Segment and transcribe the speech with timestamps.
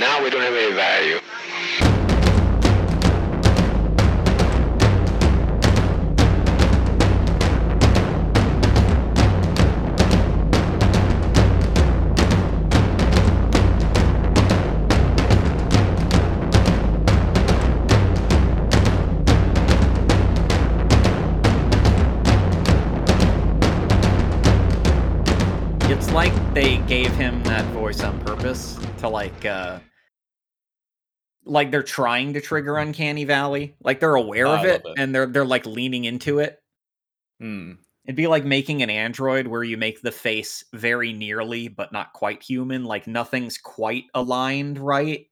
[0.00, 1.20] now we don't have any value.
[25.90, 29.80] It's like they gave him that voice on purpose to like uh
[31.44, 33.74] like they're trying to trigger Uncanny Valley.
[33.82, 34.94] Like they're aware I of it, it.
[34.98, 36.58] and they're they're like leaning into it.
[37.40, 37.72] Hmm.
[38.04, 42.12] It'd be like making an android where you make the face very nearly but not
[42.12, 45.26] quite human, like nothing's quite aligned right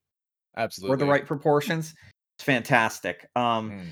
[0.55, 0.93] Absolutely.
[0.93, 1.93] or the right proportions.
[2.37, 3.27] It's fantastic.
[3.35, 3.89] Um Hmm.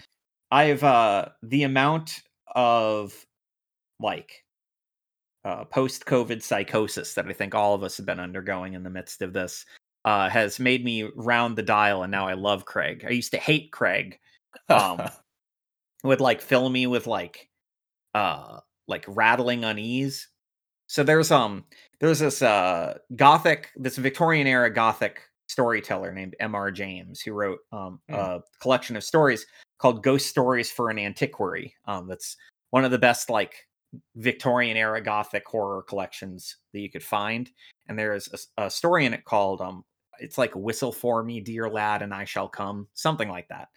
[0.51, 2.21] I've uh the amount
[2.55, 3.13] of
[3.99, 4.31] like
[5.43, 8.89] uh post COVID psychosis that I think all of us have been undergoing in the
[8.89, 9.65] midst of this
[10.05, 13.05] uh has made me round the dial and now I love Craig.
[13.07, 14.19] I used to hate Craig.
[14.69, 15.01] Um
[16.03, 17.49] would like fill me with like
[18.15, 20.27] uh like rattling unease.
[20.87, 21.65] So there's um
[21.99, 26.71] there's this uh gothic this Victorian era gothic storyteller named M.R.
[26.71, 28.15] James who wrote um Hmm.
[28.15, 29.45] a collection of stories
[29.79, 31.75] called Ghost Stories for an Antiquary.
[31.85, 32.37] Um that's
[32.69, 33.55] one of the best like
[34.15, 37.49] Victorian era gothic horror collections that you could find.
[37.87, 39.83] And there's a story in it called um
[40.19, 43.69] it's like whistle for me dear lad and I shall come, something like that.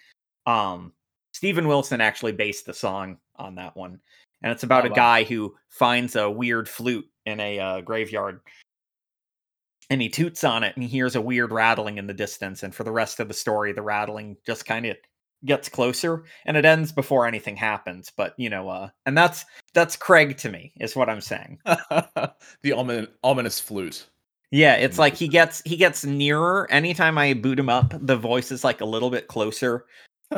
[0.47, 0.93] Um
[1.33, 4.01] Steven Wilson actually based the song on that one.
[4.43, 4.97] And it's about Oh, a wow.
[4.97, 8.41] guy who finds a weird flute in a uh, graveyard
[9.91, 12.63] and he toots on it and he hears a weird rattling in the distance.
[12.63, 14.97] And for the rest of the story, the rattling just kind of
[15.45, 18.11] gets closer and it ends before anything happens.
[18.17, 19.45] But you know, uh, and that's
[19.75, 21.59] that's Craig to me, is what I'm saying.
[21.65, 24.07] the omin- ominous flute.
[24.51, 26.67] Yeah, it's like he gets he gets nearer.
[26.71, 29.87] Anytime I boot him up, the voice is like a little bit closer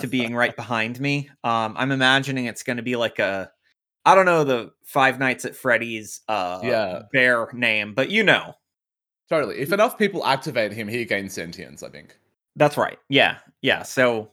[0.00, 1.30] to being right behind me.
[1.44, 3.50] Um, I'm imagining it's going to be like a,
[4.04, 7.02] I don't know the Five Nights at Freddy's uh Yeah.
[7.12, 8.54] bear name, but you know,
[9.30, 9.60] Totally.
[9.60, 12.14] If enough people activate him, he gains sentience, I think.
[12.56, 12.98] that's right.
[13.08, 13.82] Yeah, yeah.
[13.82, 14.30] So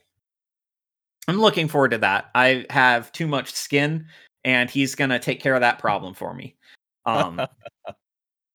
[1.29, 2.31] I'm looking forward to that.
[2.35, 4.07] I have too much skin,
[4.43, 6.57] and he's going to take care of that problem for me.
[7.05, 7.39] Um,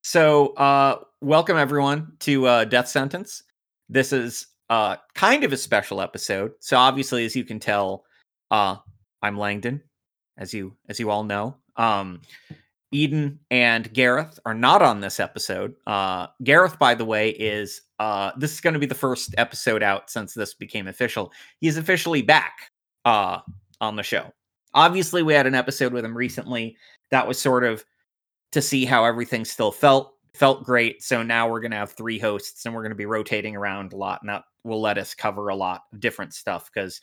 [0.05, 3.43] so uh, welcome everyone to uh, Death Sentence.
[3.89, 6.53] This is uh, kind of a special episode.
[6.61, 8.05] So obviously, as you can tell,
[8.51, 8.77] uh,
[9.23, 9.83] I'm Langdon,
[10.37, 11.57] as you as you all know.
[11.77, 12.21] Um,
[12.93, 15.75] Eden and Gareth are not on this episode.
[15.87, 19.83] Uh, Gareth, by the way, is uh, this is going to be the first episode
[19.83, 21.33] out since this became official.
[21.61, 22.71] He's officially back
[23.07, 23.39] uh,
[23.81, 24.31] on the show.
[24.75, 26.77] Obviously, we had an episode with him recently
[27.11, 27.83] that was sort of
[28.55, 30.15] to see how everything still felt.
[30.35, 31.03] Felt great.
[31.03, 33.93] So now we're going to have three hosts and we're going to be rotating around
[33.93, 34.21] a lot.
[34.23, 37.01] And that will let us cover a lot of different stuff because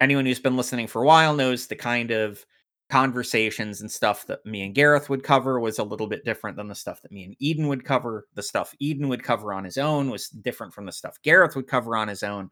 [0.00, 2.44] anyone who's been listening for a while knows the kind of
[2.90, 6.68] conversations and stuff that me and Gareth would cover was a little bit different than
[6.68, 8.26] the stuff that me and Eden would cover.
[8.34, 11.68] The stuff Eden would cover on his own was different from the stuff Gareth would
[11.68, 12.50] cover on his own.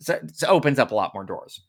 [0.00, 1.60] So it opens up a lot more doors.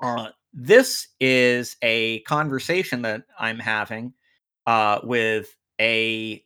[0.00, 4.14] Uh, this is a conversation that I'm having
[4.66, 6.44] uh, with a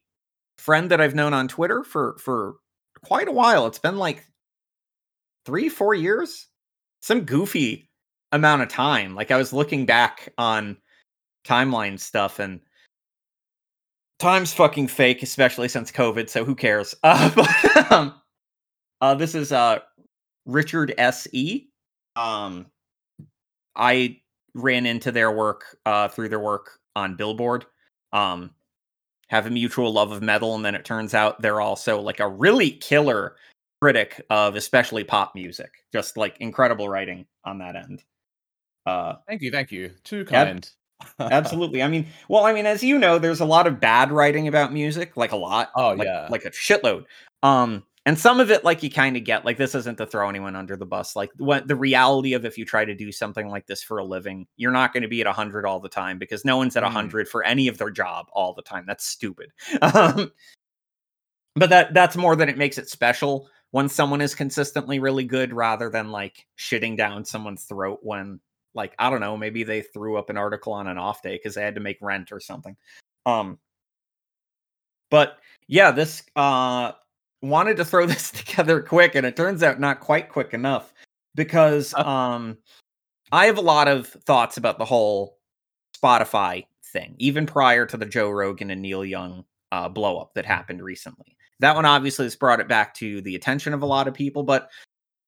[0.58, 2.56] friend that I've known on Twitter for for
[3.04, 3.66] quite a while.
[3.66, 4.24] It's been like
[5.44, 6.48] three, four years,
[7.00, 7.88] some goofy
[8.32, 9.14] amount of time.
[9.14, 10.76] Like I was looking back on
[11.46, 12.60] timeline stuff and
[14.18, 16.28] time's fucking fake, especially since COVID.
[16.28, 16.94] So who cares?
[17.04, 18.14] Uh, but, um,
[19.00, 19.78] uh, this is uh,
[20.46, 21.28] Richard S.
[21.32, 21.68] E.
[22.16, 22.66] Um,
[23.76, 24.20] I
[24.54, 27.66] ran into their work uh, through their work on Billboard.
[28.12, 28.50] Um,
[29.28, 32.28] have a mutual love of metal, and then it turns out they're also like a
[32.28, 33.36] really killer
[33.80, 35.70] critic of especially pop music.
[35.92, 38.02] Just like incredible writing on that end.
[38.86, 39.90] Uh, Thank you, thank you.
[40.04, 40.68] Too kind.
[41.18, 41.82] absolutely.
[41.82, 44.72] I mean, well, I mean, as you know, there's a lot of bad writing about
[44.72, 45.70] music, like a lot.
[45.74, 46.28] Oh, like, yeah.
[46.30, 47.04] like a shitload.
[47.42, 50.28] Um, and some of it, like you kind of get, like this isn't to throw
[50.28, 51.16] anyone under the bus.
[51.16, 54.04] Like what the reality of if you try to do something like this for a
[54.04, 56.84] living, you're not going to be at hundred all the time because no one's at
[56.84, 56.92] Mm.
[56.92, 58.84] hundred for any of their job all the time.
[58.86, 59.50] That's stupid.
[59.82, 60.30] Um,
[61.56, 65.52] but that that's more than it makes it special when someone is consistently really good
[65.52, 68.38] rather than like shitting down someone's throat when
[68.74, 71.54] like I don't know, maybe they threw up an article on an off day because
[71.54, 72.76] they had to make rent or something.
[73.24, 73.58] Um
[75.10, 76.92] but yeah, this uh
[77.48, 80.92] wanted to throw this together quick and it turns out not quite quick enough
[81.34, 82.58] because um
[83.32, 85.38] I have a lot of thoughts about the whole
[86.00, 90.46] Spotify thing, even prior to the Joe Rogan and Neil Young uh blow up that
[90.46, 91.36] happened recently.
[91.60, 94.42] that one obviously has brought it back to the attention of a lot of people.
[94.42, 94.70] But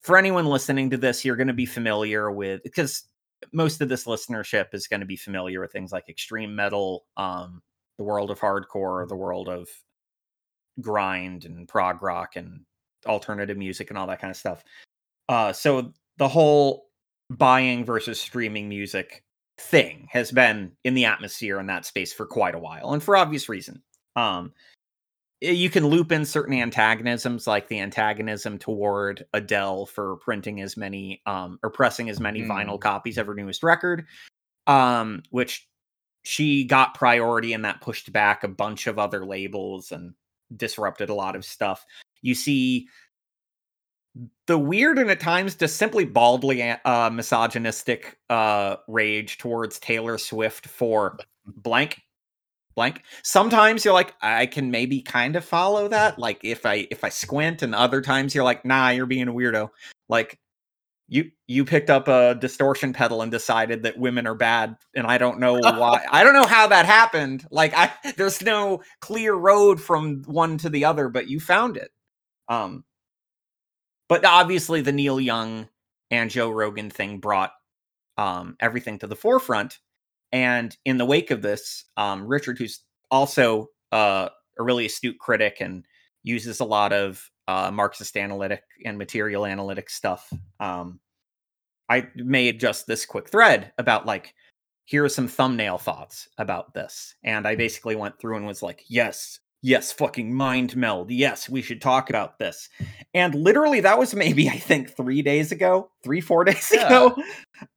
[0.02, 3.04] for anyone listening to this, you're going to be familiar with because
[3.52, 7.62] most of this listenership is going to be familiar with things like extreme metal, um,
[7.98, 9.68] the world of hardcore, the world of
[10.80, 12.60] grind and prog rock and
[13.06, 14.64] alternative music and all that kind of stuff.
[15.28, 16.88] Uh, so the whole
[17.30, 19.24] buying versus streaming music
[19.58, 23.16] thing has been in the atmosphere in that space for quite a while, and for
[23.16, 23.82] obvious reason.
[24.16, 24.52] Um,
[25.40, 31.22] you can loop in certain antagonisms, like the antagonism toward Adele for printing as many
[31.26, 32.48] um, or pressing as many mm.
[32.48, 34.06] vinyl copies of her newest record,
[34.66, 35.68] um, which
[36.24, 40.14] she got priority and that pushed back a bunch of other labels and
[40.56, 41.84] disrupted a lot of stuff.
[42.22, 42.88] You see
[44.46, 50.66] the weird and at times just simply baldly uh, misogynistic uh, rage towards Taylor Swift
[50.66, 52.02] for blank
[52.74, 53.02] blank.
[53.24, 57.08] Sometimes you're like, I can maybe kind of follow that, like if I if I
[57.08, 59.70] squint, and other times you're like, nah, you're being a weirdo.
[60.08, 60.38] Like
[61.08, 65.18] you you picked up a distortion pedal and decided that women are bad, and I
[65.18, 66.04] don't know why.
[66.10, 67.46] I don't know how that happened.
[67.50, 71.90] Like I there's no clear road from one to the other, but you found it.
[72.48, 72.84] Um
[74.08, 75.68] but obviously, the Neil Young
[76.10, 77.52] and Joe Rogan thing brought
[78.16, 79.78] um, everything to the forefront.
[80.32, 84.28] And in the wake of this, um, Richard, who's also uh,
[84.58, 85.84] a really astute critic and
[86.22, 91.00] uses a lot of uh, Marxist analytic and material analytic stuff, um,
[91.88, 94.34] I made just this quick thread about like,
[94.84, 97.14] here are some thumbnail thoughts about this.
[97.24, 101.10] And I basically went through and was like, yes, yes, fucking mind meld.
[101.10, 102.68] Yes, we should talk about this.
[103.14, 106.86] And literally, that was maybe, I think, three days ago, three, four days yeah.
[106.86, 107.16] ago.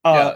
[0.06, 0.36] Uh,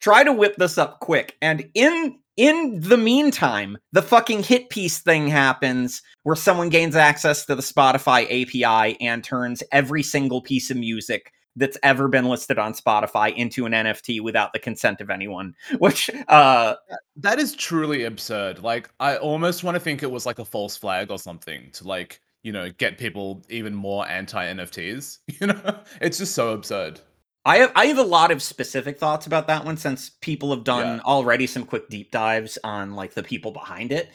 [0.00, 1.36] Try to whip this up quick.
[1.42, 7.44] And in in the meantime, the fucking hit piece thing happens where someone gains access
[7.46, 12.58] to the Spotify API and turns every single piece of music that's ever been listed
[12.58, 15.54] on Spotify into an NFT without the consent of anyone.
[15.78, 16.76] Which uh
[17.16, 18.62] that is truly absurd.
[18.62, 21.86] Like I almost want to think it was like a false flag or something to
[21.86, 25.18] like, you know, get people even more anti NFTs.
[25.40, 25.80] You know?
[26.00, 27.00] It's just so absurd.
[27.44, 30.64] I have I have a lot of specific thoughts about that one since people have
[30.64, 31.02] done yeah.
[31.04, 34.10] already some quick deep dives on like the people behind it.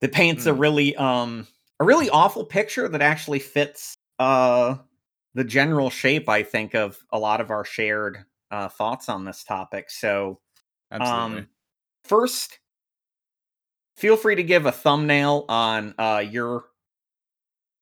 [0.00, 0.48] That paints mm.
[0.48, 1.46] a really um
[1.80, 4.76] a really awful picture that actually fits uh
[5.34, 9.44] the general shape, I think, of a lot of our shared uh, thoughts on this
[9.44, 9.90] topic.
[9.90, 10.40] So,
[10.90, 11.38] Absolutely.
[11.38, 11.48] Um,
[12.04, 12.58] first,
[13.96, 16.64] feel free to give a thumbnail on uh, your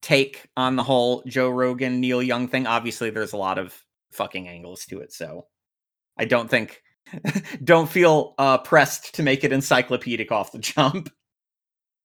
[0.00, 2.66] take on the whole Joe Rogan, Neil Young thing.
[2.66, 3.74] Obviously, there's a lot of
[4.12, 5.12] fucking angles to it.
[5.12, 5.46] So,
[6.16, 6.82] I don't think,
[7.64, 11.10] don't feel uh, pressed to make it encyclopedic off the jump.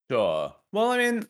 [0.10, 0.54] Sure.
[0.72, 1.25] Well, I mean,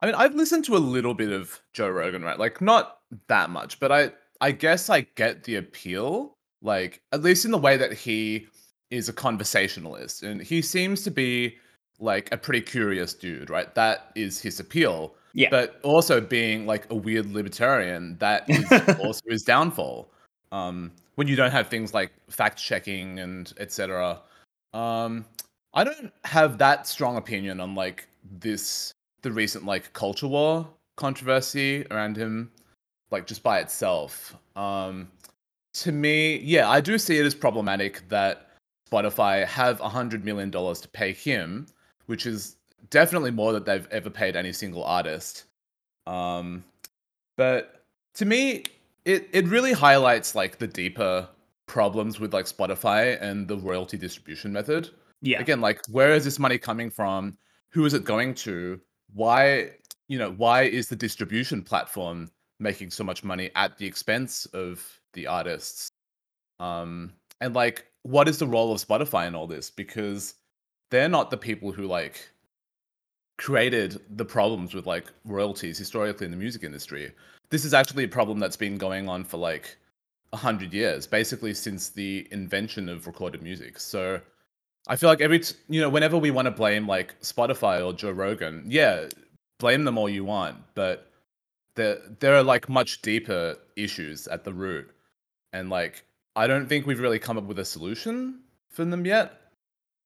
[0.00, 2.38] I mean, I've listened to a little bit of Joe Rogan, right?
[2.38, 2.98] Like not
[3.28, 7.58] that much, but I I guess I get the appeal, like at least in the
[7.58, 8.46] way that he
[8.90, 11.56] is a conversationalist and he seems to be
[12.00, 13.74] like a pretty curious dude, right?
[13.74, 15.14] That is his appeal.
[15.32, 15.48] Yeah.
[15.50, 18.66] But also being like a weird libertarian, that is
[19.00, 20.10] also his downfall.
[20.50, 24.20] Um, when you don't have things like fact checking and etc.
[24.72, 25.24] Um,
[25.74, 28.08] I don't have that strong opinion on like
[28.38, 28.92] this
[29.22, 32.50] the recent like culture war controversy around him,
[33.10, 34.36] like just by itself.
[34.56, 35.08] Um,
[35.74, 38.50] to me, yeah, I do see it as problematic that
[38.90, 41.66] Spotify have a hundred million dollars to pay him,
[42.10, 42.56] which is
[42.90, 45.44] definitely more than they've ever paid any single artist.
[46.06, 46.64] Um,
[47.36, 48.64] but to me,
[49.04, 51.28] it it really highlights like the deeper
[51.66, 54.90] problems with like Spotify and the royalty distribution method.
[55.22, 55.40] Yeah.
[55.40, 57.38] Again, like where is this money coming from?
[57.70, 58.80] Who is it going to?
[59.14, 59.70] why
[60.08, 65.00] you know why is the distribution platform making so much money at the expense of
[65.14, 65.90] the artists
[66.58, 70.34] um and like what is the role of spotify in all this because
[70.90, 72.28] they're not the people who like
[73.38, 77.12] created the problems with like royalties historically in the music industry.
[77.48, 79.76] This is actually a problem that's been going on for like
[80.32, 83.80] a hundred years basically since the invention of recorded music.
[83.80, 84.20] So
[84.86, 87.92] I feel like every t- you know whenever we want to blame like Spotify or
[87.92, 89.06] Joe Rogan, yeah,
[89.58, 91.10] blame them all you want, but
[91.74, 94.90] there there are like much deeper issues at the root,
[95.52, 96.04] and like
[96.36, 99.39] I don't think we've really come up with a solution for them yet.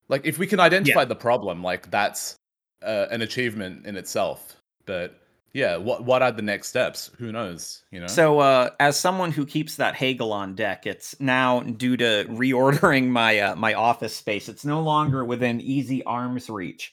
[0.08, 1.04] Like if we can identify yeah.
[1.06, 2.36] the problem, like that's
[2.82, 4.56] uh, an achievement in itself.
[4.86, 5.18] But
[5.54, 7.10] yeah, what what are the next steps?
[7.18, 7.84] Who knows?
[7.92, 8.06] You know.
[8.08, 13.08] So, uh, as someone who keeps that Hegel on deck, it's now due to reordering
[13.08, 14.48] my uh, my office space.
[14.48, 16.92] It's no longer within easy arm's reach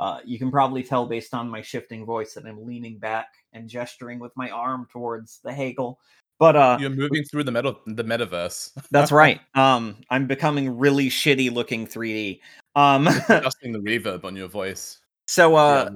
[0.00, 3.68] Uh, you can probably tell based on my shifting voice that I'm leaning back and
[3.68, 6.00] gesturing with my arm towards the Hegel.
[6.42, 8.72] But uh, You're moving through the meta the metaverse.
[8.90, 9.40] that's right.
[9.54, 12.40] Um, I'm becoming really shitty looking 3D.
[12.74, 14.98] Um, Adjusting the reverb on your voice.
[15.28, 15.88] so uh,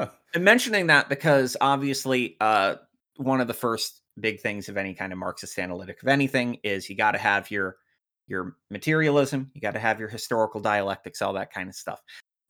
[0.00, 2.74] I'm mentioning that because obviously, uh,
[3.18, 6.90] one of the first big things of any kind of Marxist analytic of anything is
[6.90, 7.76] you got to have your
[8.26, 12.02] your materialism, you got to have your historical dialectics, all that kind of stuff,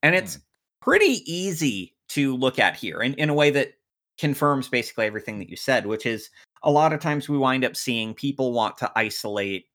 [0.02, 0.38] and it's
[0.80, 3.74] pretty easy to look at here, in in a way that
[4.16, 6.30] confirms basically everything that you said, which is
[6.64, 9.66] a lot of times we wind up seeing people want to isolate.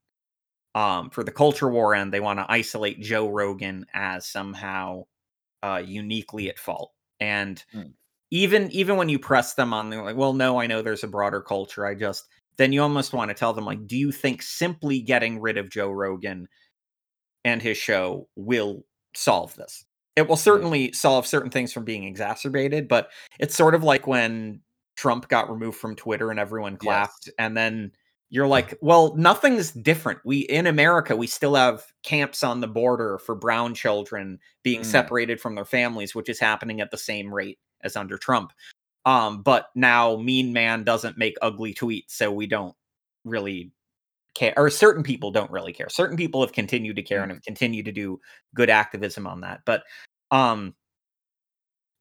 [0.75, 5.05] Um, for the culture war end, they want to isolate Joe Rogan as somehow
[5.63, 7.93] uh, uniquely at fault, and Mm.
[8.31, 11.07] even even when you press them on they're like well no i know there's a
[11.07, 12.27] broader culture i just
[12.57, 15.69] then you almost want to tell them like do you think simply getting rid of
[15.69, 16.47] joe rogan
[17.45, 22.87] and his show will solve this it will certainly solve certain things from being exacerbated
[22.87, 24.61] but it's sort of like when
[24.99, 27.89] trump got removed from twitter and everyone clapped and then
[28.29, 30.19] you're like well nothing's different.
[30.25, 34.85] We in america we still have camps on the border for brown children being Mm.
[34.85, 38.51] separated from their families which is happening at the same rate as under trump.
[39.05, 42.75] Um but now mean man doesn't make ugly tweets so we don't
[43.23, 43.71] really
[44.35, 45.89] care or certain people don't really care.
[45.89, 48.19] Certain people have continued to care and have continued to do
[48.53, 49.83] good activism on that but
[50.31, 50.75] um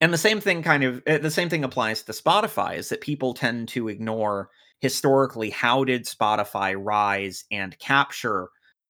[0.01, 3.01] and the same thing kind of uh, the same thing applies to spotify is that
[3.01, 4.51] people tend to ignore
[4.81, 8.49] historically how did spotify rise and capture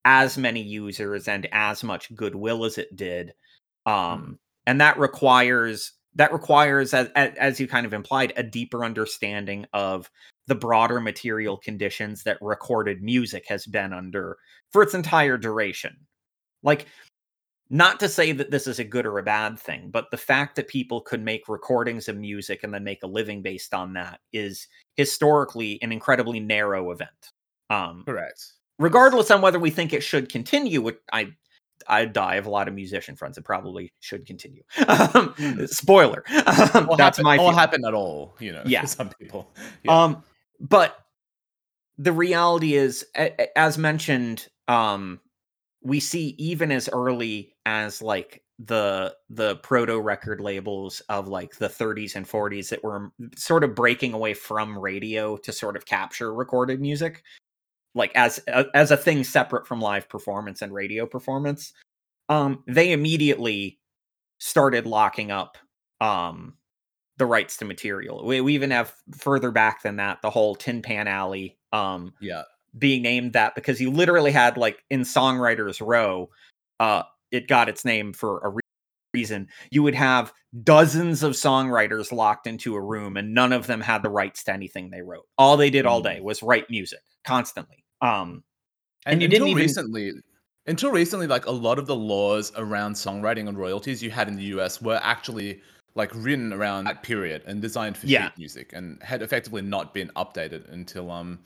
[0.09, 3.35] as many users and as much goodwill as it did.
[3.85, 8.87] Um and that requires that requires as, as as you kind of implied a deeper
[8.87, 10.11] understanding of
[10.47, 14.39] the broader material conditions that recorded music has been under
[14.71, 15.95] for its entire duration.
[16.63, 16.87] Like
[17.71, 20.57] not to say that this is a good or a bad thing but the fact
[20.57, 24.21] that people could make recordings of music and then make a living based on that
[24.33, 27.33] is historically an incredibly narrow event
[27.71, 28.53] um Correct.
[28.79, 31.29] regardless on whether we think it should continue which i
[31.89, 35.69] i die of a lot of musician friends it probably should continue um, Mm.
[35.69, 37.55] spoiler um, that's happen, my feeling.
[37.55, 38.85] happen at all, you know, Yeah.
[38.87, 39.51] some people.
[39.85, 40.05] Yeah.
[40.05, 40.23] Um,
[40.61, 40.99] but
[41.99, 43.05] the reality is,
[43.57, 45.21] as mentioned, um,
[45.83, 51.69] we see even as early as like the the proto record labels of like the
[51.69, 56.35] 30s and 40s that were sort of breaking away from radio to sort of capture
[56.35, 57.23] recorded music
[57.95, 58.39] like as
[58.75, 61.73] as a thing separate from live performance and radio performance
[62.29, 63.79] um they immediately
[64.39, 65.57] started locking up
[66.01, 66.55] um
[67.19, 68.25] the rights to material.
[68.25, 72.43] We, we even have further back than that the whole Tin Pan Alley um yeah.
[72.77, 76.31] Being named that because you literally had like in Songwriters Row,
[76.81, 78.61] uh, it got its name for a re-
[79.15, 79.49] reason.
[79.71, 80.33] You would have
[80.65, 84.53] dozens of songwriters locked into a room, and none of them had the rights to
[84.53, 85.27] anything they wrote.
[85.39, 86.05] All they did all Mm.
[86.05, 87.85] day was write music constantly.
[88.01, 88.45] Um,
[89.07, 90.13] And, And you until didn't even- recently,
[90.67, 94.37] until recently, like a lot of the laws around songwriting and royalties you had in
[94.37, 95.63] the US were actually
[95.95, 98.27] like written around that period and designed for Yeah.
[98.29, 101.39] sheet music and had effectively not been updated until um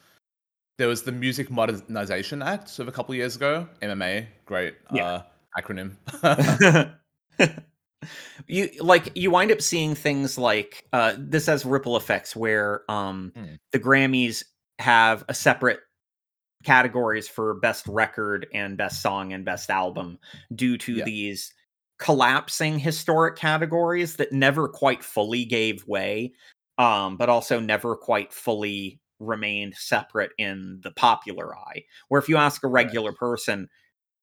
[0.79, 3.69] there was the Music Modernization Act of a couple years ago.
[3.83, 5.05] MMA, great Yeah.
[5.05, 5.23] uh,
[5.61, 5.97] acronym.
[8.49, 13.33] you like you wind up seeing things like uh this has ripple effects where um
[13.37, 13.55] Hmm.
[13.71, 14.43] the grammys
[14.81, 15.81] have a separate
[16.65, 20.19] categories for best record and best song and best album
[20.55, 21.05] due to Yeah.
[21.05, 21.53] these
[21.99, 26.33] collapsing historic categories that never quite fully gave way
[26.79, 32.37] um but also never quite fully remained separate in the popular eye where if you
[32.37, 33.69] ask a regular person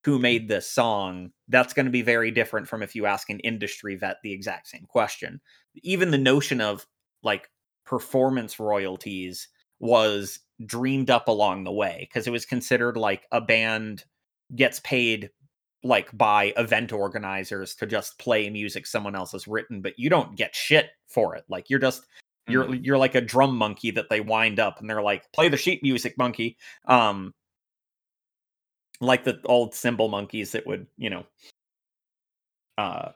[0.04, 3.40] who made this song, that's going to be very different from if you ask an
[3.40, 5.40] industry vet the exact same question.
[5.82, 6.86] Even the notion of
[7.22, 7.50] like
[7.84, 14.04] performance royalties was dreamed up along the way because it was considered like a band
[14.54, 15.30] gets paid
[15.82, 20.36] like by event organizers to just play music someone else has written but you don't
[20.36, 22.06] get shit for it like you're just
[22.48, 25.56] you're you're like a drum monkey that they wind up and they're like play the
[25.56, 26.56] sheet music monkey
[26.86, 27.32] um
[29.00, 31.24] like the old cymbal monkeys that would you know
[32.78, 33.10] uh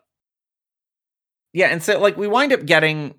[1.53, 3.15] yeah and so like we wind up getting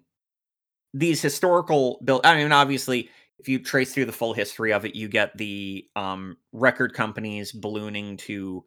[0.93, 3.09] these historical build i mean obviously
[3.39, 7.51] if you trace through the full history of it you get the um record companies
[7.51, 8.63] ballooning to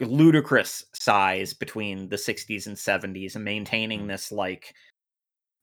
[0.00, 4.08] ludicrous size between the 60s and 70s and maintaining Mm.
[4.08, 4.74] this like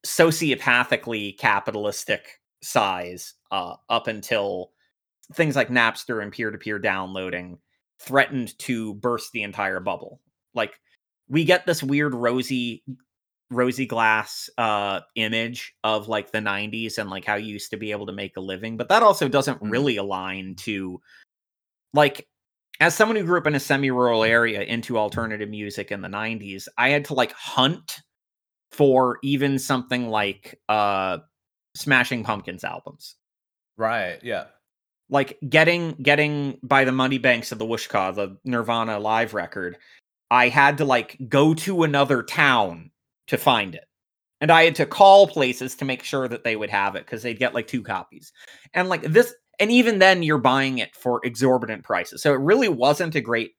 [0.05, 4.71] sociopathically capitalistic size uh up until
[5.33, 7.57] things like Napster and peer-to-peer downloading
[7.99, 10.21] threatened to burst the entire bubble.
[10.53, 10.79] Like
[11.27, 12.83] we get this weird rosy
[13.51, 17.91] rosy glass uh image of like the 90s and like how you used to be
[17.91, 19.71] able to make a living but that also doesn't Mm.
[19.71, 20.99] really align to
[21.93, 22.27] like
[22.79, 26.67] as someone who grew up in a semi-rural area into alternative music in the 90s
[26.79, 28.01] i had to like hunt
[28.75, 31.17] for even something like uh
[31.75, 33.15] smashing pumpkins albums
[33.77, 34.19] Right.
[34.23, 34.45] Yeah.
[35.09, 39.77] like getting getting by the Muddy Banks of the Wishkah, the Nirvana live record,
[40.31, 42.91] I had to like go to another town
[43.27, 43.85] to find it.
[44.41, 47.21] And I had to call places to make sure that they would have it because
[47.23, 48.31] they'd get like two copies.
[48.73, 52.21] And like this, and even then you're buying it for exorbitant prices.
[52.21, 53.51] So it really wasn't a great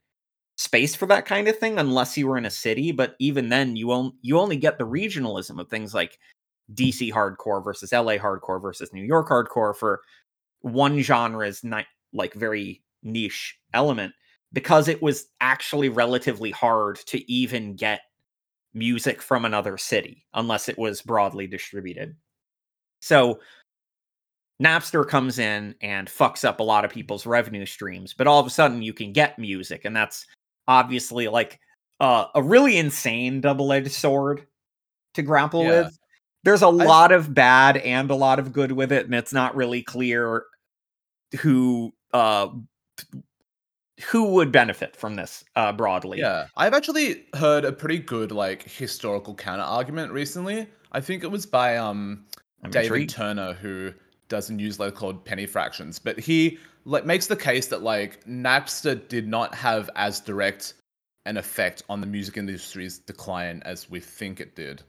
[0.57, 2.93] space for that kind of thing unless you were in a city.
[2.93, 6.19] But even then, you only you only get the regionalism of things like
[6.75, 10.01] DC hardcore versus LA hardcore versus New York hardcore for
[10.61, 14.13] one genre's ni- like very niche element
[14.53, 18.01] because it was actually relatively hard to even get
[18.75, 22.17] music from another city unless it was broadly distributed.
[23.01, 23.41] So
[24.63, 28.47] Napster comes in and fucks up a lot of people's revenue streams, but all of
[28.47, 30.27] a sudden you can get music, and that's
[30.69, 31.61] obviously like
[32.01, 34.47] uh, a really insane double-edged sword
[35.15, 35.83] to grapple Yeah.
[35.83, 35.99] with.
[36.45, 39.57] There's a lot of bad and a lot of good with it, and it's not
[39.57, 40.45] really clear
[41.41, 42.49] who uh
[44.11, 46.19] who would benefit from this uh broadly.
[46.21, 50.69] Yeah, I've actually heard a pretty good like historical counter argument recently.
[50.93, 52.25] I think it was by um
[52.63, 53.11] I'm David intrigued.
[53.11, 53.93] Turner who
[54.29, 59.07] does a newsletter called Penny Fractions, but he like makes the case that like Napster
[59.09, 60.75] did not have as direct
[61.27, 64.83] an effect on the music industry's decline as we think it did.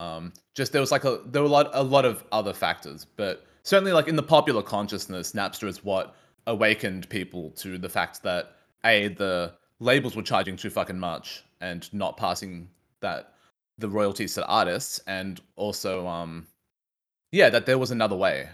[0.00, 3.06] Um, just there was like a there were a lot a lot of other factors,
[3.16, 6.16] but certainly like in the popular consciousness, Napster is what
[6.48, 11.92] awakened people to the fact that a the labels were charging too fucking much and
[11.94, 12.68] not passing
[13.00, 13.34] that
[13.78, 16.46] the royalties to the artists, and also um
[17.30, 18.48] yeah that there was another way.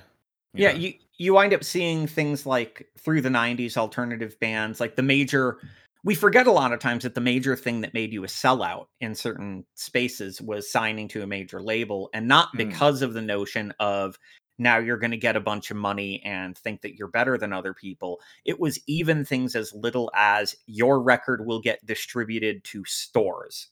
[0.54, 0.78] You yeah know?
[0.78, 5.58] you you wind up seeing things like through the 90s alternative bands like the major
[6.04, 8.86] we forget a lot of times that the major thing that made you a sellout
[9.00, 12.58] in certain spaces was signing to a major label and not Mm.
[12.58, 14.18] because of the notion of
[14.58, 17.52] now you're going to get a bunch of money and think that you're better than
[17.52, 22.84] other people it was even things as little as your record will get distributed to
[22.84, 23.68] stores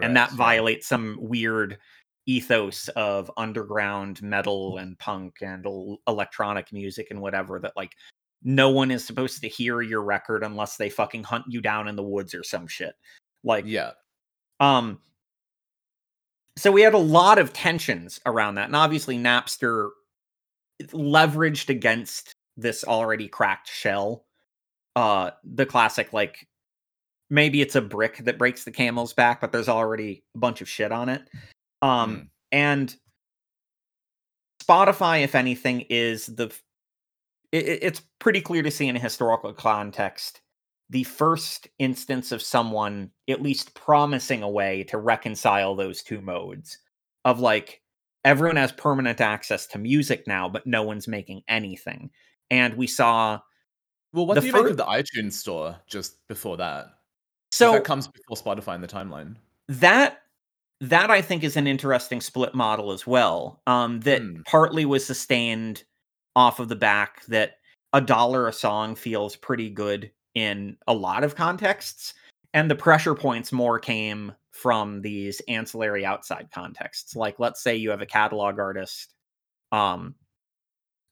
[0.00, 1.76] and that violates some weird
[2.26, 7.96] ethos of underground metal and punk and el- electronic music and whatever that like
[8.44, 11.96] no one is supposed to hear your record unless they fucking hunt you down in
[11.96, 12.94] the woods or some shit.
[13.44, 13.92] Like Yeah,
[14.60, 15.00] um
[16.56, 19.90] so we had a lot of tensions around that and obviously napster
[20.92, 24.26] leveraged against this already cracked shell
[24.96, 26.46] uh the classic like
[27.30, 30.68] maybe it's a brick that breaks the camel's back but there's already a bunch of
[30.68, 31.28] shit on it
[31.82, 32.28] um Mm.
[32.52, 32.96] and
[34.62, 36.46] spotify if anything is the
[37.50, 40.40] it, it- it's pretty clear to see in a historical context
[40.90, 46.78] the first instance of someone at least promising a way to reconcile those two modes
[47.24, 47.82] of like
[48.24, 52.10] everyone has permanent access to music now but no one's making anything
[52.50, 53.38] and we saw
[54.12, 56.86] Well, what The do you fir- make of the iTunes store just before that?
[57.50, 59.36] so that comes before Spotify in the timeline.
[59.68, 60.21] that
[60.82, 63.62] that I think is an interesting split model as well.
[63.68, 64.42] Um, that Hmm.
[64.46, 65.84] partly was sustained
[66.36, 67.58] off of the back that
[67.94, 72.14] a dollar a song feels pretty good in a lot of contexts,
[72.54, 77.16] and the pressure points more came from these ancillary outside contexts.
[77.16, 79.14] Like, let's say you have a catalog artist,
[79.72, 80.16] um,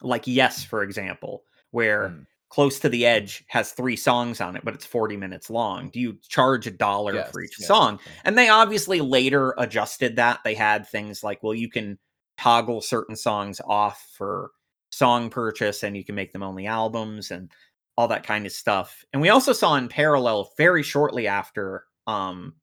[0.02, 2.22] like Yes, for example, where Hmm.
[2.50, 5.88] Close to the Edge has three songs on it, but it's 40 minutes long.
[5.90, 8.00] Do you charge a dollar Yes, for each yeah, song?
[8.06, 8.20] okay.
[8.24, 10.40] And they obviously later adjusted that.
[10.44, 11.98] They had things like, well, you can
[12.38, 14.50] toggle certain songs off for
[14.90, 17.52] song purchase and you can make them only albums and
[17.96, 19.04] all that kind of stuff.
[19.12, 22.54] And we also saw in parallel very shortly after um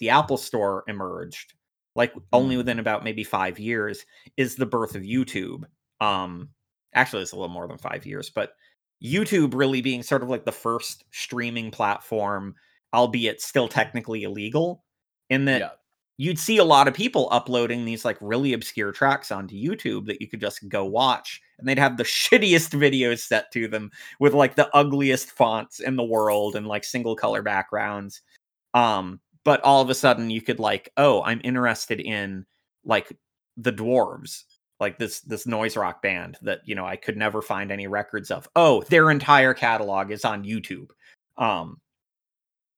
[0.00, 1.54] the Apple Store emerged,
[1.94, 2.58] like only Mm.
[2.58, 4.04] within about maybe 5 years
[4.36, 5.64] is the birth of YouTube.
[6.00, 6.50] Um
[6.94, 8.54] actually it's a little more than 5 years, but
[9.02, 12.54] YouTube really being sort of like the first streaming platform
[12.94, 14.84] albeit still technically illegal
[15.30, 15.70] in that Yeah.
[16.18, 20.20] you'd see a lot of people uploading these like really obscure tracks onto YouTube that
[20.20, 24.34] you could just go watch and they'd have the shittiest videos set to them with
[24.34, 28.20] like the ugliest fonts in the world and like single color backgrounds
[28.74, 32.44] um but all of a sudden you could like oh I'm interested in
[32.84, 33.12] like
[33.56, 34.44] the dwarves
[34.82, 38.30] like this this noise rock band that you know I could never find any records
[38.30, 40.90] of oh their entire catalog is on YouTube
[41.38, 41.80] um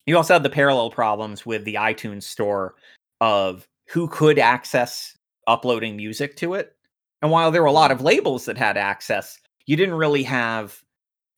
[0.06, 2.74] you also had the parallel problems with the iTunes store
[3.20, 6.76] of who could access uploading music to it.
[7.22, 10.82] And while there were a lot of labels that had access, you didn't really have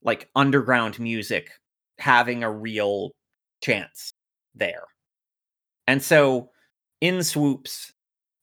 [0.03, 1.51] like underground music
[1.99, 3.13] having a real
[3.63, 4.13] chance
[4.55, 4.85] there.
[5.87, 6.51] And so
[7.01, 7.93] in swoops,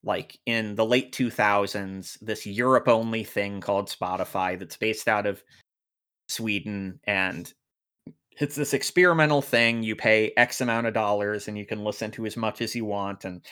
[0.04, 5.44] like in the late 2000s, this Europe only thing called Spotify that's based out of
[6.28, 7.54] Sweden and
[8.39, 9.84] it's this experimental thing.
[9.84, 12.86] You pay X amount of dollars and you can listen to as much as you
[12.86, 13.26] want.
[13.26, 13.46] And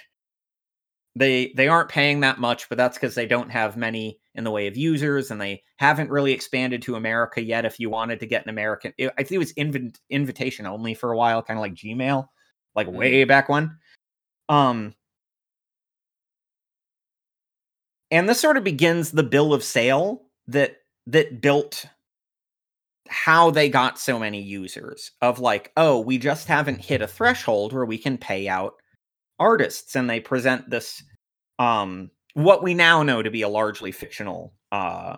[1.16, 4.52] they they aren't paying that much, but that's because they don't have many in the
[4.52, 7.66] way of users and they haven't really expanded to America yet.
[7.66, 10.94] If you wanted to get an American, it, I think it was inv- invitation only
[10.94, 12.28] for a while, kind of like Gmail,
[12.76, 12.94] like mm.
[12.94, 13.78] way back when.
[14.48, 14.94] Um,
[18.12, 20.76] and this sort of begins the bill of sale that
[21.08, 21.86] that built
[23.08, 27.74] how they got so many users of like oh we just haven't hit a threshold
[27.74, 28.76] where we can pay out
[29.40, 31.04] artists and they present this
[31.60, 35.18] um what we now know to be a largely fictional uh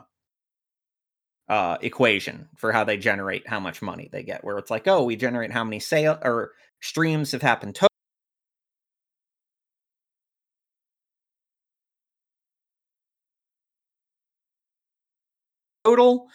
[1.50, 5.04] uh equation for how they generate how much money they get where it's like oh
[5.04, 6.52] we generate how many sale or
[6.82, 7.76] streams have happened
[15.84, 16.28] total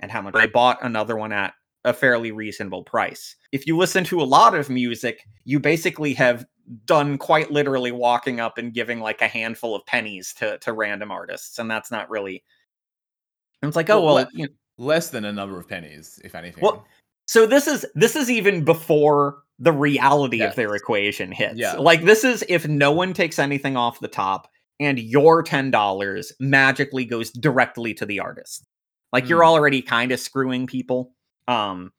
[0.00, 3.36] and how much I bought another one at a fairly reasonable price.
[3.52, 6.44] If you listen to a lot of music, you basically have
[6.84, 11.10] done quite literally walking up and giving like a handful of pennies to to random
[11.10, 12.42] artists, and that's not really.
[13.62, 16.34] And it's like, oh well, well you know, less than a number of pennies, if
[16.34, 16.62] anything.
[16.62, 16.84] Well,
[17.26, 20.50] so this is this is even before the reality yes.
[20.50, 21.58] of their equation hits.
[21.58, 21.74] Yeah.
[21.74, 24.48] Like this is if no one takes anything off the top
[24.80, 28.66] and your $10 magically goes directly to the artist.
[29.12, 29.30] Like mm.
[29.30, 31.12] you're already kind of screwing people.
[31.48, 31.92] Um,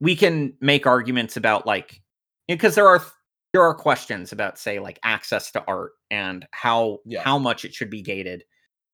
[0.00, 2.00] we can make arguments about like
[2.48, 3.02] because there are
[3.52, 7.22] there are questions about say like access to art and how yeah.
[7.22, 8.44] how much it should be gated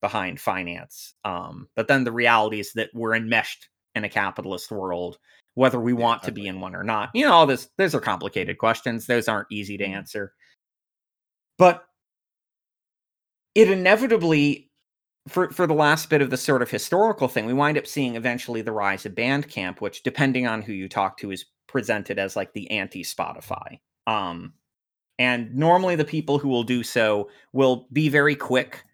[0.01, 1.15] behind finance.
[1.25, 5.19] Um, but then the reality is that we're enmeshed in a capitalist world,
[5.55, 7.11] whether we yeah, want to be in one or not.
[7.15, 9.07] You know, all this those are complicated questions.
[9.07, 9.95] Those aren't easy to mm.
[9.95, 10.33] answer.
[11.59, 11.85] But
[13.55, 14.71] it inevitably
[15.29, 18.17] for for the last bit of the sort of historical thing, we wind up seeing
[18.17, 22.37] eventually the rise of Bandcamp, which, depending on who you talk to, is presented as
[22.37, 23.79] like the anti Spotify.
[24.07, 24.55] Um,
[25.19, 28.85] and normally, the people who will do so will be very quick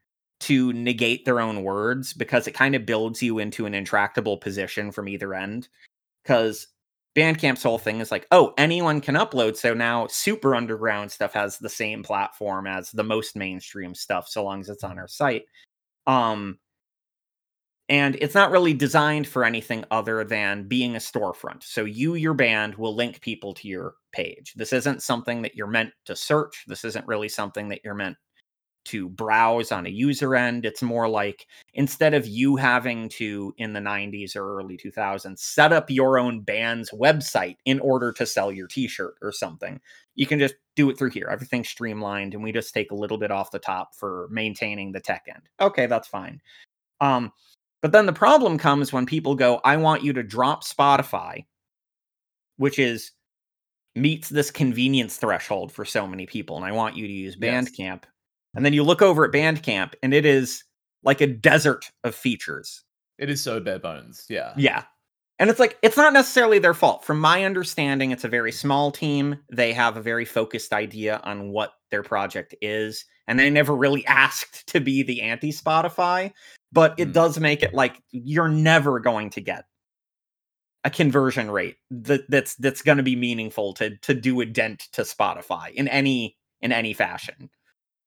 [0.40, 4.92] to negate their own words because it kind of builds you into an intractable position
[4.92, 5.68] from either end.
[6.22, 6.68] Because
[7.16, 9.56] Bandcamp's whole thing is like, oh, anyone can upload.
[9.56, 14.44] So now super underground stuff has the same platform as the most mainstream stuff, so
[14.44, 15.44] long as it's on our site.
[16.08, 16.58] Um,
[17.88, 21.62] and it's not really designed for anything other than being a storefront.
[21.62, 24.52] So you, your band, will link people to your page.
[24.56, 26.64] This isn't something that you're meant to search.
[26.66, 28.16] This isn't really something that you're meant
[28.86, 30.66] to browse on a user end.
[30.66, 35.72] It's more like instead of you having to, in the 90s or early 2000s, set
[35.72, 39.80] up your own band's website in order to sell your t shirt or something,
[40.14, 41.26] you can just do it through here.
[41.28, 45.00] Everything's streamlined and we just take a little bit off the top for maintaining the
[45.00, 45.42] tech end.
[45.60, 46.40] Okay, that's fine.
[47.00, 47.32] Um,
[47.82, 51.46] but then the problem comes when people go, I want you to drop Spotify,
[52.58, 53.10] which is
[53.96, 58.02] meets this convenience threshold for so many people, and I want you to use Bandcamp.
[58.04, 58.12] Yes.
[58.54, 60.62] And then you look over at Bandcamp and it is
[61.02, 62.84] like a desert of features.
[63.18, 64.26] It is so bare bones.
[64.28, 64.52] Yeah.
[64.56, 64.84] Yeah.
[65.38, 67.04] And it's like, it's not necessarily their fault.
[67.04, 69.38] From my understanding, it's a very small team.
[69.52, 73.04] They have a very focused idea on what their project is.
[73.28, 76.32] And they never really asked to be the anti Spotify.
[76.72, 77.12] But it mm.
[77.12, 79.64] does make it like you're never going to get
[80.84, 84.88] a conversion rate that, that's that's going to be meaningful to to do a dent
[84.92, 87.50] to Spotify in any in any fashion.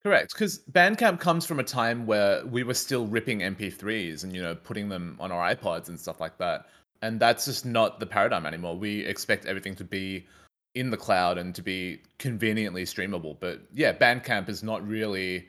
[0.04, 4.42] Correct, because Bandcamp comes from a time where we were still ripping MP3s and you
[4.42, 6.66] know putting them on our iPods and stuff like that,
[7.02, 8.78] and that's just not the paradigm anymore.
[8.78, 10.28] We expect everything to be
[10.76, 13.38] in the cloud and to be conveniently streamable.
[13.40, 15.48] But yeah, Bandcamp is not really.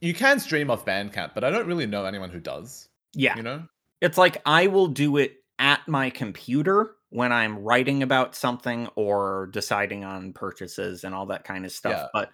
[0.00, 2.88] You can stream off Bandcamp, but I don't really know anyone who does.
[3.14, 3.64] Yeah, you know,
[4.00, 9.48] it's like I will do it at my computer when I'm writing about something or
[9.52, 11.92] deciding on purchases and all that kind of stuff.
[11.92, 12.06] Yeah.
[12.12, 12.30] But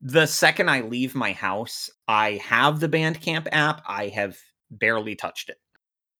[0.00, 3.82] the second I leave my house, I have the Bandcamp app.
[3.88, 4.38] I have
[4.70, 5.56] barely touched it.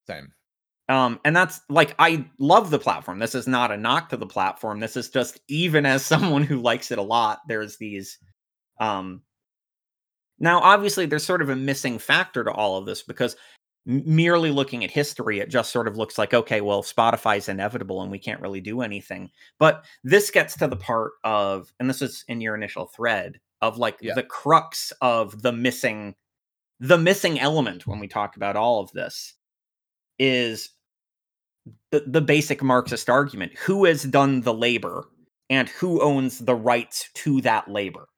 [0.06, 0.32] Same.
[0.88, 3.18] Um, and that's like I love the platform.
[3.18, 4.80] This is not a knock to the platform.
[4.80, 8.18] This is just even as someone who likes it a lot, there's these
[8.80, 9.22] um
[10.38, 13.36] now obviously there's sort of a missing factor to all of this because
[13.86, 18.10] merely looking at history, it just sort of looks like, okay, well, Spotify's inevitable and
[18.10, 19.30] we can't really do anything.
[19.58, 23.78] But this gets to the part of, and this is in your initial thread of
[23.78, 24.14] like Yeah.
[24.14, 26.14] the crux of the missing,
[26.80, 29.34] the missing element when we talk about all of this
[30.18, 30.70] is
[31.90, 35.08] the, the basic Marxist argument who has done the labor
[35.50, 38.08] and who owns the rights to that labor.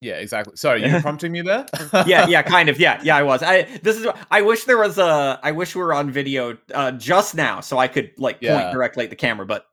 [0.00, 0.56] Yeah, exactly.
[0.56, 1.64] Sorry, you were prompting me there?
[2.06, 2.78] yeah, yeah, kind of.
[2.80, 3.42] Yeah, yeah, I was.
[3.42, 4.06] I this is.
[4.30, 5.38] I wish there was a.
[5.42, 8.72] I wish we were on video uh, just now, so I could like point Yeah.
[8.72, 9.46] directly at the camera.
[9.46, 9.64] But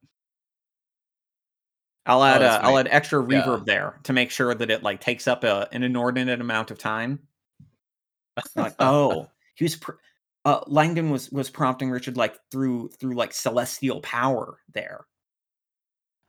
[2.05, 2.43] I'll add.
[2.43, 3.41] Oh, uh, I'll add extra Yeah.
[3.41, 6.77] reverb there to make sure that it like takes up a, an inordinate amount of
[6.77, 7.21] time.
[8.55, 9.75] Like, oh, he was.
[9.75, 9.91] Pr-
[10.45, 15.05] uh, Langdon was was prompting Richard like through through like celestial power there.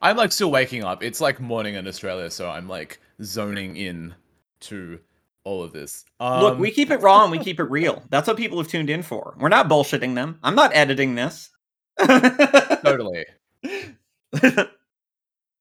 [0.00, 1.02] I'm like still waking up.
[1.02, 4.14] It's like morning in Australia, so I'm like zoning in
[4.62, 4.98] to
[5.44, 6.04] all of this.
[6.18, 8.02] Um, Look, we keep it raw and we keep it real.
[8.10, 9.36] That's what people have tuned in for.
[9.38, 10.38] We're not bullshitting them.
[10.42, 11.50] I'm not editing this.
[11.98, 13.26] totally.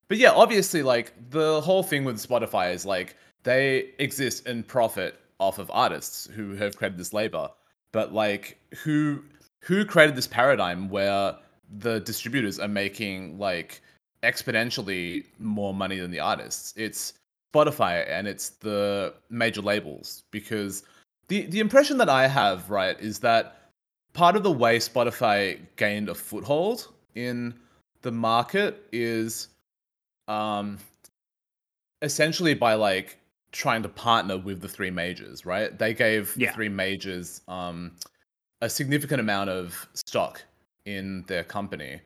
[0.10, 5.20] But yeah, obviously, like the whole thing with Spotify is like they exist and profit
[5.40, 7.50] off of artists who have created this labor.
[7.92, 9.24] But like, who
[9.62, 11.36] who created this paradigm where
[11.80, 13.82] the distributors are making like
[14.24, 16.74] exponentially more money than the artists?
[16.78, 17.14] It's
[17.54, 20.84] Spotify and it's the major labels because
[21.28, 23.72] the the impression that I have right is that
[24.14, 27.54] part of the way Spotify gained a foothold in
[28.02, 29.48] the market is
[30.28, 30.78] um
[32.02, 33.18] essentially by like
[33.52, 35.78] trying to partner with the three majors right?
[35.78, 37.92] They gave the three majors um
[38.62, 40.44] a significant amount of stock
[40.86, 42.02] in their company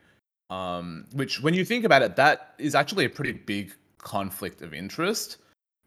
[0.50, 4.74] um which when you think about it that is actually a pretty big conflict of
[4.74, 5.38] interest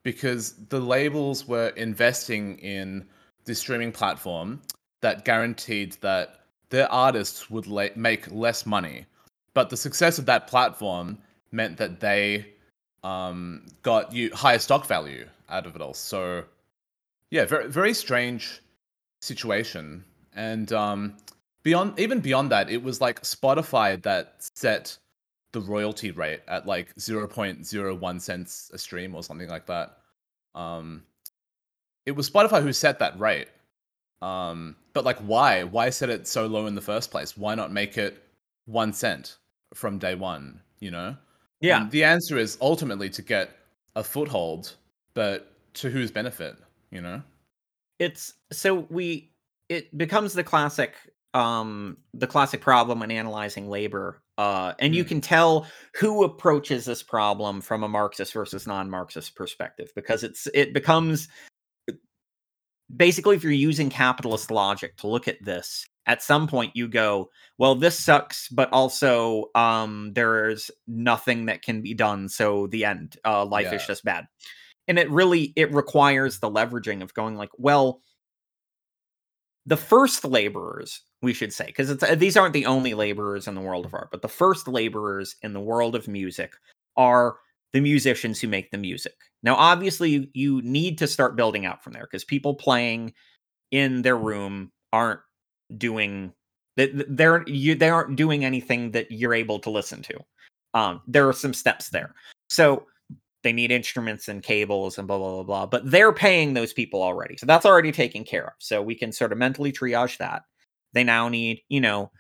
[0.03, 3.05] because the labels were investing in
[3.45, 4.61] the streaming platform
[5.01, 6.41] that guaranteed that
[6.71, 9.07] their artists would la- make less money.
[9.55, 11.19] But the success of that platform
[11.53, 12.47] meant that they
[13.03, 15.95] um, got you higher stock value out of it all.
[15.95, 16.45] So,
[17.31, 18.63] yeah, very very strange
[19.21, 20.05] situation.
[20.35, 21.17] And um,
[21.63, 24.97] beyond even beyond that, it was like Spotify that set
[25.53, 29.67] the royalty rate at like zero point zero one cents a stream or something like
[29.67, 29.99] that.
[30.55, 31.03] Um,
[32.05, 33.49] it was Spotify who set that rate.
[34.23, 35.65] Um, but like, why?
[35.65, 37.37] Why set it so low in the first place?
[37.37, 38.23] Why not make it
[38.65, 39.37] one cent
[39.75, 40.61] from day one?
[40.81, 41.17] You know?
[41.67, 41.83] Yeah.
[41.83, 43.51] And the answer is ultimately to get
[43.95, 44.75] a foothold,
[45.15, 46.57] but to whose benefit?
[46.91, 47.23] You know?
[47.99, 49.33] it's so we
[49.69, 50.95] it becomes the classic
[51.33, 55.09] um the classic problem when analyzing labor uh and you Mm.
[55.09, 60.75] can tell who approaches this problem from a marxist versus non-marxist perspective because it's it
[60.75, 61.29] becomes
[62.95, 67.31] basically if you're using capitalist logic to look at this at some point you go
[67.59, 73.17] well this sucks but also um there's nothing that can be done so the end
[73.25, 74.27] uh life is just bad.
[74.89, 78.01] And it really it requires the leveraging of going like well
[79.67, 83.55] the first laborers we should say because it's uh, these aren't the only laborers in
[83.57, 86.53] the world of art but the first laborers in the world of music
[86.97, 87.37] are
[87.73, 89.13] the musicians who make the music.
[89.43, 93.13] Now obviously you, you need to start building out from there because people playing
[93.71, 95.21] in their room aren't
[95.77, 96.33] doing
[96.77, 100.15] they- they're you they aren't doing anything that you're able to listen to.
[100.75, 102.15] Um there are some steps there.
[102.49, 102.87] So
[103.43, 107.03] they need instruments and cables and blah blah blah blah but they're paying those people
[107.03, 107.37] already.
[107.37, 108.53] So that's already taken care of.
[108.59, 110.43] So we can sort of mentally triage that.
[110.93, 112.11] They now need you know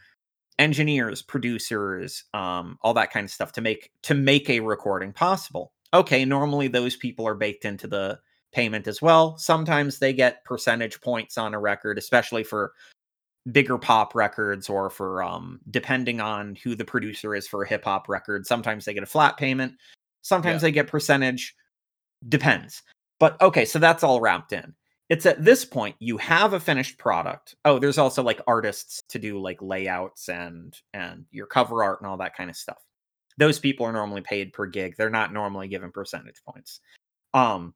[0.58, 5.72] engineers producers um all that kind of stuff to make to make a recording possible.
[5.92, 8.18] Okay normally those people are baked into the
[8.52, 9.36] payment as well.
[9.36, 12.72] Sometimes they get percentage points on a record especially for
[13.52, 17.84] bigger pop records or for um depending on who the producer is for a hip
[17.84, 19.72] hop record sometimes they get a flat payment
[20.22, 20.66] sometimes Yeah.
[20.68, 21.54] they get percentage
[22.28, 22.82] depends.
[23.20, 24.74] But okay so that's all wrapped in.
[25.08, 27.54] It's at this point you have a finished product.
[27.64, 32.08] Oh there's also like artists to do like layouts and and your cover art and
[32.10, 32.82] all that kind of stuff.
[33.38, 34.96] Those people are normally paid per gig.
[34.96, 36.80] They're not normally given percentage points.
[37.34, 37.74] Um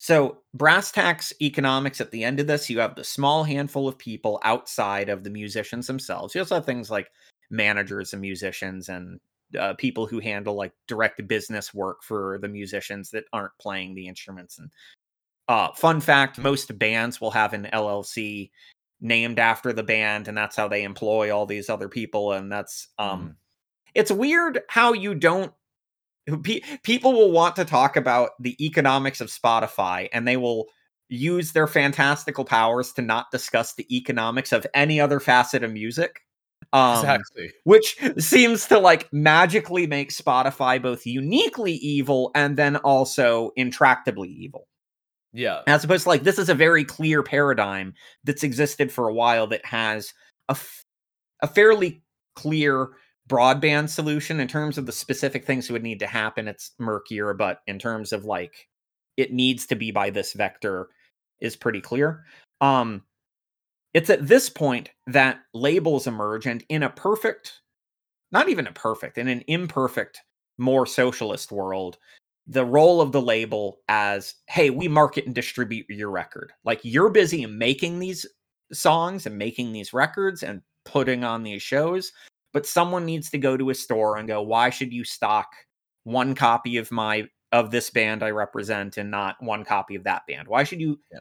[0.00, 3.98] So, brass tacks economics at the end of this, you have the small handful of
[3.98, 6.34] people outside of the musicians themselves.
[6.34, 7.10] You also have things like
[7.50, 9.18] managers and musicians and
[9.58, 14.06] uh, people who handle like direct business work for the musicians that aren't playing the
[14.06, 14.58] instruments.
[14.58, 14.70] And
[15.48, 18.50] uh, fun fact most bands will have an LLC
[19.00, 22.32] named after the band, and that's how they employ all these other people.
[22.32, 23.34] And that's, um, Mm.
[23.94, 25.52] it's weird how you don't
[26.42, 30.66] pe- people will want to talk about the economics of Spotify and they will
[31.08, 36.20] use their fantastical powers to not discuss the economics of any other facet of music.
[36.72, 37.50] Um, exactly.
[37.64, 44.68] which seems to like magically make Spotify both uniquely evil and then also intractably evil.
[45.32, 45.62] Yeah.
[45.66, 49.46] As opposed to like this is a very clear paradigm that's existed for a while
[49.46, 50.12] that has
[50.48, 50.84] a, f-
[51.40, 52.02] a fairly
[52.34, 52.88] clear
[53.28, 56.48] broadband solution in terms of the specific things that would need to happen.
[56.48, 58.68] It's murkier, but in terms of like
[59.16, 60.88] it needs to be by this vector
[61.40, 62.24] is pretty clear.
[62.60, 63.02] Um,
[63.94, 67.60] it's at this point that labels emerge, and in a perfect,
[68.32, 70.20] not even a perfect, in an imperfect,
[70.58, 71.98] more socialist world,
[72.48, 77.10] the role of the label as hey we market and distribute your record like you're
[77.10, 78.26] busy making these
[78.72, 82.12] songs and making these records and putting on these shows
[82.52, 85.48] but someone needs to go to a store and go why should you stock
[86.04, 90.22] one copy of my of this band i represent and not one copy of that
[90.26, 91.20] band why should you Yeah.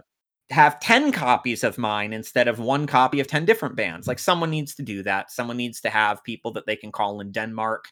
[0.51, 4.49] have 10 copies of mine instead of one copy of 10 different bands like someone
[4.49, 7.85] needs to do that someone needs to have people that they can call in denmark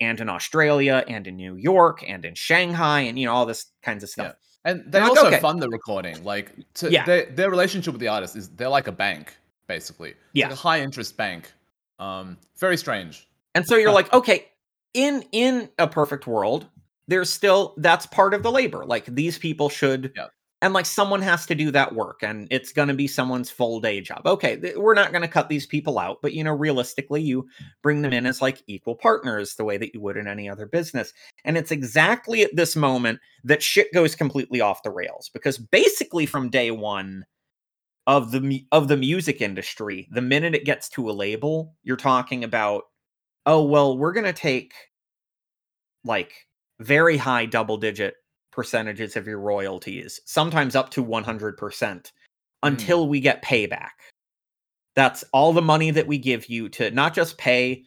[0.00, 3.66] and in Australia and in New York and in Shanghai and you know all this
[3.82, 4.34] kinds of stuff.
[4.64, 5.40] And they Like, also okay.
[5.40, 6.22] fund the recording.
[6.22, 7.04] Like to, Yeah.
[7.04, 10.10] their their relationship with the artist is they're like a bank, basically.
[10.10, 10.46] It's Yeah.
[10.46, 11.52] Like a high interest bank.
[11.98, 13.28] Um very strange.
[13.54, 14.46] And so you're like, okay,
[14.94, 16.66] in in a perfect world,
[17.08, 18.84] there's still that's part of the labor.
[18.84, 20.26] Like these people should Yeah.
[20.62, 23.80] and like someone has to do that work and it's going to be someone's full
[23.80, 24.22] day job.
[24.26, 27.48] Okay, th- we're not going to cut these people out, but you know realistically you
[27.82, 30.66] bring them in as like equal partners the way that you would in any other
[30.66, 31.12] business.
[31.44, 36.26] And it's exactly at this moment that shit goes completely off the rails because basically
[36.26, 37.24] from day 1
[38.08, 42.42] of the of the music industry, the minute it gets to a label, you're talking
[42.42, 42.84] about
[43.46, 44.72] oh well, we're going to take
[46.04, 46.32] like
[46.80, 48.14] very high double digit
[48.50, 52.00] percentages of your royalties, sometimes up to 100% hmm.
[52.62, 53.90] until we get payback.
[54.96, 57.84] That's all the money that we give you to not just pay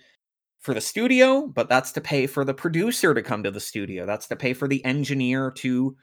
[0.59, 4.05] for the studio, but that's to pay for the producer to come to the studio.
[4.05, 5.97] That's to pay for the engineer to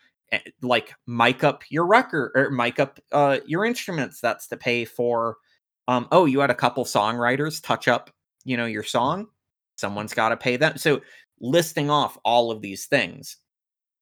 [0.62, 4.20] like mic up your record or mic up uh, your instruments.
[4.20, 5.36] That's to pay for
[5.86, 8.10] um oh, you had a couple songwriters touch up,
[8.44, 9.26] you know, your song.
[9.76, 10.76] Someone's got to pay them.
[10.76, 11.00] So
[11.40, 13.36] listing off all of these things.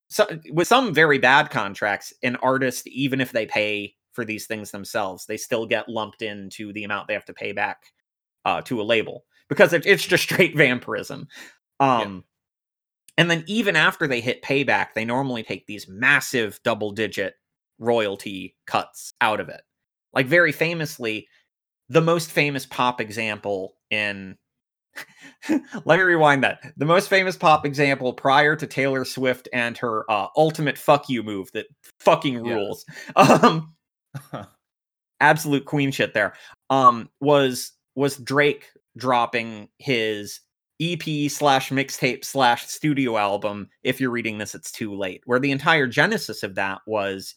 [0.09, 4.71] So with some very bad contracts, an artist, even if they pay for these things
[4.71, 7.79] themselves, they still get lumped into the amount they have to pay back
[8.45, 11.29] uh, to a label because it, it's just straight vampirism.
[11.81, 12.25] Um,
[13.19, 17.35] And then even after they hit payback, they normally take these massive double digit
[17.79, 19.63] royalty cuts out of it.
[20.13, 21.29] Like very famously,
[21.89, 24.37] the most famous pop example in
[25.85, 26.61] let me rewind that.
[26.77, 31.23] The most famous pop example prior to Taylor Swift and her uh, ultimate fuck you
[31.23, 31.67] move that
[32.01, 32.85] fucking rules.
[33.17, 33.75] Um,
[35.21, 36.35] absolute queen shit there.
[36.71, 40.41] Um, was was Drake dropping his
[40.81, 43.69] EP slash mixtape slash studio album.
[43.83, 45.23] If you're reading this, it's too late.
[45.25, 47.35] Where the entire genesis of that was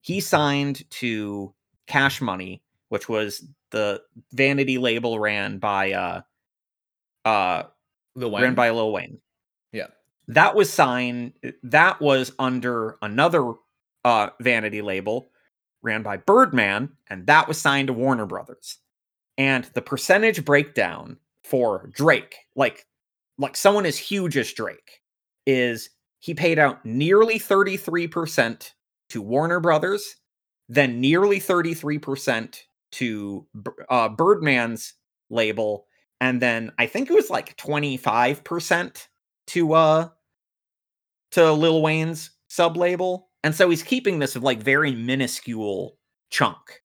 [0.00, 1.52] he signed to
[1.86, 4.00] Cash Money, which was the
[4.32, 6.20] vanity label ran by uh
[7.24, 7.64] uh
[8.14, 8.42] Lil Wayne.
[8.42, 9.18] ran by Lil Wayne.
[9.72, 9.88] Yeah.
[10.28, 13.52] That was signed that was under another
[14.04, 15.28] uh vanity label
[15.82, 18.78] ran by Birdman and that was signed to Warner Brothers.
[19.36, 21.18] And the percentage breakdown
[21.48, 22.86] for Drake, like
[23.38, 25.00] like someone as huge as Drake,
[25.46, 28.72] is he paid out nearly 33%
[29.10, 30.16] to Warner Brothers,
[30.68, 32.60] then nearly 33%
[32.92, 33.46] to
[33.88, 34.94] uh, Birdman's
[35.30, 35.86] label,
[36.20, 39.06] and then I think it was like 25%
[39.48, 40.08] to uh
[41.30, 43.28] to Lil Wayne's sub label.
[43.44, 45.96] And so he's keeping this like very minuscule
[46.30, 46.82] chunk.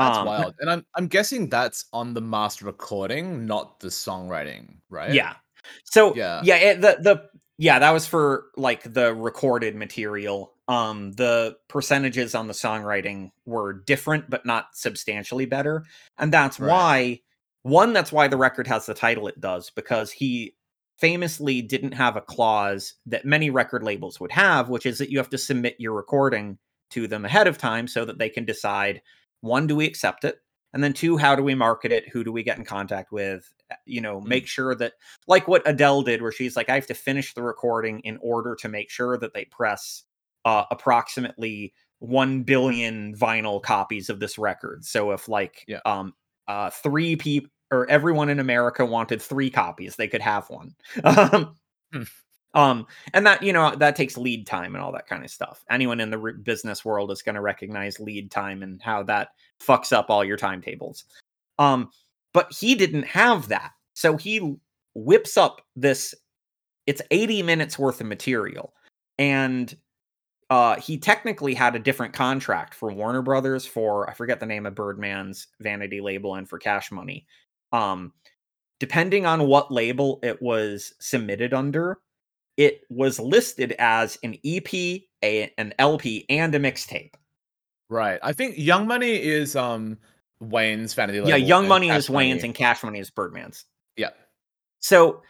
[0.00, 0.54] That's Um, wild.
[0.60, 5.10] And I'm I'm guessing that's on the master recording, not the songwriting, right?
[5.14, 5.34] Yeah.
[5.84, 6.44] So Yeah.
[6.44, 10.54] yeah, it, the the yeah, that was for like the recorded material.
[10.68, 15.84] Um the percentages on the songwriting were different but not substantially better.
[16.18, 16.68] And that's Right.
[16.68, 17.20] why
[17.62, 20.56] one that's why the record has the title it does because he
[20.98, 25.18] famously didn't have a clause that many record labels would have, which is that you
[25.18, 26.58] have to submit your recording
[26.90, 29.00] to them ahead of time so that they can decide
[29.40, 30.38] one, do we accept it?
[30.72, 32.08] And then two, how do we market it?
[32.10, 33.52] Who do we get in contact with?
[33.70, 34.92] Uh, you know, make sure that,
[35.26, 38.54] like what Adele did, where she's like, I have to finish the recording in order
[38.60, 40.04] to make sure that they press
[40.44, 44.84] uh, approximately 1 billion vinyl copies of this record.
[44.84, 45.80] So if like Yeah.
[45.84, 46.14] um
[46.48, 50.74] uh three people or everyone in America wanted three copies, they could have one.
[51.04, 51.56] um,
[51.92, 52.02] Hmm.
[52.54, 55.64] Um and that you know that takes lead time and all that kind of stuff.
[55.70, 59.28] Anyone in the re- business world is going to recognize lead time and how that
[59.62, 61.04] fucks up all your timetables.
[61.58, 61.90] Um
[62.32, 63.72] but he didn't have that.
[63.94, 64.56] So he
[64.94, 66.14] whips up this
[66.86, 68.74] it's 80 minutes worth of material
[69.18, 69.76] and
[70.48, 74.66] uh he technically had a different contract for Warner Brothers for I forget the name
[74.66, 77.26] of Birdman's vanity label and for Cash Money.
[77.72, 78.12] Um
[78.80, 81.98] depending on what label it was submitted under,
[82.56, 84.72] it was listed as an EP,
[85.22, 87.14] a, an LP and a mixtape.
[87.88, 88.20] Right.
[88.22, 89.98] I think Young Money is um
[90.40, 91.30] Wayne's vanity label.
[91.30, 93.64] Yeah, Young Money Cash is Wayne's Money- and Cash Money is Birdman's.
[93.96, 94.10] Yeah.
[94.78, 95.22] So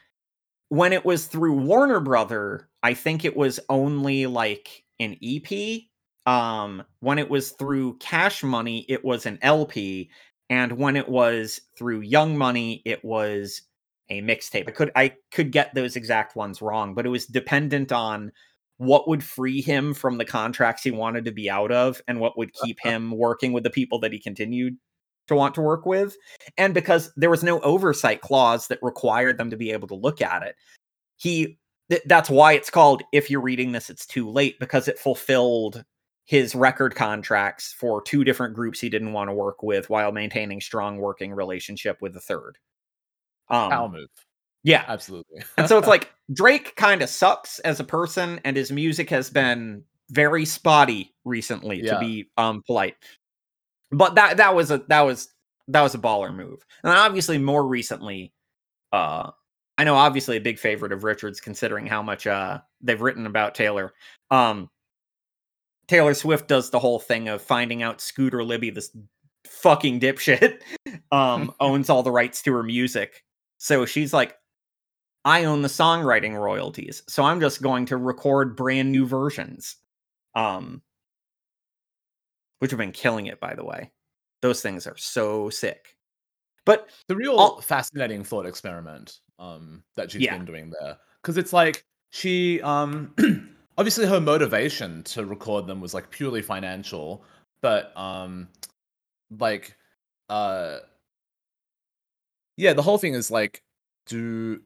[0.69, 5.83] when it was through Warner Brother, I think it was only like an EP.
[6.27, 10.11] Um, when it was through Cash Money, it was an LP,
[10.49, 13.63] and when it was through Young Money, it was
[14.11, 14.69] a mixtape.
[14.69, 18.33] I could I could get those exact ones wrong, but it was dependent on
[18.77, 22.37] what would free him from the contracts he wanted to be out of and what
[22.37, 22.91] would keep uh-huh.
[22.91, 24.77] him working with the people that he continued
[25.29, 26.17] to want to work with.
[26.57, 30.23] And because there was no oversight clause that required them to be able to look
[30.23, 30.57] at it.
[31.17, 31.59] He
[31.91, 35.85] th- that's why it's called if you're reading this it's too late because it fulfilled
[36.25, 40.61] his record contracts for two different groups he didn't want to work with while maintaining
[40.61, 42.57] strong working relationship with the third
[43.51, 44.09] um Power move.
[44.63, 45.43] yeah Absolutely.
[45.57, 49.31] and so it's like Drake kind of sucks as a person, and his music has
[49.31, 52.97] been very spotty recently, to be um polite.
[53.93, 55.29] But that that was a that was
[55.69, 56.65] that was a baller move.
[56.83, 58.33] And obviously more recently,
[58.93, 59.31] uh
[59.79, 63.55] I know obviously a big favorite of Richards considering how much uh they've written about
[63.55, 63.93] Taylor.
[64.31, 64.69] Um
[65.91, 68.97] Taylor Swift does the whole thing of finding out Scooter Libby, this
[69.45, 70.61] fucking dipshit,
[71.13, 73.25] um, owns all the rights to her music.
[73.63, 74.39] So she's like,
[75.27, 79.77] I own the songwriting royalties, so I'm just going to record brand new versions.
[80.35, 80.83] Um
[82.59, 83.91] which have been killing it, by the way.
[84.43, 85.97] Those things are so sick.
[86.67, 90.37] But the real All- fascinating thought experiment um that she's Yeah.
[90.37, 93.15] been doing there because it's like she um
[93.79, 97.25] obviously her motivation to record them was like purely financial
[97.63, 98.49] but um
[99.39, 99.77] like
[100.29, 100.79] uh
[102.61, 103.63] yeah the whole thing is like
[104.07, 104.61] do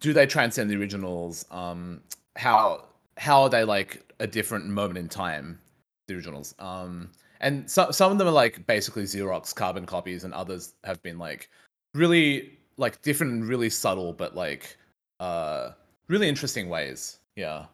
[0.00, 2.00] do they transcend the originals um
[2.36, 2.84] how
[3.16, 5.58] how are they like a different moment in time
[6.06, 7.10] the originals um
[7.42, 11.18] and so, some of them are like basically xerox carbon copies and others have been
[11.18, 11.48] like
[11.94, 14.76] really like different and really subtle but like
[15.18, 15.70] uh
[16.08, 17.66] really interesting ways yeah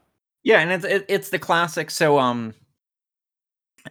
[0.46, 1.90] yeah, and it's it, it's the classic.
[1.90, 2.54] So um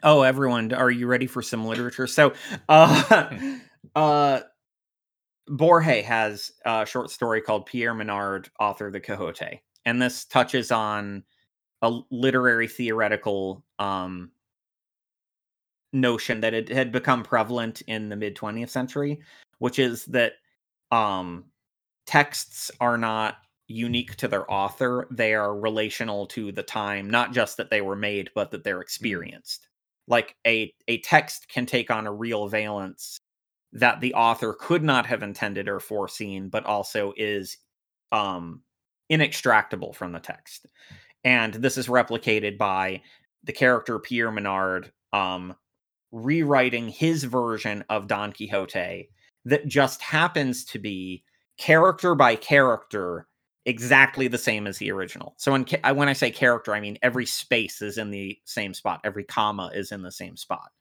[0.03, 2.07] oh everyone, are you ready for some literature?
[2.07, 2.31] So
[2.69, 3.57] uh
[3.95, 4.39] uh
[5.47, 9.61] Borges has a short story called Pierre Menard, author of the Quixote.
[9.85, 11.23] And this touches on
[11.81, 14.31] a literary theoretical um
[15.93, 19.19] notion that it had become prevalent in the mid 20th century,
[19.59, 20.33] which is that
[20.91, 21.45] um
[22.05, 23.37] texts are not
[23.67, 27.95] unique to their author, they are relational to the time, not just that they were
[27.95, 29.67] made, but that they're experienced.
[30.07, 33.17] Like a a text can take on a real valence
[33.75, 37.57] that the author could not have intended or foreseen, but also is
[38.11, 38.61] um,
[39.11, 40.65] inextractable from the text.
[41.23, 43.01] And this is replicated by
[43.43, 45.55] the character Pierre Menard um,
[46.11, 49.09] rewriting his version of Don Quixote
[49.43, 51.23] that just happens to be
[51.57, 53.27] character by character
[53.65, 55.33] exactly the same as the original.
[55.37, 55.65] So when
[55.95, 59.71] when I say character, I mean every space is in the same spot, every comma
[59.73, 60.71] is in the same spot.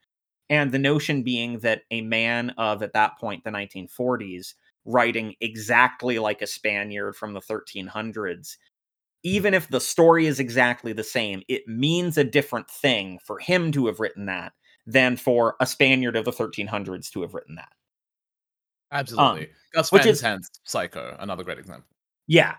[0.55, 6.19] And the notion being that a man of at that point the 1940s writing exactly
[6.21, 8.57] like a Spaniard from the 1300s,
[9.25, 13.73] even if the story is exactly the same, it means a different thing for him
[13.73, 14.53] to have written that
[14.87, 17.73] than for a Spaniard of the 1300s to have written that.
[18.93, 21.89] absolutely gus which van is- Sant, psycho another great example
[22.27, 22.57] Yeah.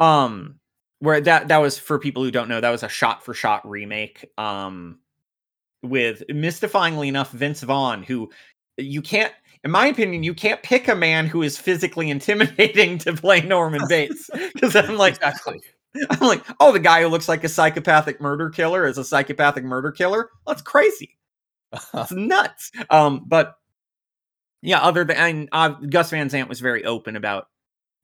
[0.00, 0.60] Um
[1.00, 3.68] where that that was for people who don't know, that was a shot for shot
[3.68, 5.00] remake um
[5.84, 8.30] with mystifyingly enough Vince Vaughn who
[8.76, 9.32] you can't
[9.64, 13.82] in my opinion, you can't pick a man who is physically intimidating to play Norman
[13.88, 15.60] Bates because I'm like, exactly.
[16.10, 19.64] I'm like, oh, the guy who looks like a psychopathic murder killer is a psychopathic
[19.64, 20.28] murder killer.
[20.46, 21.16] That's crazy.
[21.92, 22.70] That's nuts.
[22.90, 23.54] Um, but
[24.60, 27.46] yeah, other than uh, Gus Van Sant was very open about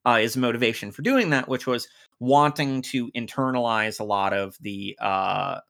[0.04, 1.88] uh, his motivation for doing that, which was
[2.20, 5.60] wanting to internalize a lot of the uh,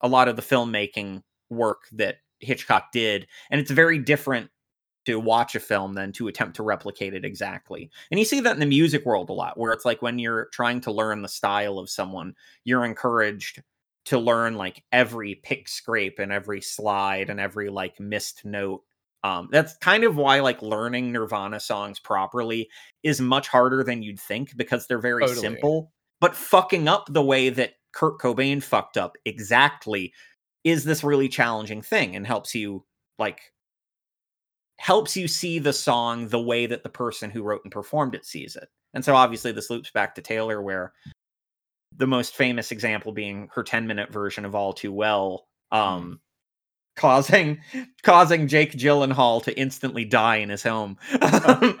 [0.00, 4.50] a lot of the filmmaking work that Hitchcock did, and it's very different
[5.06, 7.90] to watch a film than to attempt to replicate it exactly.
[8.10, 10.48] And you see that in the music world a lot, where it's like when you're
[10.52, 12.34] trying to learn the style of someone,
[12.64, 13.62] you're encouraged
[14.04, 18.82] to learn like every pick scrape and every slide and every like missed note.
[19.24, 22.68] Um, that's kind of why like learning Nirvana songs properly
[23.02, 25.40] is much harder than you'd think because they're very Totally.
[25.40, 25.92] simple.
[26.20, 30.12] But fucking up the way that Kurt Cobain fucked up exactly
[30.64, 32.84] is this really challenging thing and helps you
[33.18, 33.52] like
[34.78, 38.24] helps you see the song the way that the person who wrote and performed it
[38.24, 38.68] sees it.
[38.94, 40.92] And so obviously this loops back to Taylor where
[41.96, 46.20] the most famous example being her 10 minute version of All Too Well um
[46.96, 47.60] causing
[48.02, 50.96] causing Jake Gyllenhaal to instantly die in his home.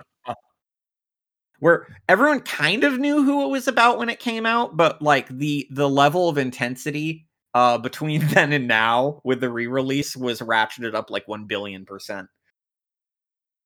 [1.60, 5.28] where everyone kind of knew who it was about when it came out, but like
[5.28, 10.94] the the level of intensity uh between then and now with the re-release was ratcheted
[10.94, 12.28] up like 1 billion percent.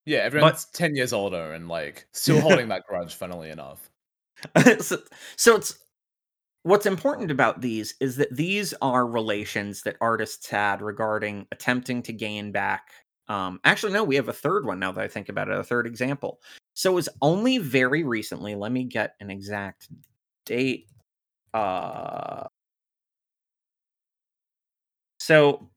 [0.05, 3.89] Yeah, everyone's 10 years older and like still holding that grudge, funnily enough.
[4.80, 4.99] so,
[5.37, 5.78] so it's
[6.64, 12.12] what's important about these is that these are relations that artists had regarding attempting to
[12.12, 12.89] gain back
[13.28, 15.64] um actually no we have a third one now that i think about it a
[15.64, 16.41] third example
[16.74, 19.89] so it was only very recently let me get an exact
[20.47, 20.89] date
[21.55, 22.45] uh
[25.22, 25.68] so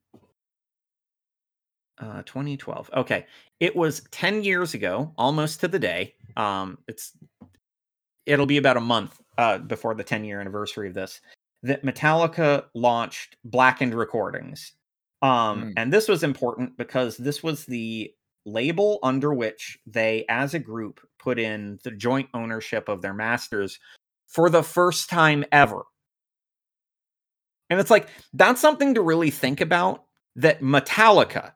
[1.98, 3.26] uh 2012 okay
[3.60, 7.12] it was 10 years ago almost to the day um it's
[8.26, 11.20] it'll be about a month uh, before the 10 year anniversary of this
[11.62, 14.72] that Metallica launched Blackened Recordings.
[15.22, 15.72] Um, Mm.
[15.76, 18.12] And this was important because this was the
[18.44, 23.78] label under which they, as a group, put in the joint ownership of their masters
[24.28, 25.82] for the first time ever.
[27.70, 30.04] And it's like, that's something to really think about
[30.36, 31.52] that Metallica,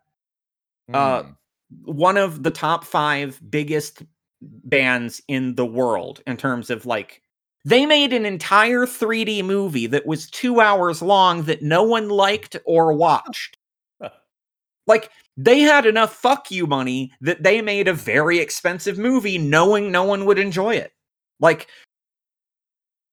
[0.92, 1.36] Uh, Mm.
[1.84, 4.02] one of the top five biggest
[4.42, 7.22] bands in the world in terms of like
[7.64, 12.56] they made an entire 3D movie that was two hours long that no one liked
[12.64, 13.56] or watched.
[14.86, 19.90] like they had enough fuck you money that they made a very expensive movie knowing
[19.92, 20.92] no one would enjoy it.
[21.38, 21.68] Like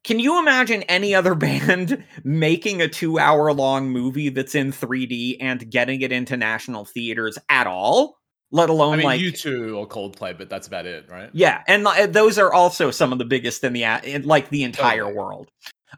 [0.08, 5.38] can you imagine any other band making a two hour long movie that's in 3D
[5.42, 8.18] and getting it into national theaters at all?
[8.50, 11.30] Let alone I mean, like you two or Coldplay, but that's about it, right?
[11.34, 14.50] yeah, and li- those are also some of the biggest in the uh, in like
[14.50, 15.18] the entire Totally.
[15.18, 15.52] world.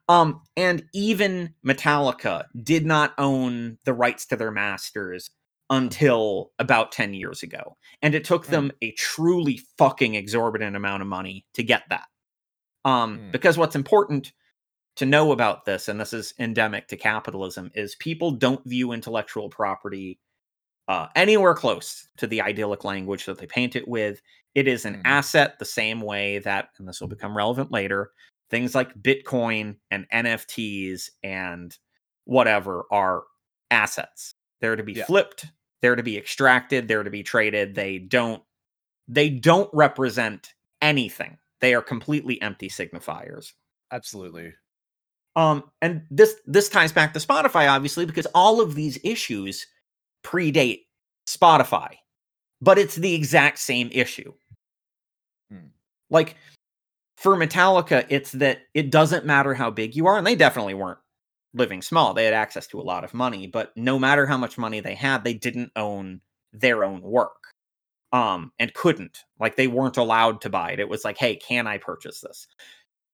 [0.07, 5.29] Um, and even Metallica did not own the rights to their masters
[5.69, 7.77] until about 10 years ago.
[8.01, 8.51] And it took hmm.
[8.51, 12.07] them a truly fucking exorbitant amount of money to get that.
[12.85, 13.31] Um, Hmm.
[13.31, 14.33] because what's important
[14.97, 19.49] to know about this, and this is endemic to capitalism, is people don't view intellectual
[19.49, 20.19] property
[20.89, 24.21] uh, anywhere close to the idyllic language that they paint it with.
[24.55, 25.01] It is an Mhm.
[25.05, 28.11] asset the same way that, and this will become relevant later,
[28.49, 31.77] things like Bitcoin and NFTs and
[32.25, 33.25] whatever are
[33.71, 34.33] assets.
[34.61, 35.05] They're to be Yeah.
[35.05, 35.45] flipped,
[35.81, 37.75] they're to be extracted, they're to be traded.
[37.75, 38.43] They don't
[39.07, 41.37] they don't represent anything.
[41.61, 43.53] They are completely empty signifiers.
[43.91, 44.53] Absolutely.
[45.35, 49.65] Um, and this this ties back to Spotify, obviously, because all of these issues
[50.23, 50.85] predate
[51.27, 51.95] Spotify,
[52.61, 54.33] but it's the exact same issue.
[55.51, 55.67] Hmm.
[56.09, 56.35] Like
[57.17, 60.99] for Metallica, it's that it doesn't matter how big you are, and they definitely weren't
[61.53, 62.13] living small.
[62.13, 64.95] They had access to a lot of money, but no matter how much money they
[64.95, 66.21] had, they didn't own
[66.53, 67.53] their own work.
[68.11, 69.19] Um, and couldn't.
[69.39, 70.79] Like they weren't allowed to buy it.
[70.79, 72.47] It was like, hey, can I purchase this?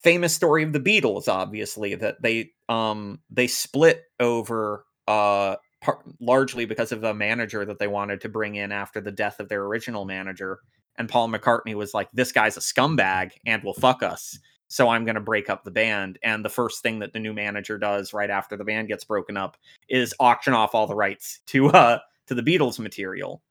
[0.02, 6.64] famous story of the Beatles, obviously, that they um they split over uh par- largely
[6.64, 9.64] because of the manager that they wanted to bring in after the death of their
[9.64, 10.60] original manager.
[10.96, 14.38] And Paul McCartney was like, "This guy's a scumbag and will fuck us."
[14.68, 16.18] So I'm going to break up the band.
[16.22, 19.36] And the first thing that the new manager does right after the band gets broken
[19.36, 19.56] up
[19.88, 23.42] is auction off all the rights to uh to the Beatles material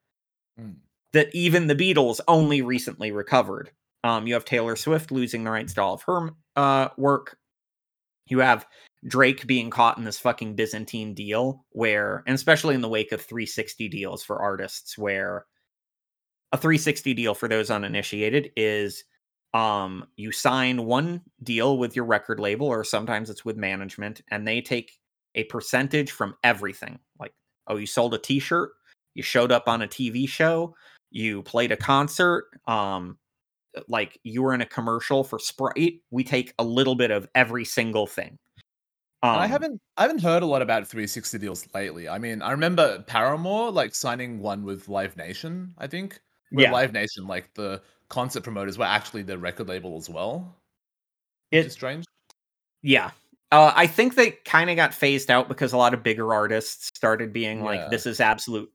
[0.60, 0.76] Mm.
[1.16, 3.72] That even the Beatles only recently recovered.
[4.04, 7.38] Um, you have Taylor Swift losing the rights to all of her uh, work.
[8.28, 8.68] You have
[9.08, 13.22] Drake being caught in this fucking Byzantine deal where, and especially in the wake of
[13.22, 15.46] 360 deals for artists, where
[16.52, 19.04] a 360 deal for those uninitiated is
[19.54, 24.46] um you sign one deal with your record label or sometimes it's with management and
[24.46, 24.92] they take
[25.36, 27.00] a percentage from everything.
[27.20, 27.34] Like
[27.68, 28.72] oh you sold a t-shirt,
[29.14, 30.76] you showed up on a TV show,
[31.12, 33.18] you played a concert, um
[33.90, 37.66] like you were in a commercial for Sprite, we take a little bit of every
[37.66, 38.38] single thing.
[39.28, 42.08] And I Um, haven't I haven't heard a lot about 360 deals lately.
[42.08, 46.22] I mean, I remember Paramore like signing one with Live Nation, I think.
[46.52, 50.56] With yeah, Live Nation, like the concert promoters were actually the record label as well.
[51.52, 52.06] Is strange.
[52.82, 53.12] yeah.
[53.52, 56.88] Uh, I think they kind of got phased out because a lot of bigger artists
[56.96, 58.72] started being like, "This is absolute."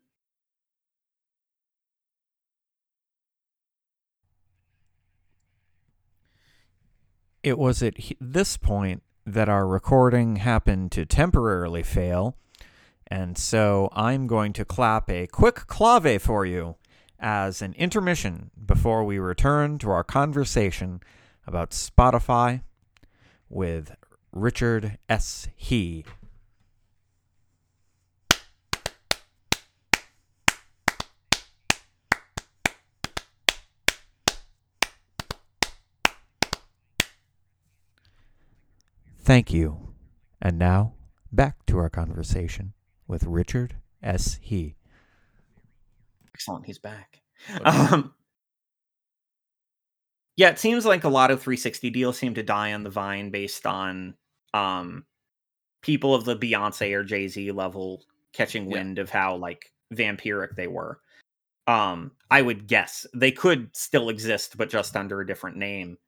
[7.42, 12.36] It was at this point that our recording happened to temporarily fail,
[13.06, 16.76] and so I'm going to clap a quick clave for you
[17.18, 21.00] as an intermission before we return to our conversation
[21.46, 22.60] about Spotify
[23.48, 23.96] with
[24.32, 25.48] Richard S.
[25.56, 26.04] He.
[39.30, 39.94] Thank you.
[40.42, 40.94] And now,
[41.30, 42.72] back to our conversation
[43.06, 44.40] with Richard S.
[44.42, 44.74] He.
[46.34, 47.20] Excellent, he's back.
[47.48, 47.62] Okay.
[47.64, 48.12] Um,
[50.34, 53.30] yeah, it seems like a lot of 360 deals seem to die on the vine
[53.30, 54.14] based on
[54.52, 55.04] um
[55.80, 58.02] people of the Beyonce or Jay Z level
[58.32, 58.78] catching Yeah.
[58.78, 60.98] wind of how like vampiric they were.
[61.68, 65.98] Um, I would guess they could still exist, but just under a different name,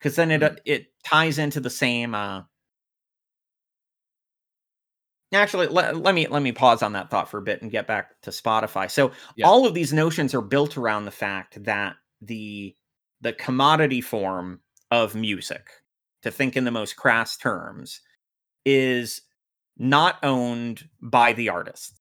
[0.00, 0.58] because then it Mm.
[0.64, 2.12] it ties into the same.
[2.12, 2.42] uh
[5.32, 7.86] Actually, let, let me let me pause on that thought for a bit and get
[7.86, 8.90] back to Spotify.
[8.90, 9.46] So Yeah.
[9.46, 12.76] all of these notions are built around the fact that the
[13.20, 14.60] the commodity form
[14.90, 15.68] of music,
[16.22, 18.00] to think in the most crass terms,
[18.64, 19.22] is
[19.76, 22.00] not owned by the artist.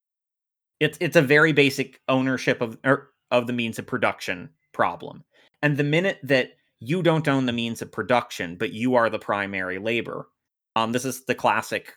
[0.80, 5.24] It's it's a very basic ownership of er, of the means of production problem.
[5.64, 9.18] And the minute that you don't own the means of production, but you are the
[9.18, 10.28] primary labor,
[10.76, 11.94] um, this is the classic